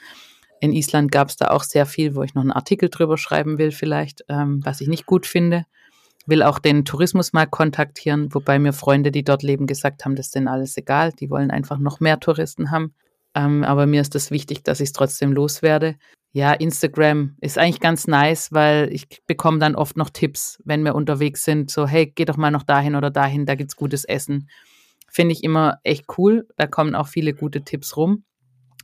In 0.60 0.72
Island 0.72 1.12
gab 1.12 1.28
es 1.28 1.36
da 1.36 1.48
auch 1.48 1.62
sehr 1.62 1.86
viel, 1.86 2.14
wo 2.14 2.22
ich 2.22 2.34
noch 2.34 2.42
einen 2.42 2.52
Artikel 2.52 2.88
drüber 2.88 3.18
schreiben 3.18 3.58
will, 3.58 3.70
vielleicht, 3.70 4.24
ähm, 4.28 4.60
was 4.64 4.80
ich 4.80 4.88
nicht 4.88 5.06
gut 5.06 5.26
finde. 5.26 5.66
Will 6.26 6.42
auch 6.42 6.58
den 6.58 6.86
Tourismus 6.86 7.34
mal 7.34 7.46
kontaktieren, 7.46 8.32
wobei 8.32 8.58
mir 8.58 8.72
Freunde, 8.72 9.10
die 9.10 9.24
dort 9.24 9.42
leben, 9.42 9.66
gesagt 9.66 10.04
haben, 10.04 10.16
das 10.16 10.26
ist 10.26 10.34
denen 10.34 10.48
alles 10.48 10.76
egal. 10.78 11.12
Die 11.12 11.28
wollen 11.28 11.50
einfach 11.50 11.78
noch 11.78 12.00
mehr 12.00 12.18
Touristen 12.18 12.70
haben. 12.70 12.94
Ähm, 13.34 13.62
aber 13.62 13.86
mir 13.86 14.00
ist 14.00 14.14
das 14.14 14.30
wichtig, 14.30 14.62
dass 14.62 14.80
ich 14.80 14.88
es 14.88 14.92
trotzdem 14.92 15.32
loswerde 15.32 15.96
ja, 16.34 16.52
Instagram 16.52 17.36
ist 17.40 17.58
eigentlich 17.58 17.78
ganz 17.78 18.08
nice, 18.08 18.50
weil 18.50 18.92
ich 18.92 19.06
bekomme 19.24 19.60
dann 19.60 19.76
oft 19.76 19.96
noch 19.96 20.10
Tipps, 20.10 20.60
wenn 20.64 20.82
wir 20.82 20.96
unterwegs 20.96 21.44
sind, 21.44 21.70
so, 21.70 21.86
hey, 21.86 22.12
geh 22.12 22.24
doch 22.24 22.36
mal 22.36 22.50
noch 22.50 22.64
dahin 22.64 22.96
oder 22.96 23.12
dahin, 23.12 23.46
da 23.46 23.54
gibt's 23.54 23.76
gutes 23.76 24.04
Essen. 24.04 24.48
Finde 25.08 25.32
ich 25.32 25.44
immer 25.44 25.78
echt 25.84 26.06
cool. 26.18 26.48
Da 26.56 26.66
kommen 26.66 26.96
auch 26.96 27.06
viele 27.06 27.34
gute 27.34 27.62
Tipps 27.62 27.96
rum. 27.96 28.24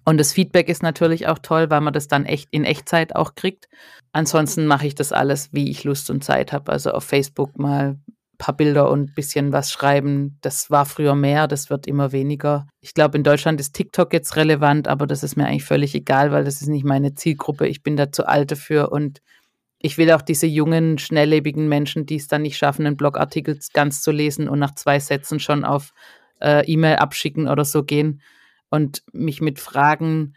Und 0.04 0.18
das 0.18 0.32
Feedback 0.32 0.68
ist 0.68 0.84
natürlich 0.84 1.26
auch 1.26 1.40
toll, 1.40 1.70
weil 1.70 1.80
man 1.80 1.92
das 1.92 2.06
dann 2.06 2.24
echt 2.24 2.46
in 2.52 2.64
Echtzeit 2.64 3.16
auch 3.16 3.34
kriegt. 3.34 3.68
Ansonsten 4.12 4.66
mache 4.66 4.86
ich 4.86 4.94
das 4.94 5.10
alles, 5.10 5.52
wie 5.52 5.70
ich 5.70 5.82
Lust 5.82 6.08
und 6.08 6.22
Zeit 6.22 6.52
habe. 6.52 6.70
Also 6.70 6.92
auf 6.92 7.02
Facebook 7.02 7.58
mal 7.58 7.98
paar 8.40 8.56
Bilder 8.56 8.90
und 8.90 9.10
ein 9.10 9.14
bisschen 9.14 9.52
was 9.52 9.70
schreiben. 9.70 10.38
Das 10.40 10.70
war 10.70 10.86
früher 10.86 11.14
mehr, 11.14 11.46
das 11.46 11.70
wird 11.70 11.86
immer 11.86 12.10
weniger. 12.10 12.66
Ich 12.80 12.94
glaube, 12.94 13.16
in 13.16 13.22
Deutschland 13.22 13.60
ist 13.60 13.74
TikTok 13.74 14.12
jetzt 14.12 14.34
relevant, 14.34 14.88
aber 14.88 15.06
das 15.06 15.22
ist 15.22 15.36
mir 15.36 15.46
eigentlich 15.46 15.64
völlig 15.64 15.94
egal, 15.94 16.32
weil 16.32 16.44
das 16.44 16.62
ist 16.62 16.68
nicht 16.68 16.84
meine 16.84 17.14
Zielgruppe. 17.14 17.68
Ich 17.68 17.82
bin 17.82 17.96
da 17.96 18.10
zu 18.10 18.26
alt 18.26 18.50
dafür 18.50 18.90
und 18.90 19.20
ich 19.78 19.98
will 19.98 20.10
auch 20.10 20.22
diese 20.22 20.46
jungen, 20.46 20.98
schnelllebigen 20.98 21.68
Menschen, 21.68 22.06
die 22.06 22.16
es 22.16 22.28
dann 22.28 22.42
nicht 22.42 22.56
schaffen, 22.56 22.86
einen 22.86 22.96
Blogartikel 22.96 23.58
ganz 23.74 24.02
zu 24.02 24.10
lesen 24.10 24.48
und 24.48 24.58
nach 24.58 24.74
zwei 24.74 24.98
Sätzen 24.98 25.38
schon 25.38 25.64
auf 25.64 25.92
äh, 26.40 26.64
E-Mail 26.66 26.96
abschicken 26.96 27.46
oder 27.46 27.66
so 27.66 27.84
gehen 27.84 28.22
und 28.70 29.02
mich 29.12 29.42
mit 29.42 29.60
Fragen, 29.60 30.34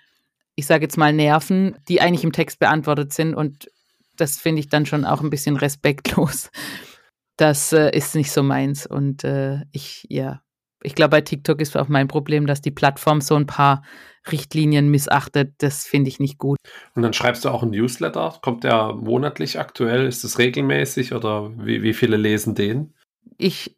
ich 0.55 0.65
sage 0.65 0.83
jetzt 0.83 0.97
mal, 0.97 1.13
nerven, 1.13 1.77
die 1.87 2.01
eigentlich 2.01 2.25
im 2.25 2.33
Text 2.33 2.59
beantwortet 2.59 3.13
sind. 3.13 3.33
Und 3.33 3.69
das 4.17 4.37
finde 4.37 4.59
ich 4.59 4.69
dann 4.69 4.85
schon 4.85 5.05
auch 5.05 5.21
ein 5.21 5.29
bisschen 5.29 5.55
respektlos 5.55 6.51
das 7.37 7.73
äh, 7.73 7.89
ist 7.95 8.15
nicht 8.15 8.31
so 8.31 8.43
meins. 8.43 8.85
Und 8.85 9.23
äh, 9.23 9.61
ich, 9.71 10.05
ja, 10.09 10.41
ich 10.83 10.95
glaube, 10.95 11.11
bei 11.11 11.21
TikTok 11.21 11.61
ist 11.61 11.75
auch 11.77 11.87
mein 11.87 12.07
Problem, 12.07 12.45
dass 12.45 12.61
die 12.61 12.71
Plattform 12.71 13.21
so 13.21 13.35
ein 13.35 13.47
paar 13.47 13.83
Richtlinien 14.31 14.89
missachtet. 14.89 15.53
Das 15.57 15.85
finde 15.85 16.09
ich 16.09 16.19
nicht 16.19 16.37
gut. 16.37 16.57
Und 16.95 17.01
dann 17.01 17.13
schreibst 17.13 17.45
du 17.45 17.49
auch 17.49 17.63
ein 17.63 17.71
Newsletter. 17.71 18.37
Kommt 18.41 18.63
der 18.63 18.93
monatlich 18.93 19.59
aktuell? 19.59 20.05
Ist 20.05 20.23
das 20.23 20.39
regelmäßig 20.39 21.13
oder 21.13 21.51
wie, 21.57 21.83
wie 21.83 21.93
viele 21.93 22.17
lesen 22.17 22.55
den? 22.55 22.93
Ich 23.37 23.77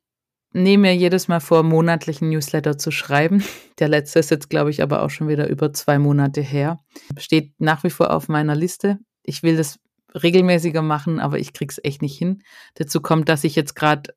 nehme 0.51 0.83
mir 0.83 0.95
jedes 0.95 1.27
Mal 1.27 1.39
vor, 1.39 1.63
monatlichen 1.63 2.29
Newsletter 2.29 2.77
zu 2.77 2.91
schreiben. 2.91 3.43
Der 3.79 3.89
letzte 3.89 4.19
ist 4.19 4.31
jetzt, 4.31 4.49
glaube 4.49 4.69
ich, 4.69 4.81
aber 4.81 5.03
auch 5.03 5.09
schon 5.09 5.27
wieder 5.27 5.47
über 5.49 5.73
zwei 5.73 5.99
Monate 5.99 6.41
her. 6.41 6.79
Steht 7.17 7.53
nach 7.59 7.83
wie 7.83 7.89
vor 7.89 8.13
auf 8.13 8.27
meiner 8.27 8.55
Liste. 8.55 8.99
Ich 9.23 9.43
will 9.43 9.57
das 9.57 9.79
regelmäßiger 10.15 10.81
machen, 10.81 11.19
aber 11.19 11.39
ich 11.39 11.53
krieg's 11.53 11.79
echt 11.83 12.01
nicht 12.01 12.17
hin. 12.17 12.43
Dazu 12.75 13.01
kommt, 13.01 13.29
dass 13.29 13.43
ich 13.43 13.55
jetzt 13.55 13.75
gerade 13.75 14.13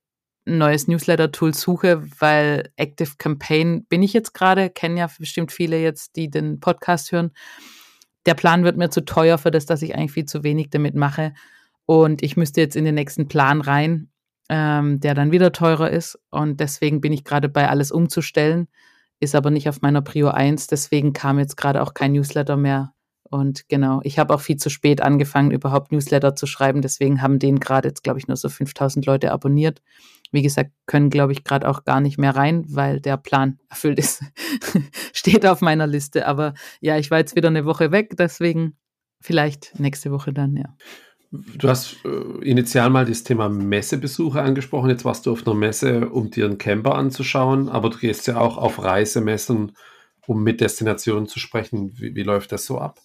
ein 0.47 0.59
neues 0.59 0.89
Newsletter-Tool 0.89 1.55
suche, 1.55 2.03
weil 2.19 2.71
Active 2.77 3.13
Campaign 3.19 3.85
bin 3.89 4.03
ich 4.03 4.13
jetzt 4.13 4.33
gerade, 4.33 4.71
kennen 4.71 4.97
ja 4.97 5.09
bestimmt 5.19 5.53
viele 5.53 5.81
jetzt, 5.81 6.17
die 6.17 6.31
den 6.31 6.61
Podcast 6.61 7.13
hören. 7.13 7.33
Der 8.27 8.35
Plan 8.35 8.65
wird 8.65 8.77
mir 8.77 8.91
zu 8.91 9.05
teuer 9.05 9.39
für 9.39 9.51
das, 9.51 9.67
dass 9.67 9.83
ich 9.83 9.95
eigentlich 9.95 10.13
viel 10.13 10.25
zu 10.25 10.43
wenig 10.43 10.71
damit 10.71 10.95
mache. 10.95 11.35
Und 11.87 12.23
ich 12.23 12.37
müsste 12.37 12.61
jetzt 12.61 12.77
in 12.77 12.85
den 12.85 12.95
nächsten 12.95 13.29
Plan 13.29 13.61
rein, 13.61 14.11
ähm, 14.49 15.01
der 15.01 15.15
dann 15.15 15.33
wieder 15.33 15.53
teurer 15.53 15.91
ist. 15.91 16.19
Und 16.31 16.61
deswegen 16.61 17.01
bin 17.01 17.13
ich 17.13 17.25
gerade 17.25 17.49
bei 17.49 17.69
alles 17.69 17.91
umzustellen, 17.91 18.69
ist 19.21 19.35
aber 19.35 19.51
nicht 19.51 19.69
auf 19.69 19.81
meiner 19.81 20.03
Prio 20.03 20.29
1. 20.29 20.67
Deswegen 20.67 21.13
kam 21.13 21.39
jetzt 21.39 21.57
gerade 21.57 21.83
auch 21.83 21.95
kein 21.95 22.13
Newsletter 22.13 22.57
mehr 22.57 22.93
und 23.31 23.69
genau, 23.69 24.01
ich 24.05 24.19
habe 24.19 24.35
auch 24.35 24.41
viel 24.41 24.57
zu 24.57 24.71
spät 24.71 25.03
angefangen, 25.03 25.51
überhaupt 25.51 25.93
Newsletter 25.93 26.35
zu 26.35 26.47
schreiben. 26.47 26.83
Deswegen 26.83 27.21
haben 27.21 27.39
den 27.39 27.61
gerade 27.61 27.89
jetzt, 27.89 28.03
glaube 28.03 28.19
ich, 28.19 28.29
nur 28.29 28.37
so 28.37 28.49
5000 28.49 29.05
Leute 29.07 29.33
abonniert. 29.33 29.83
Wie 30.33 30.43
gesagt, 30.43 30.73
können, 30.87 31.11
glaube 31.11 31.33
ich, 31.33 31.45
gerade 31.45 31.69
auch 31.69 31.85
gar 31.85 32.01
nicht 32.01 32.19
mehr 32.19 32.37
rein, 32.37 32.65
weil 32.69 33.01
der 33.01 33.17
Plan 33.17 33.59
erfüllt 33.69 33.99
ist. 33.99 34.23
Steht 35.13 35.47
auf 35.47 35.61
meiner 35.61 35.87
Liste. 35.87 36.27
Aber 36.27 36.55
ja, 36.81 36.97
ich 36.99 37.11
war 37.11 37.19
jetzt 37.19 37.37
wieder 37.37 37.49
eine 37.49 37.65
Woche 37.65 37.93
weg. 37.93 38.15
Deswegen 38.19 38.77
vielleicht 39.21 39.79
nächste 39.79 40.11
Woche 40.11 40.33
dann, 40.33 40.57
ja. 40.57 40.75
Du 41.31 41.69
hast 41.69 41.99
äh, 42.07 42.43
initial 42.43 42.89
mal 42.89 43.05
das 43.05 43.23
Thema 43.23 43.51
Messebesuche 43.51 44.41
angesprochen. 44.41 44.89
Jetzt 44.89 45.05
warst 45.05 45.27
du 45.27 45.33
auf 45.33 45.47
einer 45.47 45.55
Messe, 45.55 46.09
um 46.09 46.31
dir 46.31 46.47
einen 46.47 46.57
Camper 46.57 46.95
anzuschauen, 46.95 47.69
aber 47.69 47.91
du 47.91 47.99
gehst 47.99 48.27
ja 48.27 48.39
auch 48.39 48.57
auf 48.57 48.83
Reisemessen, 48.83 49.73
um 50.27 50.43
mit 50.43 50.63
Destinationen 50.63 51.29
zu 51.29 51.39
sprechen. 51.39 51.93
Wie, 51.99 52.15
wie 52.15 52.23
läuft 52.23 52.53
das 52.53 52.65
so 52.65 52.79
ab? 52.79 53.01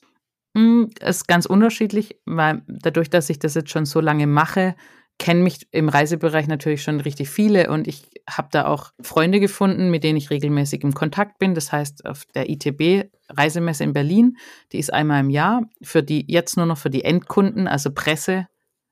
Es 0.56 1.18
ist 1.18 1.28
ganz 1.28 1.46
unterschiedlich, 1.46 2.18
weil 2.26 2.62
dadurch, 2.68 3.10
dass 3.10 3.30
ich 3.30 3.40
das 3.40 3.56
jetzt 3.56 3.72
schon 3.72 3.86
so 3.86 4.00
lange 4.00 4.28
mache, 4.28 4.76
kennen 5.20 5.44
mich 5.44 5.68
im 5.72 5.90
Reisebereich 5.90 6.48
natürlich 6.48 6.84
schon 6.84 7.00
richtig 7.00 7.30
viele 7.30 7.70
und 7.70 7.88
ich 7.88 8.10
habe 8.30 8.50
da 8.52 8.66
auch 8.66 8.92
Freunde 9.02 9.40
gefunden, 9.40 9.90
mit 9.90 10.04
denen 10.04 10.18
ich 10.18 10.30
regelmäßig 10.30 10.84
im 10.84 10.94
Kontakt 10.94 11.40
bin. 11.40 11.56
Das 11.56 11.72
heißt, 11.72 12.06
auf 12.06 12.26
der 12.36 12.50
ITB 12.50 13.10
Reisemesse 13.30 13.84
in 13.84 13.94
Berlin, 13.94 14.38
die 14.72 14.80
ist 14.80 14.94
einmal 14.94 15.22
im 15.22 15.30
Jahr, 15.30 15.64
für 15.82 16.04
die 16.04 16.26
jetzt 16.28 16.58
nur 16.58 16.66
noch 16.66 16.78
für 16.78 16.90
die 16.90 17.04
Endkunden, 17.04 17.68
also 17.68 17.92
Presse, 17.92 18.48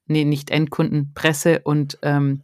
nee, 0.06 0.26
nicht 0.26 0.52
Endkunden, 0.52 1.14
Presse 1.14 1.62
und 1.64 1.98
ähm, 2.02 2.44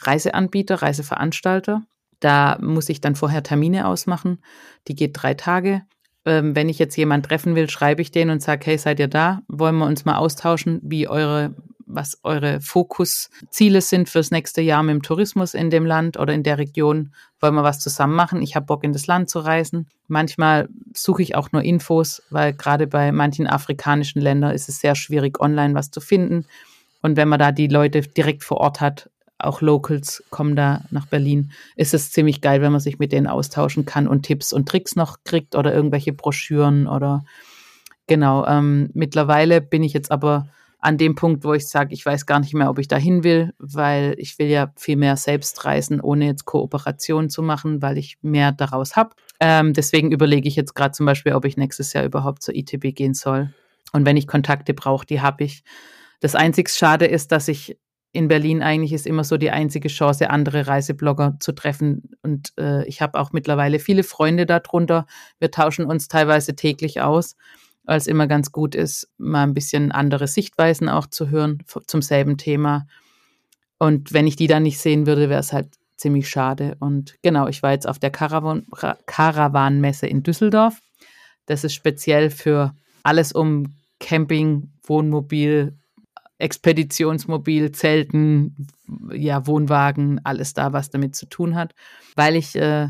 Reiseanbieter, 0.00 0.82
Reiseveranstalter. 0.82 1.82
Da 2.20 2.58
muss 2.60 2.88
ich 2.88 3.00
dann 3.00 3.14
vorher 3.14 3.42
Termine 3.42 3.86
ausmachen. 3.86 4.42
Die 4.88 4.94
geht 4.94 5.12
drei 5.14 5.34
Tage 5.34 5.82
ähm, 6.28 6.54
wenn 6.54 6.68
ich 6.68 6.78
jetzt 6.78 6.96
jemanden 6.96 7.26
treffen 7.26 7.54
will, 7.54 7.70
schreibe 7.70 8.02
ich 8.02 8.10
den 8.10 8.30
und 8.30 8.42
sage, 8.42 8.66
hey, 8.66 8.78
seid 8.78 9.00
ihr 9.00 9.08
da? 9.08 9.42
Wollen 9.48 9.76
wir 9.78 9.86
uns 9.86 10.04
mal 10.04 10.16
austauschen, 10.16 10.80
wie 10.82 11.08
eure, 11.08 11.54
was 11.86 12.18
eure 12.22 12.60
Fokusziele 12.60 13.80
sind 13.80 14.08
fürs 14.08 14.30
nächste 14.30 14.60
Jahr 14.60 14.82
mit 14.82 14.94
dem 14.94 15.02
Tourismus 15.02 15.54
in 15.54 15.70
dem 15.70 15.86
Land 15.86 16.18
oder 16.18 16.34
in 16.34 16.42
der 16.42 16.58
Region? 16.58 17.12
Wollen 17.40 17.54
wir 17.54 17.62
was 17.62 17.80
zusammen 17.80 18.14
machen? 18.14 18.42
Ich 18.42 18.56
habe 18.56 18.66
Bock, 18.66 18.84
in 18.84 18.92
das 18.92 19.06
Land 19.06 19.30
zu 19.30 19.38
reisen. 19.38 19.88
Manchmal 20.06 20.68
suche 20.94 21.22
ich 21.22 21.34
auch 21.34 21.50
nur 21.52 21.62
Infos, 21.62 22.22
weil 22.30 22.52
gerade 22.52 22.86
bei 22.86 23.10
manchen 23.10 23.46
afrikanischen 23.46 24.20
Ländern 24.20 24.54
ist 24.54 24.68
es 24.68 24.80
sehr 24.80 24.94
schwierig, 24.94 25.40
online 25.40 25.74
was 25.74 25.90
zu 25.90 26.00
finden. 26.00 26.44
Und 27.00 27.16
wenn 27.16 27.28
man 27.28 27.38
da 27.38 27.52
die 27.52 27.68
Leute 27.68 28.02
direkt 28.02 28.44
vor 28.44 28.58
Ort 28.58 28.80
hat, 28.80 29.08
auch 29.38 29.60
Locals 29.60 30.24
kommen 30.30 30.56
da 30.56 30.84
nach 30.90 31.06
Berlin. 31.06 31.52
Ist 31.76 31.94
es 31.94 32.10
ziemlich 32.10 32.40
geil, 32.40 32.60
wenn 32.60 32.72
man 32.72 32.80
sich 32.80 32.98
mit 32.98 33.12
denen 33.12 33.26
austauschen 33.26 33.84
kann 33.84 34.08
und 34.08 34.24
Tipps 34.24 34.52
und 34.52 34.68
Tricks 34.68 34.96
noch 34.96 35.18
kriegt 35.24 35.54
oder 35.54 35.72
irgendwelche 35.72 36.12
Broschüren 36.12 36.86
oder 36.86 37.24
genau. 38.06 38.46
Ähm, 38.46 38.90
mittlerweile 38.94 39.60
bin 39.60 39.82
ich 39.82 39.92
jetzt 39.92 40.10
aber 40.10 40.48
an 40.80 40.96
dem 40.96 41.14
Punkt, 41.14 41.44
wo 41.44 41.54
ich 41.54 41.66
sage, 41.66 41.92
ich 41.92 42.06
weiß 42.06 42.26
gar 42.26 42.38
nicht 42.38 42.54
mehr, 42.54 42.70
ob 42.70 42.78
ich 42.78 42.88
dahin 42.88 43.24
will, 43.24 43.52
weil 43.58 44.14
ich 44.18 44.38
will 44.38 44.46
ja 44.46 44.72
viel 44.76 44.96
mehr 44.96 45.16
selbst 45.16 45.64
reisen, 45.64 46.00
ohne 46.00 46.26
jetzt 46.26 46.44
Kooperation 46.44 47.30
zu 47.30 47.42
machen, 47.42 47.82
weil 47.82 47.98
ich 47.98 48.18
mehr 48.22 48.52
daraus 48.52 48.94
habe. 48.94 49.10
Ähm, 49.40 49.72
deswegen 49.72 50.12
überlege 50.12 50.48
ich 50.48 50.56
jetzt 50.56 50.74
gerade 50.74 50.92
zum 50.92 51.06
Beispiel, 51.06 51.32
ob 51.32 51.44
ich 51.44 51.56
nächstes 51.56 51.92
Jahr 51.92 52.04
überhaupt 52.04 52.42
zur 52.42 52.54
ITB 52.54 52.94
gehen 52.94 53.14
soll. 53.14 53.52
Und 53.92 54.06
wenn 54.06 54.16
ich 54.16 54.26
Kontakte 54.26 54.74
brauche, 54.74 55.06
die 55.06 55.20
habe 55.20 55.44
ich. 55.44 55.64
Das 56.20 56.34
einzig 56.34 56.70
Schade 56.70 57.06
ist, 57.06 57.32
dass 57.32 57.48
ich 57.48 57.76
in 58.12 58.28
Berlin 58.28 58.62
eigentlich 58.62 58.92
ist 58.92 59.06
immer 59.06 59.24
so 59.24 59.36
die 59.36 59.50
einzige 59.50 59.88
Chance, 59.88 60.30
andere 60.30 60.66
Reiseblogger 60.66 61.36
zu 61.40 61.52
treffen. 61.52 62.10
Und 62.22 62.52
äh, 62.58 62.86
ich 62.86 63.02
habe 63.02 63.18
auch 63.20 63.32
mittlerweile 63.32 63.78
viele 63.78 64.02
Freunde 64.02 64.46
darunter. 64.46 65.06
Wir 65.38 65.50
tauschen 65.50 65.84
uns 65.84 66.08
teilweise 66.08 66.56
täglich 66.56 67.00
aus, 67.00 67.36
weil 67.84 67.98
es 67.98 68.06
immer 68.06 68.26
ganz 68.26 68.50
gut 68.50 68.74
ist, 68.74 69.08
mal 69.18 69.42
ein 69.42 69.54
bisschen 69.54 69.92
andere 69.92 70.26
Sichtweisen 70.26 70.88
auch 70.88 71.06
zu 71.06 71.28
hören 71.28 71.62
zum 71.86 72.00
selben 72.00 72.38
Thema. 72.38 72.86
Und 73.78 74.12
wenn 74.12 74.26
ich 74.26 74.36
die 74.36 74.46
dann 74.46 74.62
nicht 74.62 74.78
sehen 74.78 75.06
würde, 75.06 75.28
wäre 75.28 75.40
es 75.40 75.52
halt 75.52 75.68
ziemlich 75.96 76.28
schade. 76.28 76.76
Und 76.80 77.16
genau, 77.22 77.46
ich 77.46 77.62
war 77.62 77.72
jetzt 77.72 77.88
auf 77.88 77.98
der 77.98 78.10
Caravan 78.10 78.66
Caravan-Messe 79.06 80.06
in 80.06 80.22
Düsseldorf. 80.22 80.80
Das 81.46 81.64
ist 81.64 81.74
speziell 81.74 82.30
für 82.30 82.74
alles 83.02 83.32
um 83.32 83.74
Camping, 84.00 84.72
Wohnmobil, 84.84 85.76
Expeditionsmobil, 86.38 87.72
Zelten, 87.72 88.68
ja, 89.12 89.46
Wohnwagen, 89.46 90.20
alles 90.24 90.54
da, 90.54 90.72
was 90.72 90.90
damit 90.90 91.16
zu 91.16 91.26
tun 91.26 91.56
hat, 91.56 91.74
weil 92.14 92.36
ich 92.36 92.54
äh, 92.54 92.88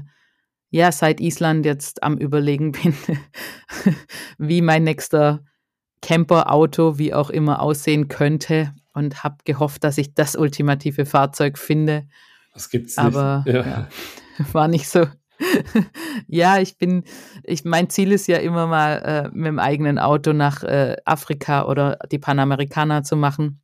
ja 0.70 0.92
seit 0.92 1.20
Island 1.20 1.64
jetzt 1.64 2.02
am 2.02 2.18
Überlegen 2.18 2.72
bin, 2.72 2.94
wie 4.38 4.60
mein 4.60 4.84
nächster 4.84 5.42
Camper-Auto, 6.02 6.98
wie 6.98 7.14
auch 7.14 7.30
immer, 7.30 7.60
aussehen 7.60 8.08
könnte 8.08 8.74
und 8.92 9.24
habe 9.24 9.36
gehofft, 9.44 9.84
dass 9.84 9.98
ich 9.98 10.14
das 10.14 10.36
ultimative 10.36 11.06
Fahrzeug 11.06 11.58
finde. 11.58 12.06
Das 12.52 12.70
gibt's 12.70 12.96
nicht. 12.96 13.06
Aber 13.06 13.44
ja. 13.46 13.66
Ja, 13.66 13.88
war 14.52 14.68
nicht 14.68 14.88
so. 14.88 15.06
Ja, 16.26 16.58
ich 16.58 16.78
bin, 16.78 17.04
ich, 17.44 17.64
mein 17.64 17.90
Ziel 17.90 18.12
ist 18.12 18.26
ja 18.26 18.38
immer 18.38 18.66
mal 18.66 18.96
äh, 18.98 19.28
mit 19.32 19.46
dem 19.46 19.58
eigenen 19.58 19.98
Auto 19.98 20.32
nach 20.32 20.62
äh, 20.62 20.96
Afrika 21.04 21.66
oder 21.66 21.98
die 22.10 22.18
Panamerikaner 22.18 23.02
zu 23.02 23.16
machen. 23.16 23.60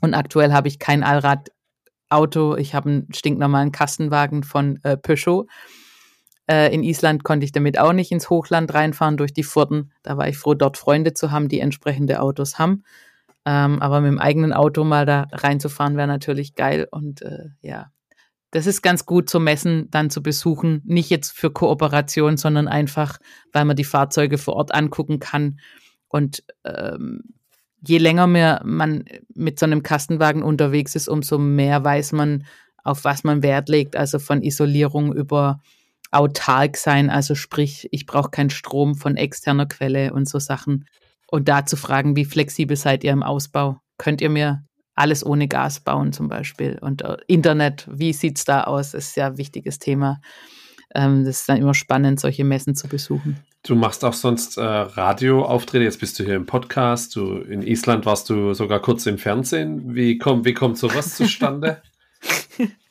Und 0.00 0.14
aktuell 0.14 0.52
habe 0.52 0.68
ich 0.68 0.78
kein 0.78 1.02
Allradauto. 1.02 2.56
Ich 2.56 2.74
habe 2.74 2.90
einen 2.90 3.08
stinknormalen 3.12 3.72
Kastenwagen 3.72 4.42
von 4.44 4.78
äh, 4.82 4.96
Peugeot. 4.96 5.46
Äh, 6.48 6.72
in 6.72 6.84
Island 6.84 7.24
konnte 7.24 7.44
ich 7.44 7.52
damit 7.52 7.78
auch 7.78 7.92
nicht 7.92 8.12
ins 8.12 8.30
Hochland 8.30 8.72
reinfahren 8.72 9.16
durch 9.16 9.32
die 9.32 9.42
Furten. 9.42 9.92
Da 10.02 10.16
war 10.16 10.28
ich 10.28 10.38
froh, 10.38 10.54
dort 10.54 10.76
Freunde 10.76 11.14
zu 11.14 11.32
haben, 11.32 11.48
die 11.48 11.60
entsprechende 11.60 12.20
Autos 12.20 12.58
haben. 12.58 12.84
Ähm, 13.44 13.80
aber 13.80 14.00
mit 14.00 14.10
dem 14.10 14.18
eigenen 14.18 14.52
Auto 14.52 14.84
mal 14.84 15.06
da 15.06 15.26
reinzufahren 15.32 15.96
wäre 15.96 16.08
natürlich 16.08 16.54
geil. 16.54 16.86
Und 16.90 17.22
äh, 17.22 17.48
ja, 17.62 17.90
das 18.50 18.66
ist 18.66 18.82
ganz 18.82 19.06
gut 19.06 19.28
zum 19.28 19.44
Messen 19.44 19.90
dann 19.90 20.10
zu 20.10 20.22
besuchen. 20.22 20.82
Nicht 20.84 21.10
jetzt 21.10 21.32
für 21.32 21.50
Kooperation, 21.50 22.36
sondern 22.36 22.68
einfach, 22.68 23.18
weil 23.52 23.64
man 23.64 23.76
die 23.76 23.84
Fahrzeuge 23.84 24.38
vor 24.38 24.54
Ort 24.54 24.74
angucken 24.74 25.18
kann. 25.18 25.58
Und 26.08 26.44
ähm, 26.64 27.22
je 27.86 27.98
länger 27.98 28.26
mehr 28.26 28.62
man 28.64 29.04
mit 29.34 29.58
so 29.58 29.66
einem 29.66 29.82
Kastenwagen 29.82 30.42
unterwegs 30.42 30.94
ist, 30.94 31.08
umso 31.08 31.38
mehr 31.38 31.84
weiß 31.84 32.12
man, 32.12 32.44
auf 32.82 33.04
was 33.04 33.24
man 33.24 33.42
Wert 33.42 33.68
legt. 33.68 33.96
Also 33.96 34.18
von 34.18 34.42
Isolierung 34.42 35.12
über 35.12 35.60
autark 36.12 36.76
sein, 36.76 37.10
also 37.10 37.34
sprich, 37.34 37.88
ich 37.90 38.06
brauche 38.06 38.30
keinen 38.30 38.50
Strom 38.50 38.94
von 38.94 39.16
externer 39.16 39.66
Quelle 39.66 40.12
und 40.12 40.28
so 40.28 40.38
Sachen. 40.38 40.86
Und 41.28 41.48
da 41.48 41.66
zu 41.66 41.76
fragen, 41.76 42.14
wie 42.14 42.24
flexibel 42.24 42.76
seid 42.76 43.02
ihr 43.02 43.12
im 43.12 43.24
Ausbau? 43.24 43.80
Könnt 43.98 44.20
ihr 44.20 44.30
mir 44.30 44.64
alles 44.96 45.24
ohne 45.24 45.46
Gas 45.46 45.80
bauen 45.80 46.12
zum 46.12 46.28
Beispiel. 46.28 46.78
Und 46.80 47.02
äh, 47.02 47.16
Internet, 47.26 47.86
wie 47.90 48.12
sieht 48.12 48.38
es 48.38 48.44
da 48.44 48.64
aus? 48.64 48.92
Das 48.92 49.08
ist 49.08 49.16
ja 49.16 49.28
ein 49.28 49.38
wichtiges 49.38 49.78
Thema. 49.78 50.20
Ähm, 50.94 51.24
das 51.24 51.40
ist 51.40 51.48
dann 51.48 51.58
immer 51.58 51.74
spannend, 51.74 52.18
solche 52.18 52.44
Messen 52.44 52.74
zu 52.74 52.88
besuchen. 52.88 53.38
Du 53.62 53.74
machst 53.74 54.04
auch 54.04 54.12
sonst 54.12 54.56
äh, 54.56 54.62
Radioauftritte, 54.62 55.84
jetzt 55.84 56.00
bist 56.00 56.18
du 56.18 56.24
hier 56.24 56.36
im 56.36 56.46
Podcast, 56.46 57.16
du, 57.16 57.38
in 57.38 57.62
Island 57.62 58.06
warst 58.06 58.30
du 58.30 58.54
sogar 58.54 58.80
kurz 58.80 59.06
im 59.06 59.18
Fernsehen. 59.18 59.94
Wie, 59.94 60.18
komm, 60.18 60.44
wie 60.44 60.54
kommt 60.54 60.78
sowas 60.78 61.16
zustande? 61.16 61.82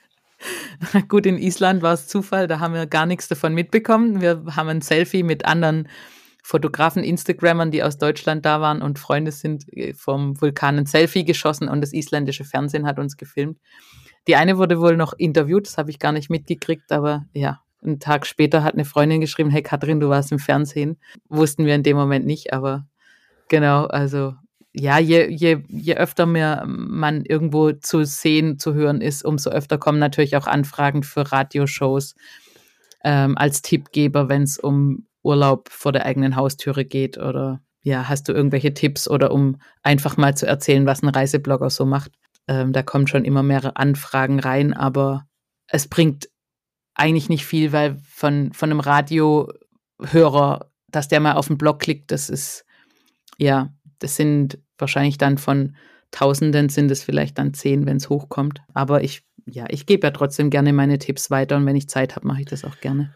Gut, 1.08 1.26
in 1.26 1.38
Island 1.38 1.82
war 1.82 1.94
es 1.94 2.08
Zufall, 2.08 2.48
da 2.48 2.60
haben 2.60 2.74
wir 2.74 2.86
gar 2.86 3.06
nichts 3.06 3.28
davon 3.28 3.54
mitbekommen. 3.54 4.22
Wir 4.22 4.44
haben 4.56 4.70
ein 4.70 4.82
Selfie 4.82 5.24
mit 5.24 5.46
anderen 5.46 5.88
Fotografen, 6.48 7.04
Instagrammern, 7.04 7.72
die 7.72 7.82
aus 7.82 7.98
Deutschland 7.98 8.46
da 8.46 8.62
waren 8.62 8.84
und 8.84 9.00
Freunde 9.00 9.32
sind 9.32 9.66
äh, 9.76 9.96
vom 9.96 10.40
Vulkan 10.40 10.78
ein 10.78 10.86
Selfie 10.86 11.26
geschossen 11.26 11.68
und 11.68 11.82
das 11.82 11.92
isländische 11.92 12.46
Fernsehen 12.46 12.86
hat 12.86 13.00
uns 13.00 13.18
gefilmt. 13.18 13.58
Die 14.28 14.36
eine 14.36 14.60
wurde 14.60 14.80
wohl 14.80 14.96
noch 14.96 15.14
interviewt, 15.14 15.66
das 15.66 15.80
habe 15.80 15.90
ich 15.90 15.98
gar 15.98 16.12
nicht 16.12 16.30
mitgekriegt, 16.30 16.92
aber 16.92 17.26
ja, 17.34 17.62
einen 17.84 18.00
Tag 18.00 18.28
später 18.28 18.64
hat 18.64 18.76
eine 18.76 18.86
Freundin 18.86 19.22
geschrieben, 19.22 19.50
hey 19.50 19.64
Katrin, 19.64 20.00
du 20.00 20.10
warst 20.10 20.32
im 20.32 20.38
Fernsehen. 20.38 21.00
Wussten 21.30 21.66
wir 21.66 21.74
in 21.74 21.82
dem 21.82 21.98
Moment 21.98 22.28
nicht, 22.28 22.54
aber 22.54 22.86
genau, 23.48 23.86
also 23.86 24.36
ja, 24.72 25.00
je, 25.00 25.28
je, 25.28 25.64
je 25.68 25.96
öfter 25.96 26.28
mehr 26.28 26.64
man 26.68 27.26
irgendwo 27.26 27.72
zu 27.72 28.06
sehen, 28.06 28.60
zu 28.60 28.76
hören 28.76 29.02
ist, 29.02 29.26
umso 29.26 29.50
öfter 29.50 29.80
kommen 29.80 29.98
natürlich 29.98 30.38
auch 30.38 30.46
Anfragen 30.46 31.02
für 31.02 31.32
Radioshows 31.32 32.14
ähm, 33.04 33.36
als 33.36 33.64
Tippgeber, 33.64 34.30
wenn 34.30 34.44
es 34.44 34.60
um 34.60 35.08
Urlaub 35.26 35.70
vor 35.70 35.92
der 35.92 36.06
eigenen 36.06 36.36
Haustüre 36.36 36.86
geht 36.86 37.18
oder 37.18 37.62
ja, 37.82 38.10
hast 38.10 38.28
du 38.28 38.34
irgendwelche 38.34 38.74
Tipps 38.74 39.08
oder 39.08 39.32
um 39.32 39.58
einfach 39.84 40.18
mal 40.18 40.36
zu 40.36 40.48
erzählen, 40.48 40.86
was 40.86 41.04
ein 41.04 41.10
Reiseblogger 41.10 41.70
so 41.70 41.86
macht? 41.86 42.12
Ähm, 42.48 42.74
da 42.74 42.82
kommen 42.82 43.08
schon 43.08 43.26
immer 43.26 43.44
mehrere 43.44 43.76
Anfragen 43.76 44.40
rein, 44.40 44.74
aber 44.74 45.28
es 45.68 45.88
bringt 45.88 46.30
eigentlich 46.96 47.30
nicht 47.30 47.46
viel, 47.46 47.72
weil 47.74 47.98
von, 48.08 48.54
von 48.54 48.72
einem 48.72 48.80
Radiohörer, 48.80 50.72
dass 50.90 51.08
der 51.08 51.20
mal 51.20 51.34
auf 51.34 51.48
den 51.48 51.58
Blog 51.58 51.80
klickt, 51.80 52.12
das 52.12 52.30
ist, 52.30 52.66
ja, 53.38 53.74
das 54.00 54.16
sind 54.16 54.60
wahrscheinlich 54.78 55.18
dann 55.18 55.38
von 55.38 55.76
Tausenden 56.12 56.70
sind 56.70 56.90
es 56.92 57.04
vielleicht 57.04 57.38
dann 57.38 57.54
zehn, 57.54 57.86
wenn 57.86 57.98
es 57.98 58.10
hochkommt. 58.10 58.62
Aber 58.74 59.04
ich, 59.04 59.24
ja, 59.46 59.66
ich 59.70 59.86
gebe 59.86 60.08
ja 60.08 60.12
trotzdem 60.12 60.50
gerne 60.50 60.72
meine 60.72 60.98
Tipps 60.98 61.30
weiter 61.30 61.58
und 61.58 61.66
wenn 61.66 61.76
ich 61.76 61.90
Zeit 61.90 62.16
habe, 62.16 62.26
mache 62.26 62.42
ich 62.42 62.46
das 62.48 62.64
auch 62.64 62.80
gerne. 62.80 63.14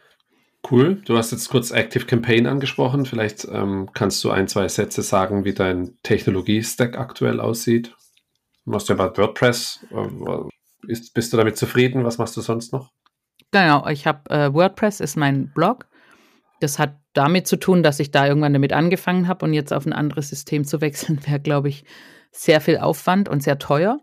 Cool. 0.69 1.01
Du 1.05 1.17
hast 1.17 1.31
jetzt 1.31 1.49
kurz 1.49 1.71
Active 1.71 2.05
Campaign 2.05 2.45
angesprochen. 2.45 3.05
Vielleicht 3.05 3.47
ähm, 3.51 3.89
kannst 3.93 4.23
du 4.23 4.29
ein, 4.29 4.47
zwei 4.47 4.67
Sätze 4.67 5.01
sagen, 5.01 5.45
wie 5.45 5.53
dein 5.53 5.97
Technologie-Stack 6.03 6.97
aktuell 6.97 7.39
aussieht. 7.39 7.95
Du 8.65 8.71
machst 8.71 8.89
ja 8.89 8.95
bei 8.95 9.15
WordPress. 9.15 9.85
Äh, 9.91 10.91
ist, 10.91 11.13
bist 11.13 11.33
du 11.33 11.37
damit 11.37 11.57
zufrieden? 11.57 12.03
Was 12.03 12.17
machst 12.17 12.35
du 12.35 12.41
sonst 12.41 12.73
noch? 12.73 12.91
Genau, 13.51 13.87
ich 13.87 14.05
habe 14.05 14.29
äh, 14.29 14.53
WordPress 14.53 14.99
ist 14.99 15.15
mein 15.15 15.51
Blog. 15.53 15.87
Das 16.59 16.77
hat 16.77 16.97
damit 17.13 17.47
zu 17.47 17.57
tun, 17.57 17.83
dass 17.83 17.99
ich 17.99 18.11
da 18.11 18.27
irgendwann 18.27 18.53
damit 18.53 18.73
angefangen 18.73 19.27
habe 19.27 19.45
und 19.45 19.53
jetzt 19.53 19.73
auf 19.73 19.85
ein 19.85 19.93
anderes 19.93 20.29
System 20.29 20.65
zu 20.65 20.81
wechseln, 20.81 21.19
wäre, 21.25 21.39
glaube 21.39 21.69
ich, 21.69 21.85
sehr 22.31 22.61
viel 22.61 22.77
Aufwand 22.77 23.27
und 23.27 23.41
sehr 23.41 23.57
teuer. 23.57 23.99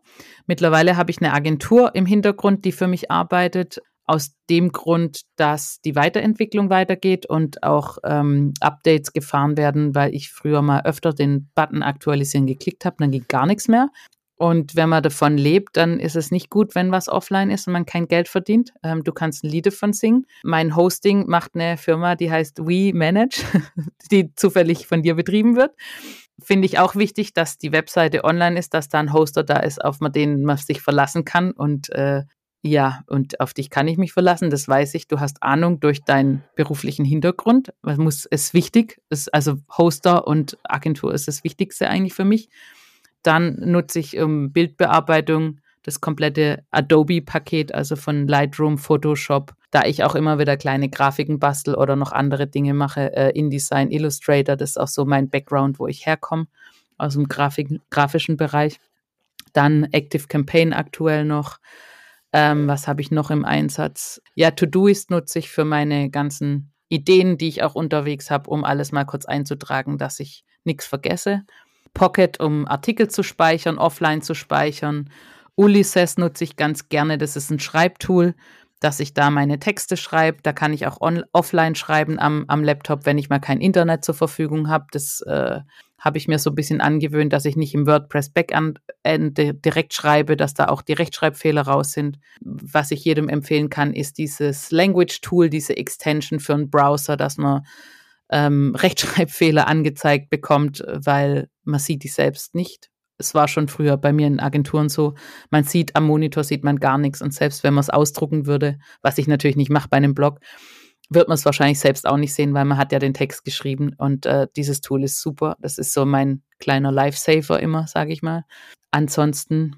Mittlerweile 0.47 0.97
habe 0.97 1.11
ich 1.11 1.21
eine 1.21 1.33
Agentur 1.33 1.95
im 1.95 2.07
Hintergrund, 2.07 2.65
die 2.65 2.73
für 2.73 2.89
mich 2.89 3.11
arbeitet 3.11 3.81
aus 4.07 4.37
dem 4.49 4.71
Grund, 4.71 5.23
dass 5.37 5.81
die 5.85 5.97
Weiterentwicklung 5.97 6.71
weitergeht 6.71 7.27
und 7.27 7.63
auch 7.63 7.99
ähm, 8.05 8.55
Updates 8.61 9.13
gefahren 9.13 9.57
werden, 9.57 9.95
weil 9.95 10.15
ich 10.15 10.31
früher 10.31 10.63
mal 10.63 10.83
öfter 10.83 11.13
den 11.13 11.51
Button 11.55 11.83
aktualisieren 11.83 12.47
geklickt 12.47 12.85
habe, 12.85 12.97
dann 13.01 13.11
ging 13.11 13.25
gar 13.29 13.47
nichts 13.47 13.69
mehr. 13.69 13.89
Und 14.39 14.77
wenn 14.77 14.91
man 14.91 15.03
davon 15.03 15.39
lebt, 15.39 15.79
dann 15.79 15.99
ist 15.99 16.15
es 16.15 16.31
nicht 16.31 16.51
gut, 16.51 16.75
wenn 16.75 16.93
was 16.93 17.09
offline 17.09 17.51
ist 17.51 17.67
und 17.67 17.73
man 17.73 17.87
kein 17.87 18.07
Geld 18.07 18.29
verdient. 18.29 18.73
Ähm, 18.83 19.03
du 19.03 19.13
kannst 19.13 19.43
ein 19.43 19.49
Lied 19.49 19.67
davon 19.67 19.95
singen. 19.95 20.27
Mein 20.43 20.77
Hosting 20.77 21.27
macht 21.27 21.55
eine 21.55 21.79
Firma, 21.79 22.17
die 22.17 22.31
heißt 22.31 22.59
We 22.59 22.93
Manage, 22.95 23.43
die 24.11 24.35
zufällig 24.35 24.87
von 24.87 25.03
dir 25.03 25.15
betrieben 25.15 25.57
wird. 25.57 25.75
Finde 26.43 26.67
ich 26.67 26.79
auch 26.79 26.97
wichtig, 26.97 27.33
dass 27.33 27.57
die 27.57 27.73
Webseite 27.73 28.25
online 28.25 28.59
ist, 28.59 28.75
dass 28.75 28.91
da 28.91 28.99
ein 29.01 29.15
Hoster 29.15 29.43
da 29.43 29.57
ist, 29.57 29.83
auf 29.83 29.99
den 30.01 30.43
man 30.43 30.59
sich 30.59 30.83
verlassen 30.83 31.25
kann 31.25 31.53
und 31.53 31.89
äh, 31.93 32.25
ja, 32.63 33.05
und 33.07 33.41
auf 33.41 33.55
dich 33.55 33.71
kann 33.71 33.87
ich 33.87 33.97
mich 33.97 34.13
verlassen, 34.13 34.51
das 34.51 34.67
weiß 34.67 34.95
ich. 34.95 35.07
Du 35.07 35.21
hast 35.21 35.43
Ahnung 35.43 35.79
durch 35.79 36.03
deinen 36.03 36.43
beruflichen 36.57 37.05
Hintergrund. 37.05 37.73
Was 37.83 37.99
muss 37.99 38.25
ist 38.25 38.55
wichtig, 38.55 39.01
ist 39.09 39.33
also 39.33 39.59
Hoster 39.77 40.27
und 40.27 40.59
Agentur 40.65 41.15
ist 41.15 41.29
das 41.29 41.45
Wichtigste 41.45 41.89
eigentlich 41.89 42.15
für 42.15 42.25
mich. 42.25 42.49
Dann 43.23 43.57
nutze 43.61 44.01
ich 44.01 44.19
um 44.19 44.53
Bildbearbeitung 44.53 45.61
das 45.87 46.01
komplette 46.01 46.65
Adobe-Paket, 46.73 47.73
also 47.73 47.95
von 47.95 48.27
Lightroom, 48.27 48.77
Photoshop, 48.77 49.55
da 49.71 49.85
ich 49.85 50.03
auch 50.03 50.17
immer 50.17 50.41
wieder 50.41 50.57
kleine 50.57 50.89
Grafiken 50.89 51.39
bastel 51.39 51.77
oder 51.77 51.95
noch 51.95 52.11
andere 52.11 52.49
Dinge 52.49 52.75
mache, 52.75 53.15
äh, 53.15 53.31
InDesign, 53.39 53.93
Illustrator, 53.93 54.57
das 54.57 54.71
ist 54.71 54.79
auch 54.79 54.89
so 54.89 55.05
mein 55.05 55.31
Background, 55.31 55.79
wo 55.79 55.87
ich 55.87 56.05
herkomme, 56.05 56.49
aus 56.99 57.15
dem 57.15 57.29
Grafik 57.29 57.81
grafischen 57.91 58.37
Bereich. 58.37 58.81
Dann 59.53 59.85
Active 59.93 60.27
Campaign 60.27 60.73
aktuell 60.73 61.25
noch, 61.25 61.59
ähm, 62.37 62.69
was 62.69 62.87
habe 62.87 63.01
ich 63.01 63.11
noch 63.11 63.31
im 63.31 63.47
Einsatz? 63.47 64.21
Ja, 64.35 64.51
Todoist 64.51 65.11
nutze 65.11 65.39
ich 65.39 65.49
für 65.49 65.65
meine 65.65 66.11
ganzen 66.11 66.71
Ideen, 66.91 67.39
die 67.39 67.49
ich 67.49 67.63
auch 67.63 67.75
unterwegs 67.75 68.31
habe, 68.31 68.51
um 68.51 68.63
alles 68.63 68.93
mal 68.93 69.07
kurz 69.07 69.25
einzutragen, 69.25 69.97
dass 69.97 70.21
ich 70.21 70.45
nichts 70.63 70.85
vergesse. 70.85 71.45
Pocket, 71.95 72.39
um 72.39 72.67
Artikel 72.69 73.09
zu 73.09 73.23
speichern, 73.23 73.79
offline 73.79 74.21
zu 74.21 74.35
speichern. 74.35 75.09
Ulysses 75.55 76.19
nutze 76.19 76.45
ich 76.45 76.57
ganz 76.57 76.91
gerne. 76.91 77.17
Das 77.17 77.37
ist 77.37 77.51
ein 77.51 77.59
Schreibtool, 77.59 78.35
dass 78.87 79.01
ich 79.01 79.15
da 79.15 79.31
meine 79.31 79.59
Texte 79.59 79.97
schreibe. 79.97 80.39
Da 80.45 80.53
kann 80.53 80.73
ich 80.73 80.87
auch 80.87 81.01
on, 81.01 81.25
offline 81.33 81.75
schreiben 81.75 82.21
am, 82.21 82.45
am 82.47 82.63
Laptop, 82.63 83.05
wenn 83.05 83.19
ich 83.19 83.29
mal 83.29 83.41
kein 83.41 83.61
Internet 83.61 84.05
zur 84.05 84.15
Verfügung 84.15 84.69
habe. 84.69 84.87
Das 84.93 85.23
äh, 85.23 85.59
habe 85.99 86.19
ich 86.19 86.29
mir 86.29 86.39
so 86.39 86.51
ein 86.51 86.55
bisschen 86.55 86.81
angewöhnt, 86.81 87.33
dass 87.33 87.47
ich 87.47 87.57
nicht 87.57 87.75
im 87.75 87.89
WordPress 87.89 88.31
Backend 88.31 88.79
direkt 89.05 89.93
schreibe, 89.93 90.37
dass 90.37 90.55
da 90.55 90.69
auch 90.69 90.83
die 90.83 90.93
Rechtschreibfehler 90.93 91.63
raus 91.63 91.91
sind. 91.91 92.21
Was 92.41 92.93
ich 92.93 93.05
jedem 93.05 93.29
empfehlen 93.29 93.71
kann, 93.71 93.93
ist 93.93 94.19
dieses 94.19 94.71
Language 94.71 95.21
Tool, 95.21 95.51
diese 95.51 95.77
Extension 95.77 96.39
für 96.39 96.55
einen 96.55 96.71
Browser, 96.71 97.17
dass 97.17 97.39
man 97.39 97.67
ähm, 98.31 98.73
Rechtschreibfehler 98.79 99.67
angezeigt 99.67 100.31
bekommt, 100.31 100.85
weil 100.87 101.49
man 101.65 101.81
sieht 101.81 102.05
die 102.05 102.09
selbst 102.09 102.55
nicht. 102.55 102.89
Es 103.19 103.35
war 103.35 103.49
schon 103.49 103.69
früher 103.69 103.97
bei 103.97 104.13
mir 104.13 104.27
in 104.27 104.41
Agenturen 104.41 104.89
so, 104.89 105.15
man 105.51 105.65
sieht 105.65 105.97
am 105.97 106.07
Monitor 106.07 106.45
sieht 106.45 106.65
man 106.65 106.77
gar 106.79 106.99
nichts 106.99 107.23
und 107.23 107.33
selbst 107.33 107.65
wenn 107.65 107.75
man 107.75 107.83
es 107.83 107.91
ausdrucken 107.91 108.47
würde, 108.47 108.79
was 109.03 109.19
ich 109.19 109.27
natürlich 109.27 109.57
nicht 109.57 109.71
mache 109.71 109.89
bei 109.89 109.97
einem 109.97 110.15
Blog, 110.15 110.41
wird 111.09 111.29
man 111.29 111.37
es 111.37 111.45
wahrscheinlich 111.45 111.79
selbst 111.79 112.07
auch 112.07 112.17
nicht 112.17 112.35
sehen, 112.35 112.55
weil 112.55 112.65
man 112.65 112.79
hat 112.79 112.93
ja 112.93 112.99
den 112.99 113.15
Text 113.15 113.45
geschrieben 113.45 113.95
und 113.97 114.27
äh, 114.27 114.49
dieses 114.57 114.81
Tool 114.81 115.05
ist 115.05 115.21
super. 115.21 115.57
Das 115.61 115.79
ist 115.79 115.93
so 115.93 116.05
mein 116.05 116.43
kleiner 116.59 116.91
Lifesaver 116.91 117.61
immer, 117.61 117.87
sage 117.87 118.13
ich 118.13 118.23
mal. 118.23 118.45
Ansonsten 118.91 119.77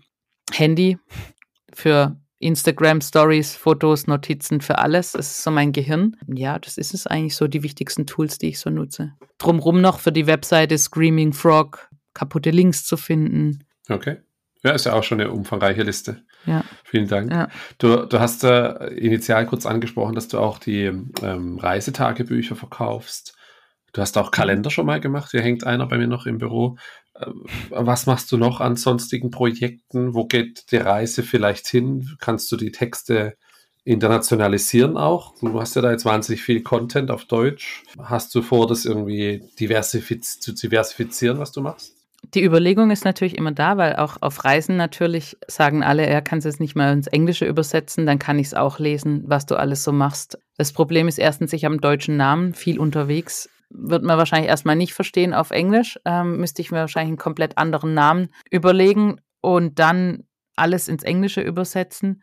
Handy 0.50 0.98
für 1.72 2.18
Instagram 2.40 3.00
Stories, 3.00 3.56
Fotos, 3.56 4.06
Notizen 4.06 4.60
für 4.60 4.78
alles. 4.78 5.12
Das 5.12 5.26
ist 5.26 5.42
so 5.42 5.50
mein 5.50 5.72
Gehirn. 5.72 6.16
Ja, 6.28 6.58
das 6.58 6.78
ist 6.78 6.94
es 6.94 7.06
eigentlich 7.06 7.34
so 7.34 7.48
die 7.48 7.62
wichtigsten 7.62 8.06
Tools, 8.06 8.38
die 8.38 8.48
ich 8.48 8.60
so 8.60 8.70
nutze. 8.70 9.12
Drumrum 9.38 9.80
noch 9.80 9.98
für 9.98 10.12
die 10.12 10.26
Webseite 10.26 10.78
Screaming 10.78 11.32
Frog, 11.32 11.87
kaputte 12.18 12.50
Links 12.50 12.84
zu 12.84 12.96
finden. 12.96 13.64
Okay. 13.88 14.18
Ja, 14.64 14.72
ist 14.72 14.86
ja 14.86 14.94
auch 14.94 15.04
schon 15.04 15.20
eine 15.20 15.30
umfangreiche 15.30 15.84
Liste. 15.84 16.24
Ja. 16.44 16.64
Vielen 16.84 17.06
Dank. 17.06 17.30
Ja. 17.30 17.48
Du, 17.78 18.06
du 18.06 18.18
hast 18.18 18.42
äh, 18.42 18.88
initial 18.94 19.46
kurz 19.46 19.66
angesprochen, 19.66 20.16
dass 20.16 20.26
du 20.26 20.38
auch 20.38 20.58
die 20.58 20.90
ähm, 21.22 21.58
Reisetagebücher 21.58 22.56
verkaufst. 22.56 23.36
Du 23.92 24.00
hast 24.00 24.18
auch 24.18 24.32
Kalender 24.32 24.70
schon 24.70 24.86
mal 24.86 25.00
gemacht. 25.00 25.30
Hier 25.30 25.42
hängt 25.42 25.64
einer 25.64 25.86
bei 25.86 25.96
mir 25.96 26.08
noch 26.08 26.26
im 26.26 26.38
Büro. 26.38 26.76
Äh, 27.14 27.26
was 27.70 28.06
machst 28.06 28.32
du 28.32 28.36
noch 28.36 28.60
an 28.60 28.74
sonstigen 28.74 29.30
Projekten? 29.30 30.14
Wo 30.14 30.26
geht 30.26 30.72
die 30.72 30.76
Reise 30.76 31.22
vielleicht 31.22 31.68
hin? 31.68 32.16
Kannst 32.18 32.50
du 32.50 32.56
die 32.56 32.72
Texte 32.72 33.36
internationalisieren 33.84 34.96
auch? 34.96 35.34
Du 35.40 35.60
hast 35.60 35.76
ja 35.76 35.82
da 35.82 35.92
jetzt 35.92 36.04
wahnsinnig 36.04 36.42
viel 36.42 36.62
Content 36.62 37.12
auf 37.12 37.26
Deutsch. 37.26 37.84
Hast 38.02 38.34
du 38.34 38.42
vor, 38.42 38.66
das 38.66 38.84
irgendwie 38.84 39.44
diversifiz 39.60 40.40
zu 40.40 40.52
diversifizieren, 40.52 41.38
was 41.38 41.52
du 41.52 41.60
machst? 41.60 41.97
Die 42.34 42.44
Überlegung 42.44 42.90
ist 42.90 43.04
natürlich 43.04 43.38
immer 43.38 43.52
da, 43.52 43.76
weil 43.76 43.96
auch 43.96 44.18
auf 44.20 44.44
Reisen 44.44 44.76
natürlich 44.76 45.36
sagen 45.46 45.82
alle, 45.82 46.04
er 46.04 46.20
kann 46.20 46.38
es 46.38 46.60
nicht 46.60 46.74
mal 46.74 46.92
ins 46.92 47.06
Englische 47.06 47.46
übersetzen, 47.46 48.06
dann 48.06 48.18
kann 48.18 48.38
ich 48.38 48.48
es 48.48 48.54
auch 48.54 48.78
lesen, 48.78 49.22
was 49.26 49.46
du 49.46 49.56
alles 49.56 49.84
so 49.84 49.92
machst. 49.92 50.38
Das 50.56 50.72
Problem 50.72 51.08
ist 51.08 51.18
erstens, 51.18 51.52
ich 51.52 51.64
habe 51.64 51.74
einen 51.74 51.80
deutschen 51.80 52.16
Namen, 52.16 52.54
viel 52.54 52.78
unterwegs, 52.78 53.48
wird 53.70 54.02
man 54.02 54.18
wahrscheinlich 54.18 54.48
erstmal 54.48 54.76
nicht 54.76 54.94
verstehen 54.94 55.32
auf 55.32 55.50
Englisch, 55.50 55.98
ähm, 56.04 56.38
müsste 56.38 56.60
ich 56.60 56.70
mir 56.70 56.78
wahrscheinlich 56.78 57.10
einen 57.10 57.18
komplett 57.18 57.56
anderen 57.56 57.94
Namen 57.94 58.28
überlegen 58.50 59.20
und 59.40 59.78
dann 59.78 60.24
alles 60.56 60.88
ins 60.88 61.04
Englische 61.04 61.40
übersetzen. 61.40 62.22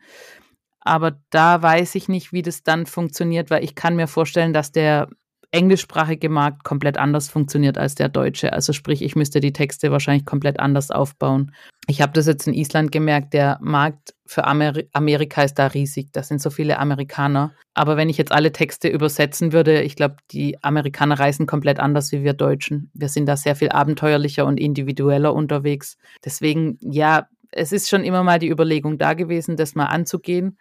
Aber 0.80 1.20
da 1.30 1.62
weiß 1.62 1.94
ich 1.96 2.08
nicht, 2.08 2.32
wie 2.32 2.42
das 2.42 2.62
dann 2.62 2.86
funktioniert, 2.86 3.50
weil 3.50 3.64
ich 3.64 3.74
kann 3.74 3.96
mir 3.96 4.06
vorstellen, 4.06 4.52
dass 4.52 4.70
der 4.70 5.08
englischsprachige 5.56 6.28
Markt 6.28 6.64
komplett 6.64 6.98
anders 6.98 7.28
funktioniert 7.28 7.78
als 7.78 7.94
der 7.94 8.08
deutsche. 8.08 8.52
Also 8.52 8.72
sprich, 8.72 9.02
ich 9.02 9.16
müsste 9.16 9.40
die 9.40 9.52
Texte 9.52 9.90
wahrscheinlich 9.90 10.26
komplett 10.26 10.60
anders 10.60 10.90
aufbauen. 10.90 11.52
Ich 11.88 12.02
habe 12.02 12.12
das 12.12 12.26
jetzt 12.26 12.46
in 12.46 12.54
Island 12.54 12.92
gemerkt, 12.92 13.32
der 13.32 13.58
Markt 13.62 14.14
für 14.26 14.44
Ameri 14.44 14.88
Amerika 14.92 15.42
ist 15.42 15.54
da 15.54 15.68
riesig. 15.68 16.12
Das 16.12 16.28
sind 16.28 16.42
so 16.42 16.50
viele 16.50 16.78
Amerikaner. 16.78 17.54
Aber 17.74 17.96
wenn 17.96 18.08
ich 18.08 18.18
jetzt 18.18 18.32
alle 18.32 18.52
Texte 18.52 18.88
übersetzen 18.88 19.52
würde, 19.52 19.82
ich 19.82 19.96
glaube, 19.96 20.16
die 20.30 20.62
Amerikaner 20.62 21.18
reisen 21.18 21.46
komplett 21.46 21.80
anders 21.80 22.12
wie 22.12 22.22
wir 22.22 22.34
Deutschen. 22.34 22.90
Wir 22.92 23.08
sind 23.08 23.26
da 23.26 23.36
sehr 23.36 23.56
viel 23.56 23.70
abenteuerlicher 23.70 24.44
und 24.44 24.58
individueller 24.58 25.32
unterwegs. 25.32 25.96
Deswegen, 26.24 26.78
ja, 26.80 27.28
es 27.50 27.72
ist 27.72 27.88
schon 27.88 28.04
immer 28.04 28.22
mal 28.22 28.38
die 28.38 28.50
Überlegung 28.50 28.98
da 28.98 29.14
gewesen, 29.14 29.56
das 29.56 29.74
mal 29.74 29.86
anzugehen. 29.86 30.58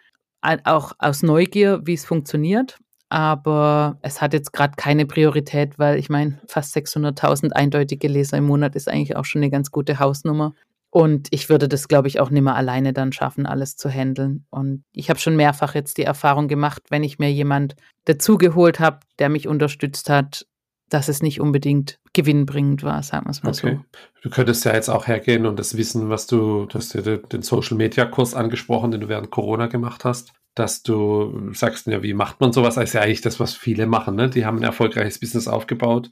Auch 0.63 0.93
aus 0.99 1.23
Neugier, 1.23 1.81
wie 1.85 1.95
es 1.95 2.05
funktioniert 2.05 2.77
aber 3.09 3.97
es 4.01 4.21
hat 4.21 4.33
jetzt 4.33 4.51
gerade 4.51 4.73
keine 4.77 5.05
Priorität, 5.05 5.77
weil 5.77 5.97
ich 5.97 6.09
meine, 6.09 6.39
fast 6.47 6.75
600.000 6.75 7.51
eindeutige 7.51 8.07
Leser 8.07 8.37
im 8.37 8.45
Monat 8.45 8.75
ist 8.75 8.89
eigentlich 8.89 9.15
auch 9.15 9.25
schon 9.25 9.41
eine 9.41 9.51
ganz 9.51 9.71
gute 9.71 9.99
Hausnummer. 9.99 10.53
Und 10.89 11.27
ich 11.31 11.49
würde 11.49 11.67
das, 11.67 11.87
glaube 11.87 12.07
ich, 12.07 12.19
auch 12.19 12.29
nicht 12.29 12.41
mehr 12.41 12.55
alleine 12.55 12.93
dann 12.93 13.11
schaffen, 13.11 13.45
alles 13.45 13.75
zu 13.75 13.89
handeln. 13.89 14.45
Und 14.49 14.83
ich 14.93 15.09
habe 15.09 15.19
schon 15.19 15.35
mehrfach 15.35 15.75
jetzt 15.75 15.97
die 15.97 16.03
Erfahrung 16.03 16.47
gemacht, 16.47 16.83
wenn 16.89 17.03
ich 17.03 17.19
mir 17.19 17.31
jemand 17.31 17.75
dazugeholt 18.05 18.79
habe, 18.79 18.99
der 19.19 19.29
mich 19.29 19.47
unterstützt 19.47 20.09
hat, 20.09 20.47
dass 20.89 21.09
es 21.09 21.21
nicht 21.21 21.41
unbedingt 21.41 21.99
gewinnbringend 22.13 22.83
war, 22.83 23.03
sagen 23.03 23.25
wir 23.25 23.31
es 23.31 23.43
mal 23.43 23.49
okay. 23.49 23.79
so. 23.81 23.99
Du 24.21 24.29
könntest 24.29 24.63
ja 24.63 24.73
jetzt 24.73 24.89
auch 24.89 25.07
hergehen 25.07 25.45
und 25.45 25.59
das 25.59 25.75
Wissen, 25.75 26.09
was 26.09 26.27
du, 26.27 26.65
du 26.65 26.75
hast 26.77 26.93
ja 26.93 27.01
den 27.01 27.41
Social 27.41 27.75
Media 27.75 28.05
Kurs 28.05 28.33
angesprochen, 28.33 28.91
den 28.91 29.01
du 29.01 29.09
während 29.09 29.31
Corona 29.31 29.67
gemacht 29.67 30.05
hast 30.05 30.31
dass 30.55 30.83
du 30.83 31.51
sagst, 31.53 31.85
ja, 31.87 32.01
wie 32.01 32.13
macht 32.13 32.39
man 32.39 32.53
sowas? 32.53 32.75
Das 32.75 32.85
ist 32.85 32.93
ja 32.93 33.01
eigentlich 33.01 33.21
das, 33.21 33.39
was 33.39 33.53
viele 33.53 33.87
machen. 33.87 34.15
Ne? 34.15 34.29
Die 34.29 34.45
haben 34.45 34.57
ein 34.57 34.63
erfolgreiches 34.63 35.19
Business 35.19 35.47
aufgebaut 35.47 36.09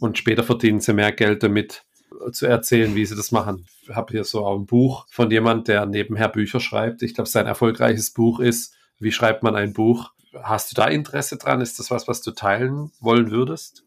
und 0.00 0.18
später 0.18 0.42
verdienen 0.42 0.80
sie 0.80 0.94
mehr 0.94 1.12
Geld 1.12 1.42
damit 1.42 1.84
zu 2.32 2.46
erzählen, 2.46 2.94
wie 2.94 3.04
sie 3.04 3.16
das 3.16 3.32
machen. 3.32 3.66
Ich 3.82 3.94
habe 3.94 4.12
hier 4.12 4.24
so 4.24 4.46
ein 4.46 4.66
Buch 4.66 5.06
von 5.10 5.30
jemand, 5.30 5.68
der 5.68 5.86
nebenher 5.86 6.28
Bücher 6.28 6.60
schreibt. 6.60 7.02
Ich 7.02 7.14
glaube, 7.14 7.28
sein 7.28 7.46
erfolgreiches 7.46 8.10
Buch 8.10 8.40
ist, 8.40 8.74
wie 8.98 9.12
schreibt 9.12 9.42
man 9.42 9.56
ein 9.56 9.72
Buch? 9.72 10.10
Hast 10.42 10.70
du 10.70 10.74
da 10.74 10.86
Interesse 10.86 11.36
dran? 11.36 11.60
Ist 11.60 11.78
das 11.78 11.90
was, 11.90 12.08
was 12.08 12.22
du 12.22 12.30
teilen 12.30 12.92
wollen 13.00 13.30
würdest? 13.30 13.84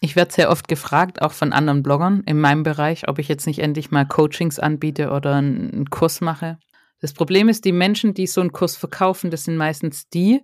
Ich 0.00 0.16
werde 0.16 0.32
sehr 0.32 0.50
oft 0.50 0.68
gefragt, 0.68 1.22
auch 1.22 1.32
von 1.32 1.52
anderen 1.52 1.82
Bloggern 1.82 2.22
in 2.26 2.40
meinem 2.40 2.62
Bereich, 2.62 3.08
ob 3.08 3.18
ich 3.18 3.28
jetzt 3.28 3.46
nicht 3.46 3.60
endlich 3.60 3.90
mal 3.90 4.06
Coachings 4.06 4.58
anbiete 4.58 5.10
oder 5.10 5.34
einen 5.34 5.90
Kurs 5.90 6.20
mache. 6.20 6.58
Das 7.04 7.12
Problem 7.12 7.50
ist, 7.50 7.66
die 7.66 7.72
Menschen, 7.72 8.14
die 8.14 8.26
so 8.26 8.40
einen 8.40 8.52
Kurs 8.52 8.76
verkaufen, 8.78 9.30
das 9.30 9.44
sind 9.44 9.58
meistens 9.58 10.08
die, 10.08 10.40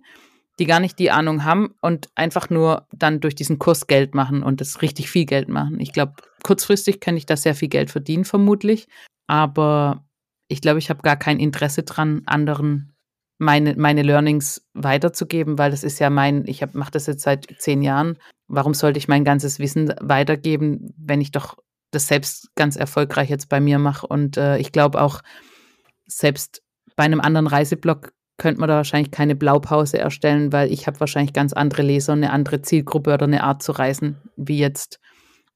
die 0.59 0.67
gar 0.67 0.79
nicht 0.79 0.99
die 0.99 1.09
Ahnung 1.09 1.43
haben 1.43 1.73
und 1.81 2.09
einfach 2.13 2.51
nur 2.51 2.85
dann 2.91 3.19
durch 3.19 3.33
diesen 3.33 3.57
Kurs 3.57 3.87
Geld 3.87 4.13
machen 4.13 4.43
und 4.43 4.61
das 4.61 4.83
richtig 4.83 5.09
viel 5.09 5.25
Geld 5.25 5.49
machen. 5.49 5.79
Ich 5.79 5.91
glaube, 5.91 6.13
kurzfristig 6.43 6.99
kann 6.99 7.17
ich 7.17 7.25
da 7.25 7.35
sehr 7.35 7.55
viel 7.55 7.67
Geld 7.67 7.89
verdienen, 7.89 8.25
vermutlich. 8.25 8.87
Aber 9.25 10.05
ich 10.49 10.61
glaube, 10.61 10.77
ich 10.77 10.91
habe 10.91 11.01
gar 11.01 11.15
kein 11.15 11.39
Interesse 11.39 11.81
dran, 11.81 12.21
anderen 12.27 12.93
meine, 13.39 13.73
meine 13.75 14.03
Learnings 14.03 14.63
weiterzugeben, 14.75 15.57
weil 15.57 15.71
das 15.71 15.83
ist 15.83 15.97
ja 15.97 16.11
mein, 16.11 16.45
ich 16.45 16.63
mache 16.73 16.91
das 16.91 17.07
jetzt 17.07 17.23
seit 17.23 17.47
zehn 17.57 17.81
Jahren. 17.81 18.19
Warum 18.47 18.75
sollte 18.75 18.99
ich 18.99 19.07
mein 19.07 19.23
ganzes 19.23 19.57
Wissen 19.57 19.95
weitergeben, 19.99 20.93
wenn 20.95 21.21
ich 21.21 21.31
doch 21.31 21.57
das 21.89 22.07
selbst 22.07 22.53
ganz 22.53 22.75
erfolgreich 22.75 23.31
jetzt 23.31 23.49
bei 23.49 23.59
mir 23.59 23.79
mache? 23.79 24.05
Und 24.05 24.37
äh, 24.37 24.59
ich 24.59 24.71
glaube 24.71 25.01
auch, 25.01 25.23
selbst 26.11 26.61
bei 26.95 27.03
einem 27.03 27.21
anderen 27.21 27.47
Reiseblog 27.47 28.13
könnte 28.37 28.59
man 28.59 28.69
da 28.69 28.77
wahrscheinlich 28.77 29.11
keine 29.11 29.35
Blaupause 29.35 29.99
erstellen, 29.99 30.51
weil 30.51 30.71
ich 30.71 30.87
habe 30.87 30.99
wahrscheinlich 30.99 31.33
ganz 31.33 31.53
andere 31.53 31.83
Leser, 31.83 32.13
eine 32.13 32.31
andere 32.31 32.61
Zielgruppe 32.61 33.13
oder 33.13 33.25
eine 33.25 33.43
Art 33.43 33.61
zu 33.61 33.71
reisen, 33.71 34.17
wie 34.35 34.57
jetzt 34.57 34.99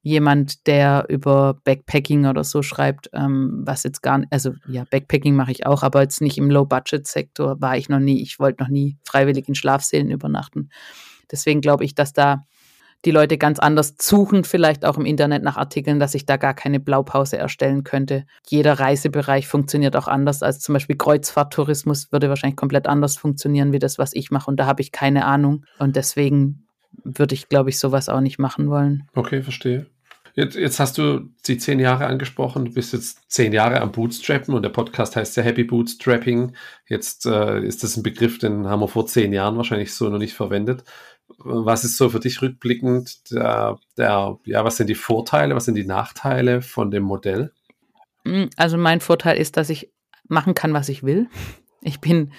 jemand, 0.02 0.68
der 0.68 1.06
über 1.08 1.58
Backpacking 1.64 2.26
oder 2.26 2.44
so 2.44 2.62
schreibt, 2.62 3.10
ähm, 3.12 3.62
was 3.66 3.82
jetzt 3.82 4.02
gar 4.02 4.18
nicht, 4.18 4.32
also 4.32 4.52
ja, 4.68 4.84
Backpacking 4.88 5.34
mache 5.34 5.50
ich 5.50 5.66
auch, 5.66 5.82
aber 5.82 6.02
jetzt 6.02 6.20
nicht 6.20 6.38
im 6.38 6.48
Low-Budget-Sektor 6.48 7.60
war 7.60 7.76
ich 7.76 7.88
noch 7.88 7.98
nie. 7.98 8.22
Ich 8.22 8.38
wollte 8.38 8.62
noch 8.62 8.70
nie 8.70 8.98
freiwillig 9.02 9.48
in 9.48 9.56
Schlafsälen 9.56 10.12
übernachten. 10.12 10.70
Deswegen 11.32 11.60
glaube 11.60 11.84
ich, 11.84 11.96
dass 11.96 12.12
da 12.12 12.46
die 13.06 13.12
Leute 13.12 13.38
ganz 13.38 13.58
anders 13.58 13.94
suchen, 13.98 14.44
vielleicht 14.44 14.84
auch 14.84 14.98
im 14.98 15.06
Internet 15.06 15.42
nach 15.42 15.56
Artikeln, 15.56 16.00
dass 16.00 16.14
ich 16.14 16.26
da 16.26 16.36
gar 16.36 16.54
keine 16.54 16.80
Blaupause 16.80 17.38
erstellen 17.38 17.84
könnte. 17.84 18.26
Jeder 18.48 18.74
Reisebereich 18.74 19.46
funktioniert 19.46 19.96
auch 19.96 20.08
anders 20.08 20.42
als 20.42 20.60
zum 20.60 20.72
Beispiel 20.74 20.96
Kreuzfahrttourismus 20.96 22.10
würde 22.12 22.28
wahrscheinlich 22.28 22.56
komplett 22.56 22.86
anders 22.86 23.16
funktionieren 23.16 23.72
wie 23.72 23.78
das, 23.78 23.98
was 23.98 24.12
ich 24.12 24.30
mache. 24.30 24.50
Und 24.50 24.58
da 24.58 24.66
habe 24.66 24.82
ich 24.82 24.92
keine 24.92 25.24
Ahnung. 25.24 25.64
Und 25.78 25.96
deswegen 25.96 26.66
würde 27.04 27.34
ich, 27.34 27.48
glaube 27.48 27.70
ich, 27.70 27.78
sowas 27.78 28.08
auch 28.08 28.20
nicht 28.20 28.38
machen 28.38 28.68
wollen. 28.68 29.04
Okay, 29.14 29.42
verstehe. 29.42 29.86
Jetzt, 30.34 30.54
jetzt, 30.54 30.80
hast 30.80 30.98
du 30.98 31.30
die 31.46 31.56
zehn 31.56 31.78
Jahre 31.78 32.06
angesprochen. 32.06 32.66
Du 32.66 32.74
bist 32.74 32.92
jetzt 32.92 33.20
zehn 33.30 33.54
Jahre 33.54 33.80
am 33.80 33.90
Bootstrappen 33.90 34.52
und 34.52 34.62
der 34.62 34.68
Podcast 34.68 35.16
heißt 35.16 35.34
ja 35.38 35.42
Happy 35.42 35.64
Bootstrapping. 35.64 36.54
Jetzt 36.86 37.24
äh, 37.24 37.60
ist 37.60 37.82
das 37.82 37.96
ein 37.96 38.02
Begriff, 38.02 38.38
den 38.38 38.66
haben 38.66 38.80
wir 38.80 38.88
vor 38.88 39.06
zehn 39.06 39.32
Jahren 39.32 39.56
wahrscheinlich 39.56 39.94
so 39.94 40.10
noch 40.10 40.18
nicht 40.18 40.34
verwendet. 40.34 40.84
Was 41.38 41.84
ist 41.84 41.96
so 41.96 42.08
für 42.10 42.20
dich 42.20 42.40
rückblickend 42.42 43.30
der, 43.30 43.78
der, 43.96 44.38
ja, 44.44 44.64
was 44.64 44.76
sind 44.76 44.88
die 44.88 44.94
Vorteile, 44.94 45.54
was 45.54 45.64
sind 45.64 45.74
die 45.74 45.86
Nachteile 45.86 46.62
von 46.62 46.90
dem 46.90 47.02
Modell? 47.02 47.52
Mm, 48.24 48.44
also 48.56 48.76
mein 48.76 49.00
Vorteil 49.00 49.36
ist, 49.36 49.56
dass 49.56 49.70
ich 49.70 49.92
machen 50.28 50.54
kann, 50.54 50.72
was 50.72 50.88
ich 50.88 51.02
will. 51.02 51.28
Ich 51.82 52.00
bin 52.00 52.32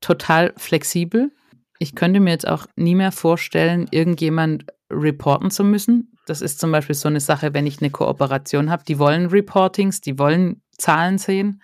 total 0.00 0.52
flexibel. 0.56 1.32
Ich 1.78 1.94
könnte 1.94 2.20
mir 2.20 2.30
jetzt 2.30 2.46
auch 2.46 2.66
nie 2.76 2.94
mehr 2.94 3.12
vorstellen, 3.12 3.88
irgendjemand 3.90 4.66
reporten 4.90 5.50
zu 5.50 5.64
müssen. 5.64 6.12
Das 6.26 6.40
ist 6.40 6.60
zum 6.60 6.70
Beispiel 6.70 6.94
so 6.94 7.08
eine 7.08 7.20
Sache, 7.20 7.54
wenn 7.54 7.66
ich 7.66 7.80
eine 7.80 7.90
Kooperation 7.90 8.70
habe. 8.70 8.84
Die 8.84 8.98
wollen 8.98 9.26
Reportings, 9.26 10.00
die 10.00 10.18
wollen 10.18 10.62
Zahlen 10.78 11.18
sehen. 11.18 11.62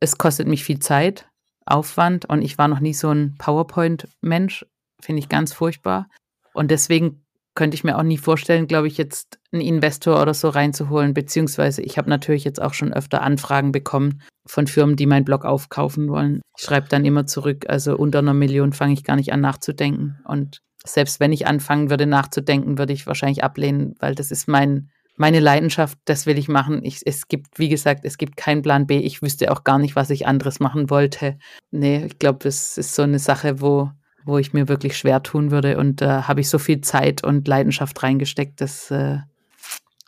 Es 0.00 0.18
kostet 0.18 0.48
mich 0.48 0.64
viel 0.64 0.80
Zeit, 0.80 1.28
Aufwand 1.64 2.26
und 2.26 2.42
ich 2.42 2.58
war 2.58 2.68
noch 2.68 2.80
nie 2.80 2.94
so 2.94 3.10
ein 3.10 3.36
PowerPoint-Mensch. 3.38 4.66
Finde 5.02 5.20
ich 5.20 5.28
ganz 5.28 5.52
furchtbar. 5.52 6.08
Und 6.54 6.70
deswegen 6.70 7.22
könnte 7.54 7.74
ich 7.74 7.84
mir 7.84 7.98
auch 7.98 8.02
nie 8.02 8.18
vorstellen, 8.18 8.66
glaube 8.66 8.86
ich, 8.86 8.96
jetzt 8.96 9.38
einen 9.52 9.62
Investor 9.62 10.20
oder 10.22 10.32
so 10.32 10.48
reinzuholen. 10.48 11.12
Beziehungsweise 11.12 11.82
ich 11.82 11.98
habe 11.98 12.08
natürlich 12.08 12.44
jetzt 12.44 12.62
auch 12.62 12.72
schon 12.72 12.92
öfter 12.92 13.22
Anfragen 13.22 13.72
bekommen 13.72 14.22
von 14.46 14.66
Firmen, 14.66 14.96
die 14.96 15.06
meinen 15.06 15.24
Blog 15.24 15.44
aufkaufen 15.44 16.08
wollen. 16.08 16.40
Ich 16.56 16.64
schreibe 16.64 16.88
dann 16.88 17.04
immer 17.04 17.26
zurück, 17.26 17.66
also 17.68 17.96
unter 17.96 18.20
einer 18.20 18.34
Million 18.34 18.72
fange 18.72 18.94
ich 18.94 19.04
gar 19.04 19.16
nicht 19.16 19.32
an 19.32 19.40
nachzudenken. 19.40 20.18
Und 20.24 20.60
selbst 20.84 21.20
wenn 21.20 21.32
ich 21.32 21.46
anfangen 21.46 21.90
würde 21.90 22.06
nachzudenken, 22.06 22.78
würde 22.78 22.92
ich 22.92 23.06
wahrscheinlich 23.06 23.44
ablehnen, 23.44 23.94
weil 24.00 24.14
das 24.14 24.30
ist 24.30 24.48
mein, 24.48 24.90
meine 25.16 25.40
Leidenschaft, 25.40 25.98
das 26.06 26.24
will 26.24 26.38
ich 26.38 26.48
machen. 26.48 26.80
Ich, 26.82 27.00
es 27.04 27.28
gibt, 27.28 27.58
wie 27.58 27.68
gesagt, 27.68 28.04
es 28.04 28.16
gibt 28.16 28.36
keinen 28.38 28.62
Plan 28.62 28.86
B. 28.86 28.98
Ich 28.98 29.20
wüsste 29.20 29.52
auch 29.52 29.62
gar 29.62 29.78
nicht, 29.78 29.94
was 29.94 30.10
ich 30.10 30.26
anderes 30.26 30.58
machen 30.58 30.88
wollte. 30.88 31.38
Nee, 31.70 32.06
ich 32.06 32.18
glaube, 32.18 32.48
es 32.48 32.78
ist 32.78 32.94
so 32.94 33.02
eine 33.02 33.18
Sache, 33.18 33.60
wo 33.60 33.90
wo 34.24 34.38
ich 34.38 34.52
mir 34.52 34.68
wirklich 34.68 34.96
schwer 34.96 35.22
tun 35.22 35.50
würde. 35.50 35.78
Und 35.78 36.00
da 36.00 36.20
äh, 36.20 36.22
habe 36.22 36.40
ich 36.40 36.48
so 36.48 36.58
viel 36.58 36.80
Zeit 36.80 37.24
und 37.24 37.48
Leidenschaft 37.48 38.02
reingesteckt, 38.02 38.60
das 38.60 38.90
äh, 38.90 39.18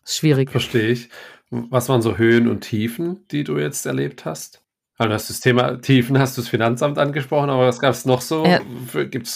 ist 0.04 0.16
schwierig. 0.16 0.50
Verstehe 0.50 0.88
ich. 0.88 1.08
Was 1.50 1.88
waren 1.88 2.02
so 2.02 2.16
Höhen 2.16 2.48
und 2.48 2.62
Tiefen, 2.62 3.26
die 3.30 3.44
du 3.44 3.58
jetzt 3.58 3.86
erlebt 3.86 4.24
hast? 4.24 4.64
Also 4.96 5.12
hast 5.12 5.28
du 5.28 5.32
das 5.32 5.40
Thema 5.40 5.80
Tiefen, 5.80 6.18
hast 6.18 6.36
du 6.36 6.42
das 6.42 6.48
Finanzamt 6.48 6.98
angesprochen, 6.98 7.50
aber 7.50 7.66
was 7.66 7.80
gab 7.80 7.92
es 7.92 8.04
noch 8.04 8.20
so? 8.20 8.44
Ja. 8.44 8.60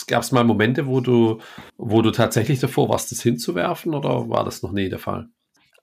Gab 0.07 0.23
es 0.23 0.33
mal 0.33 0.45
Momente, 0.45 0.87
wo 0.87 1.01
du, 1.01 1.41
wo 1.77 2.01
du 2.01 2.13
tatsächlich 2.13 2.61
davor 2.61 2.89
warst, 2.89 3.11
das 3.11 3.23
hinzuwerfen 3.23 3.95
oder 3.95 4.29
war 4.29 4.45
das 4.45 4.63
noch 4.63 4.71
nie 4.71 4.89
der 4.89 5.01
Fall? 5.01 5.29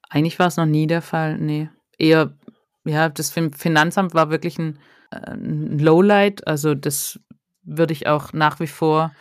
Eigentlich 0.09 0.39
war 0.39 0.47
es 0.47 0.55
noch 0.55 0.65
nie 0.65 0.87
der 0.87 1.01
Fall, 1.01 1.37
nee. 1.37 1.69
Eher, 1.97 2.37
ja, 2.85 3.09
das 3.09 3.31
Finanzamt 3.31 4.13
war 4.13 4.29
wirklich 4.29 4.57
ein, 4.57 4.79
äh, 5.11 5.31
ein 5.31 5.77
Lowlight, 5.77 6.47
also 6.47 6.73
das 6.73 7.19
würde 7.65 7.93
ich 7.93 8.07
auch 8.07 8.33
nach 8.33 8.59
wie 8.59 8.67
vor 8.67 9.11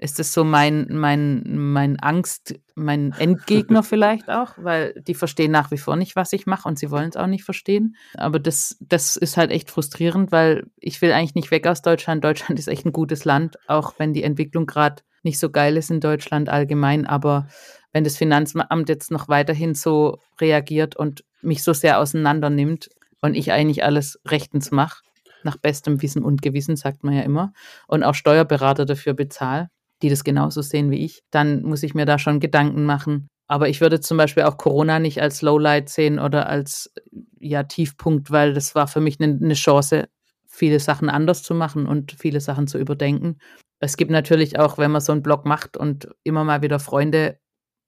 ist 0.00 0.18
es 0.18 0.32
so 0.32 0.44
mein, 0.44 0.86
mein, 0.90 1.42
mein 1.44 2.00
Angst, 2.00 2.58
mein 2.74 3.12
Endgegner 3.18 3.82
vielleicht 3.82 4.30
auch, 4.30 4.52
weil 4.56 4.94
die 5.06 5.14
verstehen 5.14 5.50
nach 5.50 5.70
wie 5.70 5.76
vor 5.76 5.96
nicht, 5.96 6.16
was 6.16 6.32
ich 6.32 6.46
mache 6.46 6.66
und 6.66 6.78
sie 6.78 6.90
wollen 6.90 7.10
es 7.10 7.16
auch 7.16 7.26
nicht 7.26 7.44
verstehen. 7.44 7.96
Aber 8.14 8.38
das, 8.38 8.78
das 8.80 9.16
ist 9.16 9.36
halt 9.36 9.50
echt 9.50 9.70
frustrierend, 9.70 10.32
weil 10.32 10.64
ich 10.78 11.02
will 11.02 11.12
eigentlich 11.12 11.34
nicht 11.34 11.50
weg 11.50 11.66
aus 11.66 11.82
Deutschland. 11.82 12.24
Deutschland 12.24 12.58
ist 12.58 12.68
echt 12.68 12.86
ein 12.86 12.92
gutes 12.92 13.26
Land, 13.26 13.58
auch 13.68 13.94
wenn 13.98 14.14
die 14.14 14.22
Entwicklung 14.22 14.64
gerade 14.64 15.02
nicht 15.22 15.38
so 15.38 15.50
geil 15.50 15.76
ist 15.76 15.90
in 15.90 16.00
Deutschland 16.00 16.48
allgemein. 16.48 17.04
Aber 17.04 17.48
wenn 17.92 18.04
das 18.04 18.16
Finanzamt 18.16 18.88
jetzt 18.88 19.10
noch 19.10 19.28
weiterhin 19.28 19.74
so 19.74 20.18
reagiert 20.40 20.96
und 20.96 21.24
mich 21.42 21.62
so 21.62 21.74
sehr 21.74 21.98
auseinander 21.98 22.48
nimmt 22.48 22.88
und 23.20 23.34
ich 23.34 23.52
eigentlich 23.52 23.84
alles 23.84 24.18
rechtens 24.26 24.70
mache, 24.70 25.02
nach 25.44 25.56
bestem 25.56 26.02
Wissen 26.02 26.22
und 26.22 26.42
Gewissen, 26.42 26.76
sagt 26.76 27.04
man 27.04 27.14
ja 27.14 27.22
immer, 27.22 27.52
und 27.86 28.02
auch 28.02 28.14
Steuerberater 28.14 28.84
dafür 28.84 29.14
bezahle, 29.14 29.68
die 30.02 30.08
das 30.08 30.24
genauso 30.24 30.62
sehen 30.62 30.90
wie 30.90 31.04
ich, 31.04 31.22
dann 31.30 31.62
muss 31.62 31.82
ich 31.82 31.94
mir 31.94 32.06
da 32.06 32.18
schon 32.18 32.40
Gedanken 32.40 32.84
machen. 32.84 33.28
Aber 33.46 33.68
ich 33.68 33.80
würde 33.80 34.00
zum 34.00 34.16
Beispiel 34.16 34.44
auch 34.44 34.56
Corona 34.56 34.98
nicht 34.98 35.20
als 35.20 35.42
Lowlight 35.42 35.88
sehen 35.88 36.18
oder 36.18 36.48
als 36.48 36.92
ja, 37.40 37.64
Tiefpunkt, 37.64 38.30
weil 38.30 38.54
das 38.54 38.74
war 38.74 38.86
für 38.86 39.00
mich 39.00 39.20
eine, 39.20 39.34
eine 39.34 39.54
Chance, 39.54 40.08
viele 40.46 40.80
Sachen 40.80 41.08
anders 41.08 41.42
zu 41.42 41.54
machen 41.54 41.86
und 41.86 42.12
viele 42.12 42.40
Sachen 42.40 42.66
zu 42.66 42.78
überdenken. 42.78 43.38
Es 43.80 43.96
gibt 43.96 44.10
natürlich 44.10 44.58
auch, 44.58 44.78
wenn 44.78 44.90
man 44.90 45.00
so 45.00 45.12
einen 45.12 45.22
Blog 45.22 45.46
macht 45.46 45.76
und 45.76 46.08
immer 46.22 46.44
mal 46.44 46.62
wieder 46.62 46.78
Freunde 46.78 47.38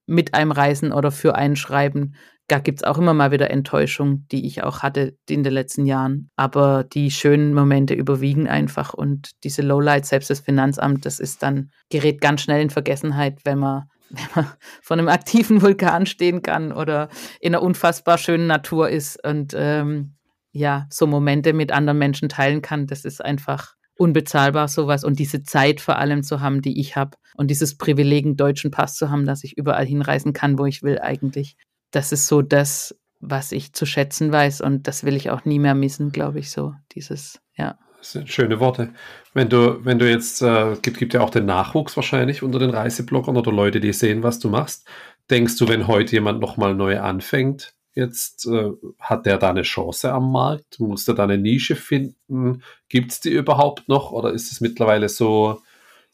mit 0.07 0.35
einem 0.35 0.53
reisen 0.53 0.93
oder 0.93 1.11
für 1.11 1.35
einen 1.35 1.57
schreiben, 1.57 2.15
da 2.53 2.59
gibt 2.59 2.81
es 2.81 2.85
auch 2.85 2.99
immer 2.99 3.15
mal 3.15 3.31
wieder 3.31 3.51
Enttäuschung, 3.51 4.27
die 4.31 4.47
ich 4.47 4.63
auch 4.63 4.81
hatte 4.83 5.17
in 5.27 5.43
den 5.43 5.55
letzten 5.55 5.87
Jahren. 5.87 6.29
Aber 6.37 6.85
die 6.85 7.11
schönen 7.11 7.55
Momente 7.55 7.95
überwiegen 7.95 8.47
einfach 8.47 8.93
und 8.93 9.31
diese 9.43 9.63
Lowlights, 9.63 10.11
selbst 10.11 10.29
das 10.29 10.41
Finanzamt, 10.41 11.07
das 11.07 11.19
ist 11.19 11.43
dann, 11.43 11.71
gerät 11.89 12.21
ganz 12.21 12.43
schnell 12.43 12.61
in 12.61 12.69
Vergessenheit, 12.69 13.39
wenn 13.45 13.59
man, 13.59 13.85
wenn 14.11 14.27
man 14.35 14.47
vor 14.83 14.99
einem 14.99 15.09
aktiven 15.09 15.63
Vulkan 15.63 16.05
stehen 16.05 16.43
kann 16.43 16.73
oder 16.73 17.09
in 17.41 17.55
einer 17.55 17.63
unfassbar 17.63 18.19
schönen 18.19 18.49
Natur 18.49 18.91
ist 18.91 19.25
und 19.25 19.55
ähm, 19.57 20.17
ja, 20.51 20.87
so 20.91 21.07
Momente 21.07 21.55
mit 21.55 21.73
anderen 21.73 21.97
Menschen 21.99 22.29
teilen 22.29 22.61
kann. 22.61 22.87
Das 22.87 23.07
ist 23.07 23.25
einfach 23.25 23.77
unbezahlbar, 23.97 24.69
sowas. 24.69 25.05
Und 25.05 25.19
diese 25.19 25.43
Zeit 25.43 25.81
vor 25.81 25.97
allem 25.97 26.23
zu 26.23 26.43
haben, 26.43 26.61
die 26.61 26.79
ich 26.79 26.97
habe. 26.97 27.17
Und 27.35 27.51
dieses 27.51 27.79
Privileg, 27.79 28.27
einen 28.27 28.37
deutschen 28.37 28.71
Pass 28.71 28.97
zu 28.97 29.09
haben, 29.09 29.25
dass 29.25 29.43
ich 29.43 29.57
überall 29.57 29.87
hinreisen 29.87 30.35
kann, 30.35 30.59
wo 30.59 30.67
ich 30.67 30.83
will 30.83 30.99
eigentlich 30.99 31.57
das 31.93 32.11
ist 32.13 32.27
so 32.27 32.43
das, 32.43 32.97
was 33.21 33.53
ich 33.53 33.73
zu 33.73 33.87
schätzen 33.87 34.33
weiß 34.33 34.61
und 34.61 34.89
das 34.89 35.05
will 35.05 35.15
ich 35.15 35.31
auch 35.31 35.45
nie 35.45 35.61
mehr 35.61 35.75
missen, 35.75 36.11
glaube 36.11 36.41
ich, 36.41 36.51
so 36.51 36.75
dieses, 36.93 37.41
ja. 37.57 37.79
Das 37.99 38.13
sind 38.13 38.29
schöne 38.29 38.59
Worte. 38.59 38.93
Wenn 39.33 39.49
du, 39.49 39.85
wenn 39.85 40.01
du 40.01 40.11
jetzt, 40.11 40.43
äh, 40.43 40.77
gibt, 40.83 40.99
gibt 40.99 41.15
ja 41.15 41.21
auch 41.21 41.31
den 41.31 41.47
Nachwuchs 41.47 41.95
wahrscheinlich 41.95 42.43
unter 42.43 42.59
den 42.59 42.71
Reisebloggern 42.71 43.37
oder 43.37 43.53
Leute, 43.53 43.79
die 43.79 43.93
sehen, 43.93 44.25
was 44.25 44.41
du 44.41 44.49
machst. 44.49 44.89
Denkst 45.31 45.57
du, 45.57 45.69
wenn 45.69 45.87
heute 45.87 46.13
jemand 46.13 46.41
nochmal 46.41 46.75
neu 46.75 46.99
anfängt, 46.99 47.75
jetzt 47.95 48.47
äh, 48.47 48.71
hat 48.99 49.25
der 49.25 49.39
da 49.39 49.51
eine 49.51 49.63
Chance 49.63 50.13
am 50.13 50.33
Markt? 50.33 50.81
Muss 50.81 51.05
der 51.05 51.15
da 51.15 51.23
eine 51.23 51.39
Nische 51.39 51.77
finden? 51.77 52.65
Gibt 52.89 53.13
es 53.13 53.21
die 53.21 53.31
überhaupt 53.31 53.89
noch? 53.89 54.11
Oder 54.11 54.33
ist 54.33 54.51
es 54.51 54.61
mittlerweile 54.61 55.09
so, 55.09 55.63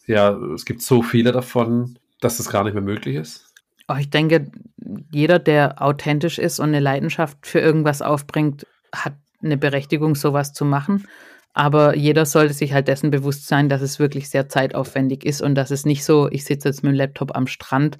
ja, 0.06 0.36
es 0.54 0.66
gibt 0.66 0.82
so 0.82 1.02
viele 1.02 1.32
davon, 1.32 1.98
dass 2.20 2.36
das 2.36 2.50
gar 2.50 2.64
nicht 2.64 2.74
mehr 2.74 2.82
möglich 2.82 3.16
ist? 3.16 3.47
Oh, 3.88 3.96
ich 3.98 4.10
denke, 4.10 4.50
jeder, 5.10 5.38
der 5.38 5.82
authentisch 5.82 6.38
ist 6.38 6.60
und 6.60 6.68
eine 6.68 6.80
Leidenschaft 6.80 7.46
für 7.46 7.60
irgendwas 7.60 8.02
aufbringt, 8.02 8.66
hat 8.94 9.14
eine 9.42 9.56
Berechtigung, 9.56 10.14
sowas 10.14 10.52
zu 10.52 10.64
machen. 10.64 11.06
Aber 11.54 11.96
jeder 11.96 12.26
sollte 12.26 12.54
sich 12.54 12.72
halt 12.72 12.88
dessen 12.88 13.10
bewusst 13.10 13.48
sein, 13.48 13.68
dass 13.68 13.80
es 13.80 13.98
wirklich 13.98 14.28
sehr 14.28 14.48
zeitaufwendig 14.48 15.24
ist 15.24 15.40
und 15.42 15.54
dass 15.54 15.70
es 15.70 15.84
nicht 15.84 16.04
so, 16.04 16.28
ich 16.30 16.44
sitze 16.44 16.68
jetzt 16.68 16.82
mit 16.82 16.92
dem 16.92 16.96
Laptop 16.96 17.34
am 17.36 17.46
Strand 17.46 17.96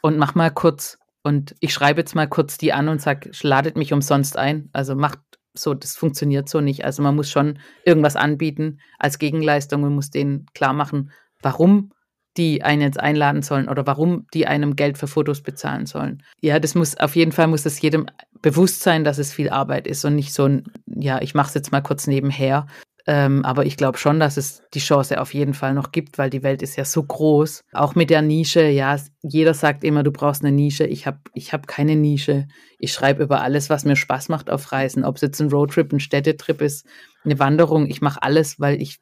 und 0.00 0.18
mach 0.18 0.34
mal 0.34 0.50
kurz 0.50 0.98
und 1.22 1.54
ich 1.60 1.72
schreibe 1.72 2.00
jetzt 2.00 2.14
mal 2.14 2.28
kurz 2.28 2.58
die 2.58 2.72
an 2.72 2.88
und 2.88 3.00
sage, 3.00 3.30
ladet 3.42 3.76
mich 3.76 3.92
umsonst 3.92 4.36
ein. 4.36 4.68
Also 4.72 4.96
macht 4.96 5.20
so, 5.54 5.74
das 5.74 5.94
funktioniert 5.94 6.48
so 6.48 6.60
nicht. 6.60 6.84
Also 6.84 7.02
man 7.02 7.14
muss 7.14 7.30
schon 7.30 7.58
irgendwas 7.84 8.16
anbieten 8.16 8.80
als 8.98 9.18
Gegenleistung 9.18 9.82
und 9.84 9.94
muss 9.94 10.10
denen 10.10 10.46
klar 10.54 10.72
machen, 10.72 11.12
warum 11.40 11.92
die 12.36 12.62
einen 12.62 12.82
jetzt 12.82 13.00
einladen 13.00 13.42
sollen 13.42 13.68
oder 13.68 13.86
warum 13.86 14.26
die 14.32 14.46
einem 14.46 14.76
Geld 14.76 14.98
für 14.98 15.06
Fotos 15.06 15.42
bezahlen 15.42 15.86
sollen. 15.86 16.22
Ja, 16.40 16.58
das 16.58 16.74
muss 16.74 16.96
auf 16.96 17.16
jeden 17.16 17.32
Fall 17.32 17.46
muss 17.46 17.62
das 17.62 17.80
jedem 17.80 18.06
bewusst 18.40 18.80
sein, 18.80 19.04
dass 19.04 19.18
es 19.18 19.32
viel 19.32 19.50
Arbeit 19.50 19.86
ist 19.86 20.04
und 20.04 20.16
nicht 20.16 20.32
so 20.32 20.46
ein, 20.46 20.64
ja, 20.86 21.20
ich 21.20 21.34
mache 21.34 21.48
es 21.48 21.54
jetzt 21.54 21.72
mal 21.72 21.82
kurz 21.82 22.06
nebenher. 22.06 22.66
Ähm, 23.04 23.44
aber 23.44 23.66
ich 23.66 23.76
glaube 23.76 23.98
schon, 23.98 24.20
dass 24.20 24.36
es 24.36 24.62
die 24.74 24.78
Chance 24.78 25.20
auf 25.20 25.34
jeden 25.34 25.54
Fall 25.54 25.74
noch 25.74 25.90
gibt, 25.90 26.18
weil 26.18 26.30
die 26.30 26.44
Welt 26.44 26.62
ist 26.62 26.76
ja 26.76 26.84
so 26.84 27.02
groß. 27.02 27.64
Auch 27.72 27.96
mit 27.96 28.10
der 28.10 28.22
Nische, 28.22 28.68
ja, 28.68 28.96
jeder 29.22 29.54
sagt 29.54 29.82
immer, 29.82 30.04
du 30.04 30.12
brauchst 30.12 30.44
eine 30.44 30.52
Nische. 30.52 30.84
Ich 30.84 31.06
habe 31.06 31.18
ich 31.34 31.52
hab 31.52 31.66
keine 31.66 31.96
Nische. 31.96 32.46
Ich 32.78 32.92
schreibe 32.92 33.24
über 33.24 33.40
alles, 33.42 33.70
was 33.70 33.84
mir 33.84 33.96
Spaß 33.96 34.28
macht 34.28 34.50
auf 34.50 34.70
Reisen. 34.70 35.04
Ob 35.04 35.16
es 35.16 35.22
jetzt 35.22 35.40
ein 35.40 35.50
Roadtrip, 35.50 35.92
ein 35.92 36.00
Städtetrip 36.00 36.60
ist, 36.62 36.86
eine 37.24 37.38
Wanderung. 37.40 37.86
Ich 37.88 38.00
mache 38.02 38.22
alles, 38.22 38.60
weil 38.60 38.80
ich 38.80 39.00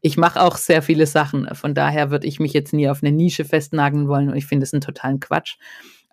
ich 0.00 0.16
mache 0.16 0.40
auch 0.40 0.56
sehr 0.56 0.82
viele 0.82 1.06
Sachen. 1.06 1.48
Von 1.54 1.74
daher 1.74 2.10
würde 2.10 2.26
ich 2.26 2.40
mich 2.40 2.52
jetzt 2.52 2.72
nie 2.72 2.88
auf 2.88 3.02
eine 3.02 3.12
Nische 3.12 3.44
festnageln 3.44 4.08
wollen 4.08 4.30
und 4.30 4.36
ich 4.36 4.46
finde 4.46 4.64
es 4.64 4.72
einen 4.72 4.80
totalen 4.80 5.20
Quatsch. 5.20 5.56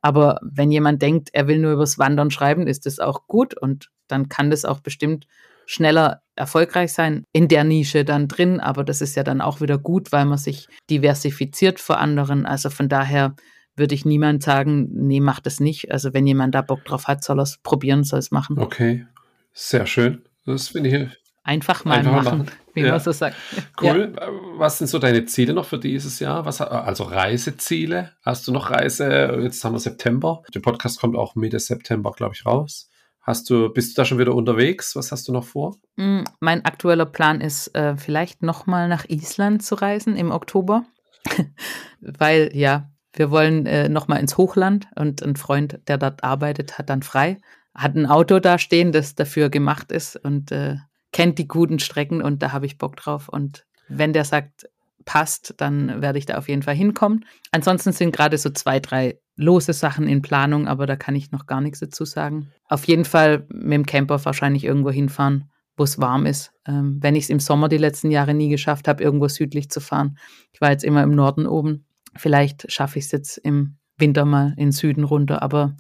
Aber 0.02 0.40
wenn 0.42 0.72
jemand 0.72 1.02
denkt, 1.02 1.30
er 1.34 1.48
will 1.48 1.60
nur 1.60 1.74
übers 1.74 2.00
Wandern 2.00 2.32
schreiben, 2.32 2.68
ist 2.68 2.86
das 2.86 3.00
auch 3.00 3.28
gut 3.28 3.54
und 3.54 3.90
dann 4.08 4.30
kann 4.30 4.50
das 4.50 4.66
auch 4.66 4.80
bestimmt 4.80 5.28
schneller 5.66 6.22
erfolgreich 6.36 6.94
sein 6.94 7.26
in 7.32 7.48
der 7.48 7.64
Nische 7.64 8.06
dann 8.06 8.28
drin. 8.28 8.60
Aber 8.60 8.84
das 8.84 9.02
ist 9.02 9.16
ja 9.16 9.24
dann 9.24 9.42
auch 9.42 9.62
wieder 9.62 9.78
gut, 9.78 10.12
weil 10.12 10.26
man 10.26 10.38
sich 10.38 10.68
diversifiziert 10.90 11.80
vor 11.80 12.00
anderen. 12.00 12.46
Also 12.46 12.70
von 12.70 12.90
daher 12.90 13.36
würde 13.76 13.94
ich 13.94 14.06
niemand 14.06 14.42
sagen, 14.42 14.90
nee, 14.92 15.20
mach 15.20 15.40
das 15.40 15.60
nicht. 15.60 15.92
Also 15.92 16.14
wenn 16.14 16.26
jemand 16.26 16.56
da 16.56 16.62
Bock 16.62 16.86
drauf 16.86 17.08
hat, 17.08 17.24
soll 17.24 17.40
er 17.40 17.44
es 17.44 17.58
probieren, 17.58 18.04
soll 18.04 18.20
es 18.20 18.32
machen. 18.32 18.58
Okay, 18.58 19.06
sehr 19.54 19.86
schön. 19.86 20.24
Das 20.46 20.70
finde 20.70 20.90
ich 20.90 21.20
Einfach 21.44 21.86
mal 21.86 22.00
Einfach 22.00 22.12
machen, 22.12 22.38
machen, 22.40 22.52
wie 22.82 22.88
ja. 22.88 22.94
man 22.94 23.00
so 23.00 23.12
sagt. 23.12 23.36
Cool. 23.82 24.14
Ja. 24.16 24.28
Was 24.58 24.78
sind 24.78 24.88
so 24.88 25.00
deine 25.00 25.26
Ziele 25.26 25.54
noch 25.54 25.66
für 25.66 25.80
dieses 25.80 26.20
Jahr? 26.20 26.46
Was, 26.46 26.62
also 26.62 27.04
Reiseziele? 27.04 28.12
Hast 28.24 28.48
du 28.48 28.52
noch 28.52 28.70
Reise? 28.70 29.40
Jetzt 29.42 29.64
haben 29.64 29.74
wir 29.74 29.80
September. 29.80 30.44
Der 30.54 30.60
Podcast 30.60 31.00
kommt 31.00 31.16
auch 31.16 31.36
Mitte 31.36 31.60
September, 31.60 32.12
glaube 32.12 32.36
ich, 32.36 32.46
raus. 32.46 32.90
Hast 33.22 33.50
du, 33.50 33.70
bist 33.70 33.96
du 33.96 34.02
da 34.02 34.06
schon 34.06 34.18
wieder 34.18 34.34
unterwegs? 34.34 34.96
Was 34.96 35.12
hast 35.12 35.28
du 35.28 35.32
noch 35.32 35.44
vor? 35.44 35.76
Mm, 35.98 36.24
mein 36.40 36.66
aktueller 36.66 37.06
Plan 37.06 37.42
ist, 37.42 37.76
äh, 37.76 37.96
vielleicht 37.96 38.42
nochmal 38.42 38.88
nach 38.88 39.06
Island 39.08 39.64
zu 39.64 39.76
reisen 39.76 40.16
im 40.16 40.32
Oktober. 40.32 40.86
Weil, 42.02 42.50
ja, 42.54 42.90
wir 43.14 43.32
wollen 43.32 43.66
äh, 43.66 43.90
nochmal 43.90 44.20
ins 44.20 44.38
Hochland 44.38 44.88
und 44.96 45.22
ein 45.22 45.36
Freund, 45.36 45.80
der 45.88 45.98
dort 45.98 46.24
arbeitet, 46.24 46.78
hat 46.78 46.90
dann 46.90 47.04
frei. 47.04 47.38
Hat 47.76 47.96
ein 47.96 48.06
Auto 48.06 48.40
da 48.40 48.58
stehen, 48.58 48.92
das 48.92 49.16
dafür 49.16 49.50
gemacht 49.50 49.92
ist 49.92 50.16
und 50.16 50.52
äh, 50.52 50.78
kennt 51.12 51.40
die 51.40 51.48
guten 51.48 51.80
Strecken 51.80 52.22
und 52.22 52.42
da 52.42 52.52
habe 52.52 52.66
ich 52.66 52.78
Bock 52.78 52.96
drauf. 52.96 53.30
Und 53.30 53.66
wenn 53.88 54.14
der 54.14 54.26
sagt, 54.26 54.70
passt, 55.06 55.56
dann 55.58 56.02
werde 56.02 56.20
ich 56.20 56.26
da 56.26 56.38
auf 56.38 56.48
jeden 56.48 56.62
Fall 56.62 56.76
hinkommen. 56.76 57.26
Ansonsten 57.52 57.92
sind 57.94 58.16
gerade 58.16 58.38
so 58.38 58.52
zwei, 58.52 58.80
drei 58.80 59.20
lose 59.36 59.74
Sachen 59.74 60.08
in 60.08 60.22
Planung, 60.22 60.68
aber 60.68 60.86
da 60.86 60.96
kann 60.96 61.16
ich 61.16 61.32
noch 61.32 61.48
gar 61.48 61.62
nichts 61.62 61.80
dazu 61.80 62.06
sagen. 62.06 62.52
Auf 62.68 62.86
jeden 62.86 63.06
Fall 63.06 63.48
mit 63.50 63.74
dem 63.74 63.86
Camper 63.86 64.24
wahrscheinlich 64.24 64.66
irgendwo 64.66 64.92
hinfahren, 64.92 65.50
wo 65.78 65.84
es 65.84 66.00
warm 66.00 66.26
ist. 66.26 66.52
Ähm, 66.68 67.00
wenn 67.02 67.16
ich 67.16 67.24
es 67.24 67.30
im 67.30 67.40
Sommer 67.40 67.70
die 67.70 67.78
letzten 67.78 68.12
Jahre 68.12 68.34
nie 68.34 68.50
geschafft 68.50 68.88
habe, 68.88 69.04
irgendwo 69.04 69.28
südlich 69.28 69.70
zu 69.70 69.80
fahren. 69.80 70.18
Ich 70.52 70.62
war 70.62 70.72
jetzt 70.72 70.84
immer 70.84 71.02
im 71.02 71.16
Norden 71.16 71.48
oben. 71.48 71.86
Vielleicht 72.16 72.72
schaffe 72.72 73.00
ich 73.00 73.06
es 73.06 73.12
jetzt 73.12 73.38
im 73.38 73.78
Winter 73.98 74.26
mal 74.26 74.54
in 74.58 74.72
Süden 74.72 75.04
runter, 75.04 75.42
aber 75.42 75.76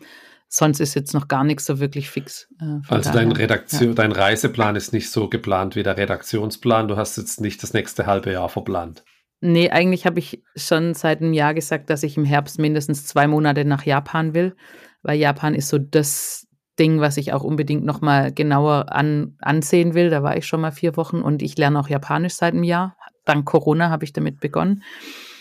sonst 0.50 0.80
ist 0.80 0.96
jetzt 0.96 1.14
noch 1.14 1.28
gar 1.28 1.44
nichts 1.44 1.66
so 1.66 1.80
wirklich 1.80 2.10
fix. 2.10 2.48
Äh, 2.60 2.80
also 2.90 3.14
dein, 3.14 3.32
Redaktion, 3.32 3.90
ja. 3.90 3.96
dein 3.96 4.12
Reiseplan 4.12 4.76
ist 4.76 4.92
nicht 4.92 5.12
so 5.12 5.30
geplant 5.30 5.76
wie 5.76 5.84
der 5.84 5.96
Redaktionsplan. 5.96 6.88
Du 6.88 6.98
hast 6.98 7.18
jetzt 7.18 7.40
nicht 7.40 7.64
das 7.64 7.74
nächste 7.74 8.08
halbe 8.08 8.34
Jahr 8.34 8.50
verplant. 8.50 9.04
Nee, 9.42 9.70
eigentlich 9.70 10.06
habe 10.06 10.20
ich 10.20 10.44
schon 10.56 10.96
seit 10.96 11.22
einem 11.22 11.34
Jahr 11.34 11.54
gesagt, 11.54 11.90
dass 11.90 12.04
ich 12.04 12.18
im 12.18 12.26
Herbst 12.26 12.60
mindestens 12.60 13.06
zwei 13.06 13.28
Monate 13.28 13.64
nach 13.64 13.86
Japan 13.86 14.34
will, 14.34 14.56
weil 15.02 15.18
Japan 15.18 15.56
ist 15.56 15.70
so 15.70 15.78
das 15.78 16.48
Ding, 16.78 17.00
was 17.00 17.18
ich 17.18 17.32
auch 17.32 17.44
unbedingt 17.44 17.86
nochmal 17.86 18.34
genauer 18.34 18.92
an, 18.92 19.38
ansehen 19.40 19.94
will. 19.94 20.10
Da 20.10 20.24
war 20.24 20.36
ich 20.36 20.46
schon 20.46 20.62
mal 20.62 20.72
vier 20.72 20.98
Wochen 20.98 21.22
und 21.22 21.42
ich 21.42 21.58
lerne 21.58 21.80
auch 21.80 21.88
Japanisch 21.88 22.34
seit 22.34 22.54
einem 22.54 22.64
Jahr. 22.64 22.98
dank 23.24 23.46
Corona 23.46 23.90
habe 23.90 24.04
ich 24.04 24.14
damit 24.14 24.40
begonnen. 24.40 24.84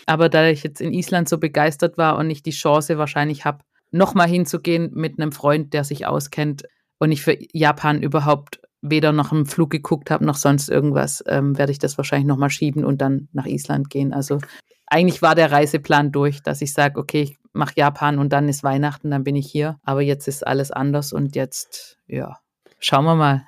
Aber 0.06 0.28
da 0.28 0.48
ich 0.48 0.62
jetzt 0.62 0.80
in 0.80 0.92
Island 0.92 1.28
so 1.28 1.38
begeistert 1.38 1.98
war 1.98 2.16
und 2.16 2.30
ich 2.30 2.42
die 2.42 2.50
Chance 2.50 2.98
wahrscheinlich 2.98 3.44
habe, 3.44 3.58
nochmal 3.90 4.28
hinzugehen 4.28 4.90
mit 4.94 5.20
einem 5.20 5.32
Freund, 5.32 5.72
der 5.72 5.84
sich 5.84 6.06
auskennt 6.06 6.64
und 6.98 7.12
ich 7.12 7.22
für 7.22 7.36
Japan 7.52 8.02
überhaupt 8.02 8.60
weder 8.80 9.12
nach 9.12 9.32
einem 9.32 9.46
Flug 9.46 9.70
geguckt 9.70 10.10
habe 10.10 10.24
noch 10.24 10.36
sonst 10.36 10.68
irgendwas, 10.68 11.22
ähm, 11.26 11.58
werde 11.58 11.72
ich 11.72 11.78
das 11.78 11.96
wahrscheinlich 11.96 12.28
nochmal 12.28 12.50
schieben 12.50 12.84
und 12.84 13.00
dann 13.00 13.28
nach 13.32 13.46
Island 13.46 13.90
gehen. 13.90 14.12
Also 14.12 14.38
eigentlich 14.86 15.20
war 15.20 15.34
der 15.34 15.50
Reiseplan 15.50 16.12
durch, 16.12 16.42
dass 16.42 16.62
ich 16.62 16.72
sage, 16.72 16.98
okay, 16.98 17.22
ich 17.22 17.36
mache 17.52 17.74
Japan 17.76 18.18
und 18.18 18.32
dann 18.32 18.48
ist 18.48 18.62
Weihnachten, 18.62 19.10
dann 19.10 19.24
bin 19.24 19.36
ich 19.36 19.50
hier. 19.50 19.78
Aber 19.82 20.00
jetzt 20.00 20.28
ist 20.28 20.46
alles 20.46 20.70
anders 20.70 21.12
und 21.12 21.36
jetzt, 21.36 21.98
ja, 22.06 22.38
schauen 22.78 23.04
wir 23.04 23.16
mal. 23.16 23.46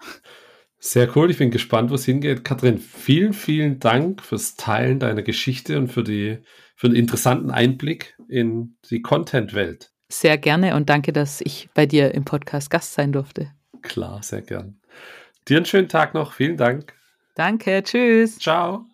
Sehr 0.78 1.14
cool, 1.16 1.30
ich 1.30 1.38
bin 1.38 1.50
gespannt, 1.50 1.90
wo 1.90 1.94
es 1.94 2.04
hingeht. 2.04 2.44
Kathrin, 2.44 2.78
vielen, 2.78 3.32
vielen 3.32 3.78
Dank 3.80 4.22
fürs 4.22 4.56
Teilen 4.56 4.98
deiner 4.98 5.22
Geschichte 5.22 5.78
und 5.78 5.88
für, 5.88 6.02
die, 6.02 6.38
für 6.74 6.88
den 6.88 6.96
interessanten 6.96 7.50
Einblick 7.50 8.16
in 8.28 8.76
die 8.90 9.02
Content-Welt. 9.02 9.92
Sehr 10.12 10.38
gerne 10.38 10.74
und 10.74 10.90
danke, 10.90 11.12
dass 11.12 11.40
ich 11.40 11.68
bei 11.72 11.86
dir 11.86 12.14
im 12.14 12.24
Podcast 12.24 12.68
Gast 12.68 12.94
sein 12.94 13.12
durfte. 13.12 13.52
Klar, 13.82 14.22
sehr 14.22 14.42
gern. 14.42 14.80
Dir 15.48 15.58
einen 15.58 15.66
schönen 15.66 15.88
Tag 15.88 16.14
noch. 16.14 16.32
Vielen 16.32 16.56
Dank. 16.56 16.94
Danke, 17.36 17.82
tschüss. 17.82 18.38
Ciao. 18.38 18.84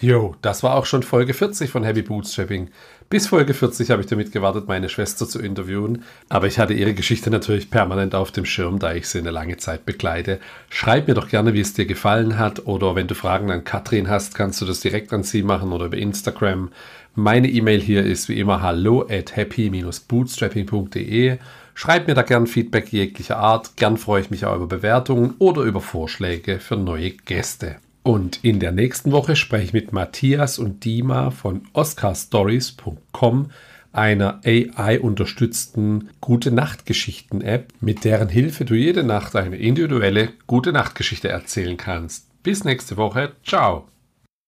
Jo, 0.00 0.34
das 0.42 0.62
war 0.62 0.74
auch 0.74 0.86
schon 0.86 1.02
Folge 1.02 1.34
40 1.34 1.70
von 1.70 1.84
Heavy 1.84 2.02
Bootstrapping. 2.02 2.70
Bis 3.10 3.26
Folge 3.28 3.54
40 3.54 3.90
habe 3.90 4.02
ich 4.02 4.08
damit 4.08 4.32
gewartet, 4.32 4.66
meine 4.66 4.88
Schwester 4.88 5.28
zu 5.28 5.38
interviewen, 5.38 6.02
aber 6.28 6.46
ich 6.46 6.58
hatte 6.58 6.74
ihre 6.74 6.94
Geschichte 6.94 7.30
natürlich 7.30 7.70
permanent 7.70 8.14
auf 8.14 8.32
dem 8.32 8.44
Schirm, 8.44 8.78
da 8.78 8.94
ich 8.94 9.08
sie 9.08 9.18
eine 9.18 9.30
lange 9.30 9.56
Zeit 9.58 9.86
begleite. 9.86 10.40
Schreib 10.68 11.06
mir 11.06 11.14
doch 11.14 11.28
gerne, 11.28 11.54
wie 11.54 11.60
es 11.60 11.74
dir 11.74 11.86
gefallen 11.86 12.38
hat 12.38 12.66
oder 12.66 12.96
wenn 12.96 13.06
du 13.06 13.14
Fragen 13.14 13.50
an 13.50 13.62
Katrin 13.62 14.08
hast, 14.08 14.34
kannst 14.34 14.60
du 14.60 14.64
das 14.64 14.80
direkt 14.80 15.12
an 15.12 15.22
sie 15.22 15.42
machen 15.42 15.72
oder 15.72 15.86
über 15.86 15.96
Instagram. 15.96 16.70
Meine 17.14 17.48
E-Mail 17.48 17.80
hier 17.80 18.04
ist 18.04 18.28
wie 18.28 18.40
immer 18.40 18.62
hallo 18.62 19.06
at 19.08 19.36
happy-bootstrapping.de. 19.36 21.38
Schreib 21.74 22.08
mir 22.08 22.14
da 22.14 22.22
gern 22.22 22.48
Feedback 22.48 22.92
jeglicher 22.92 23.36
Art. 23.36 23.76
Gern 23.76 23.96
freue 23.96 24.22
ich 24.22 24.30
mich 24.30 24.44
auch 24.46 24.56
über 24.56 24.66
Bewertungen 24.66 25.34
oder 25.38 25.62
über 25.62 25.80
Vorschläge 25.80 26.58
für 26.58 26.76
neue 26.76 27.10
Gäste. 27.10 27.76
Und 28.04 28.44
in 28.44 28.60
der 28.60 28.70
nächsten 28.70 29.12
Woche 29.12 29.34
spreche 29.34 29.64
ich 29.64 29.72
mit 29.72 29.92
Matthias 29.94 30.58
und 30.58 30.84
Dima 30.84 31.30
von 31.30 31.62
oscarstories.com, 31.72 33.50
einer 33.92 34.40
AI-unterstützten 34.44 36.10
Gute 36.20 36.50
Nacht-Geschichten-App, 36.50 37.72
mit 37.80 38.04
deren 38.04 38.28
Hilfe 38.28 38.66
du 38.66 38.74
jede 38.74 39.04
Nacht 39.04 39.34
eine 39.34 39.56
individuelle 39.56 40.28
Gute 40.46 40.72
Nacht-Geschichte 40.72 41.28
erzählen 41.28 41.78
kannst. 41.78 42.26
Bis 42.42 42.62
nächste 42.64 42.98
Woche. 42.98 43.32
Ciao. 43.42 43.88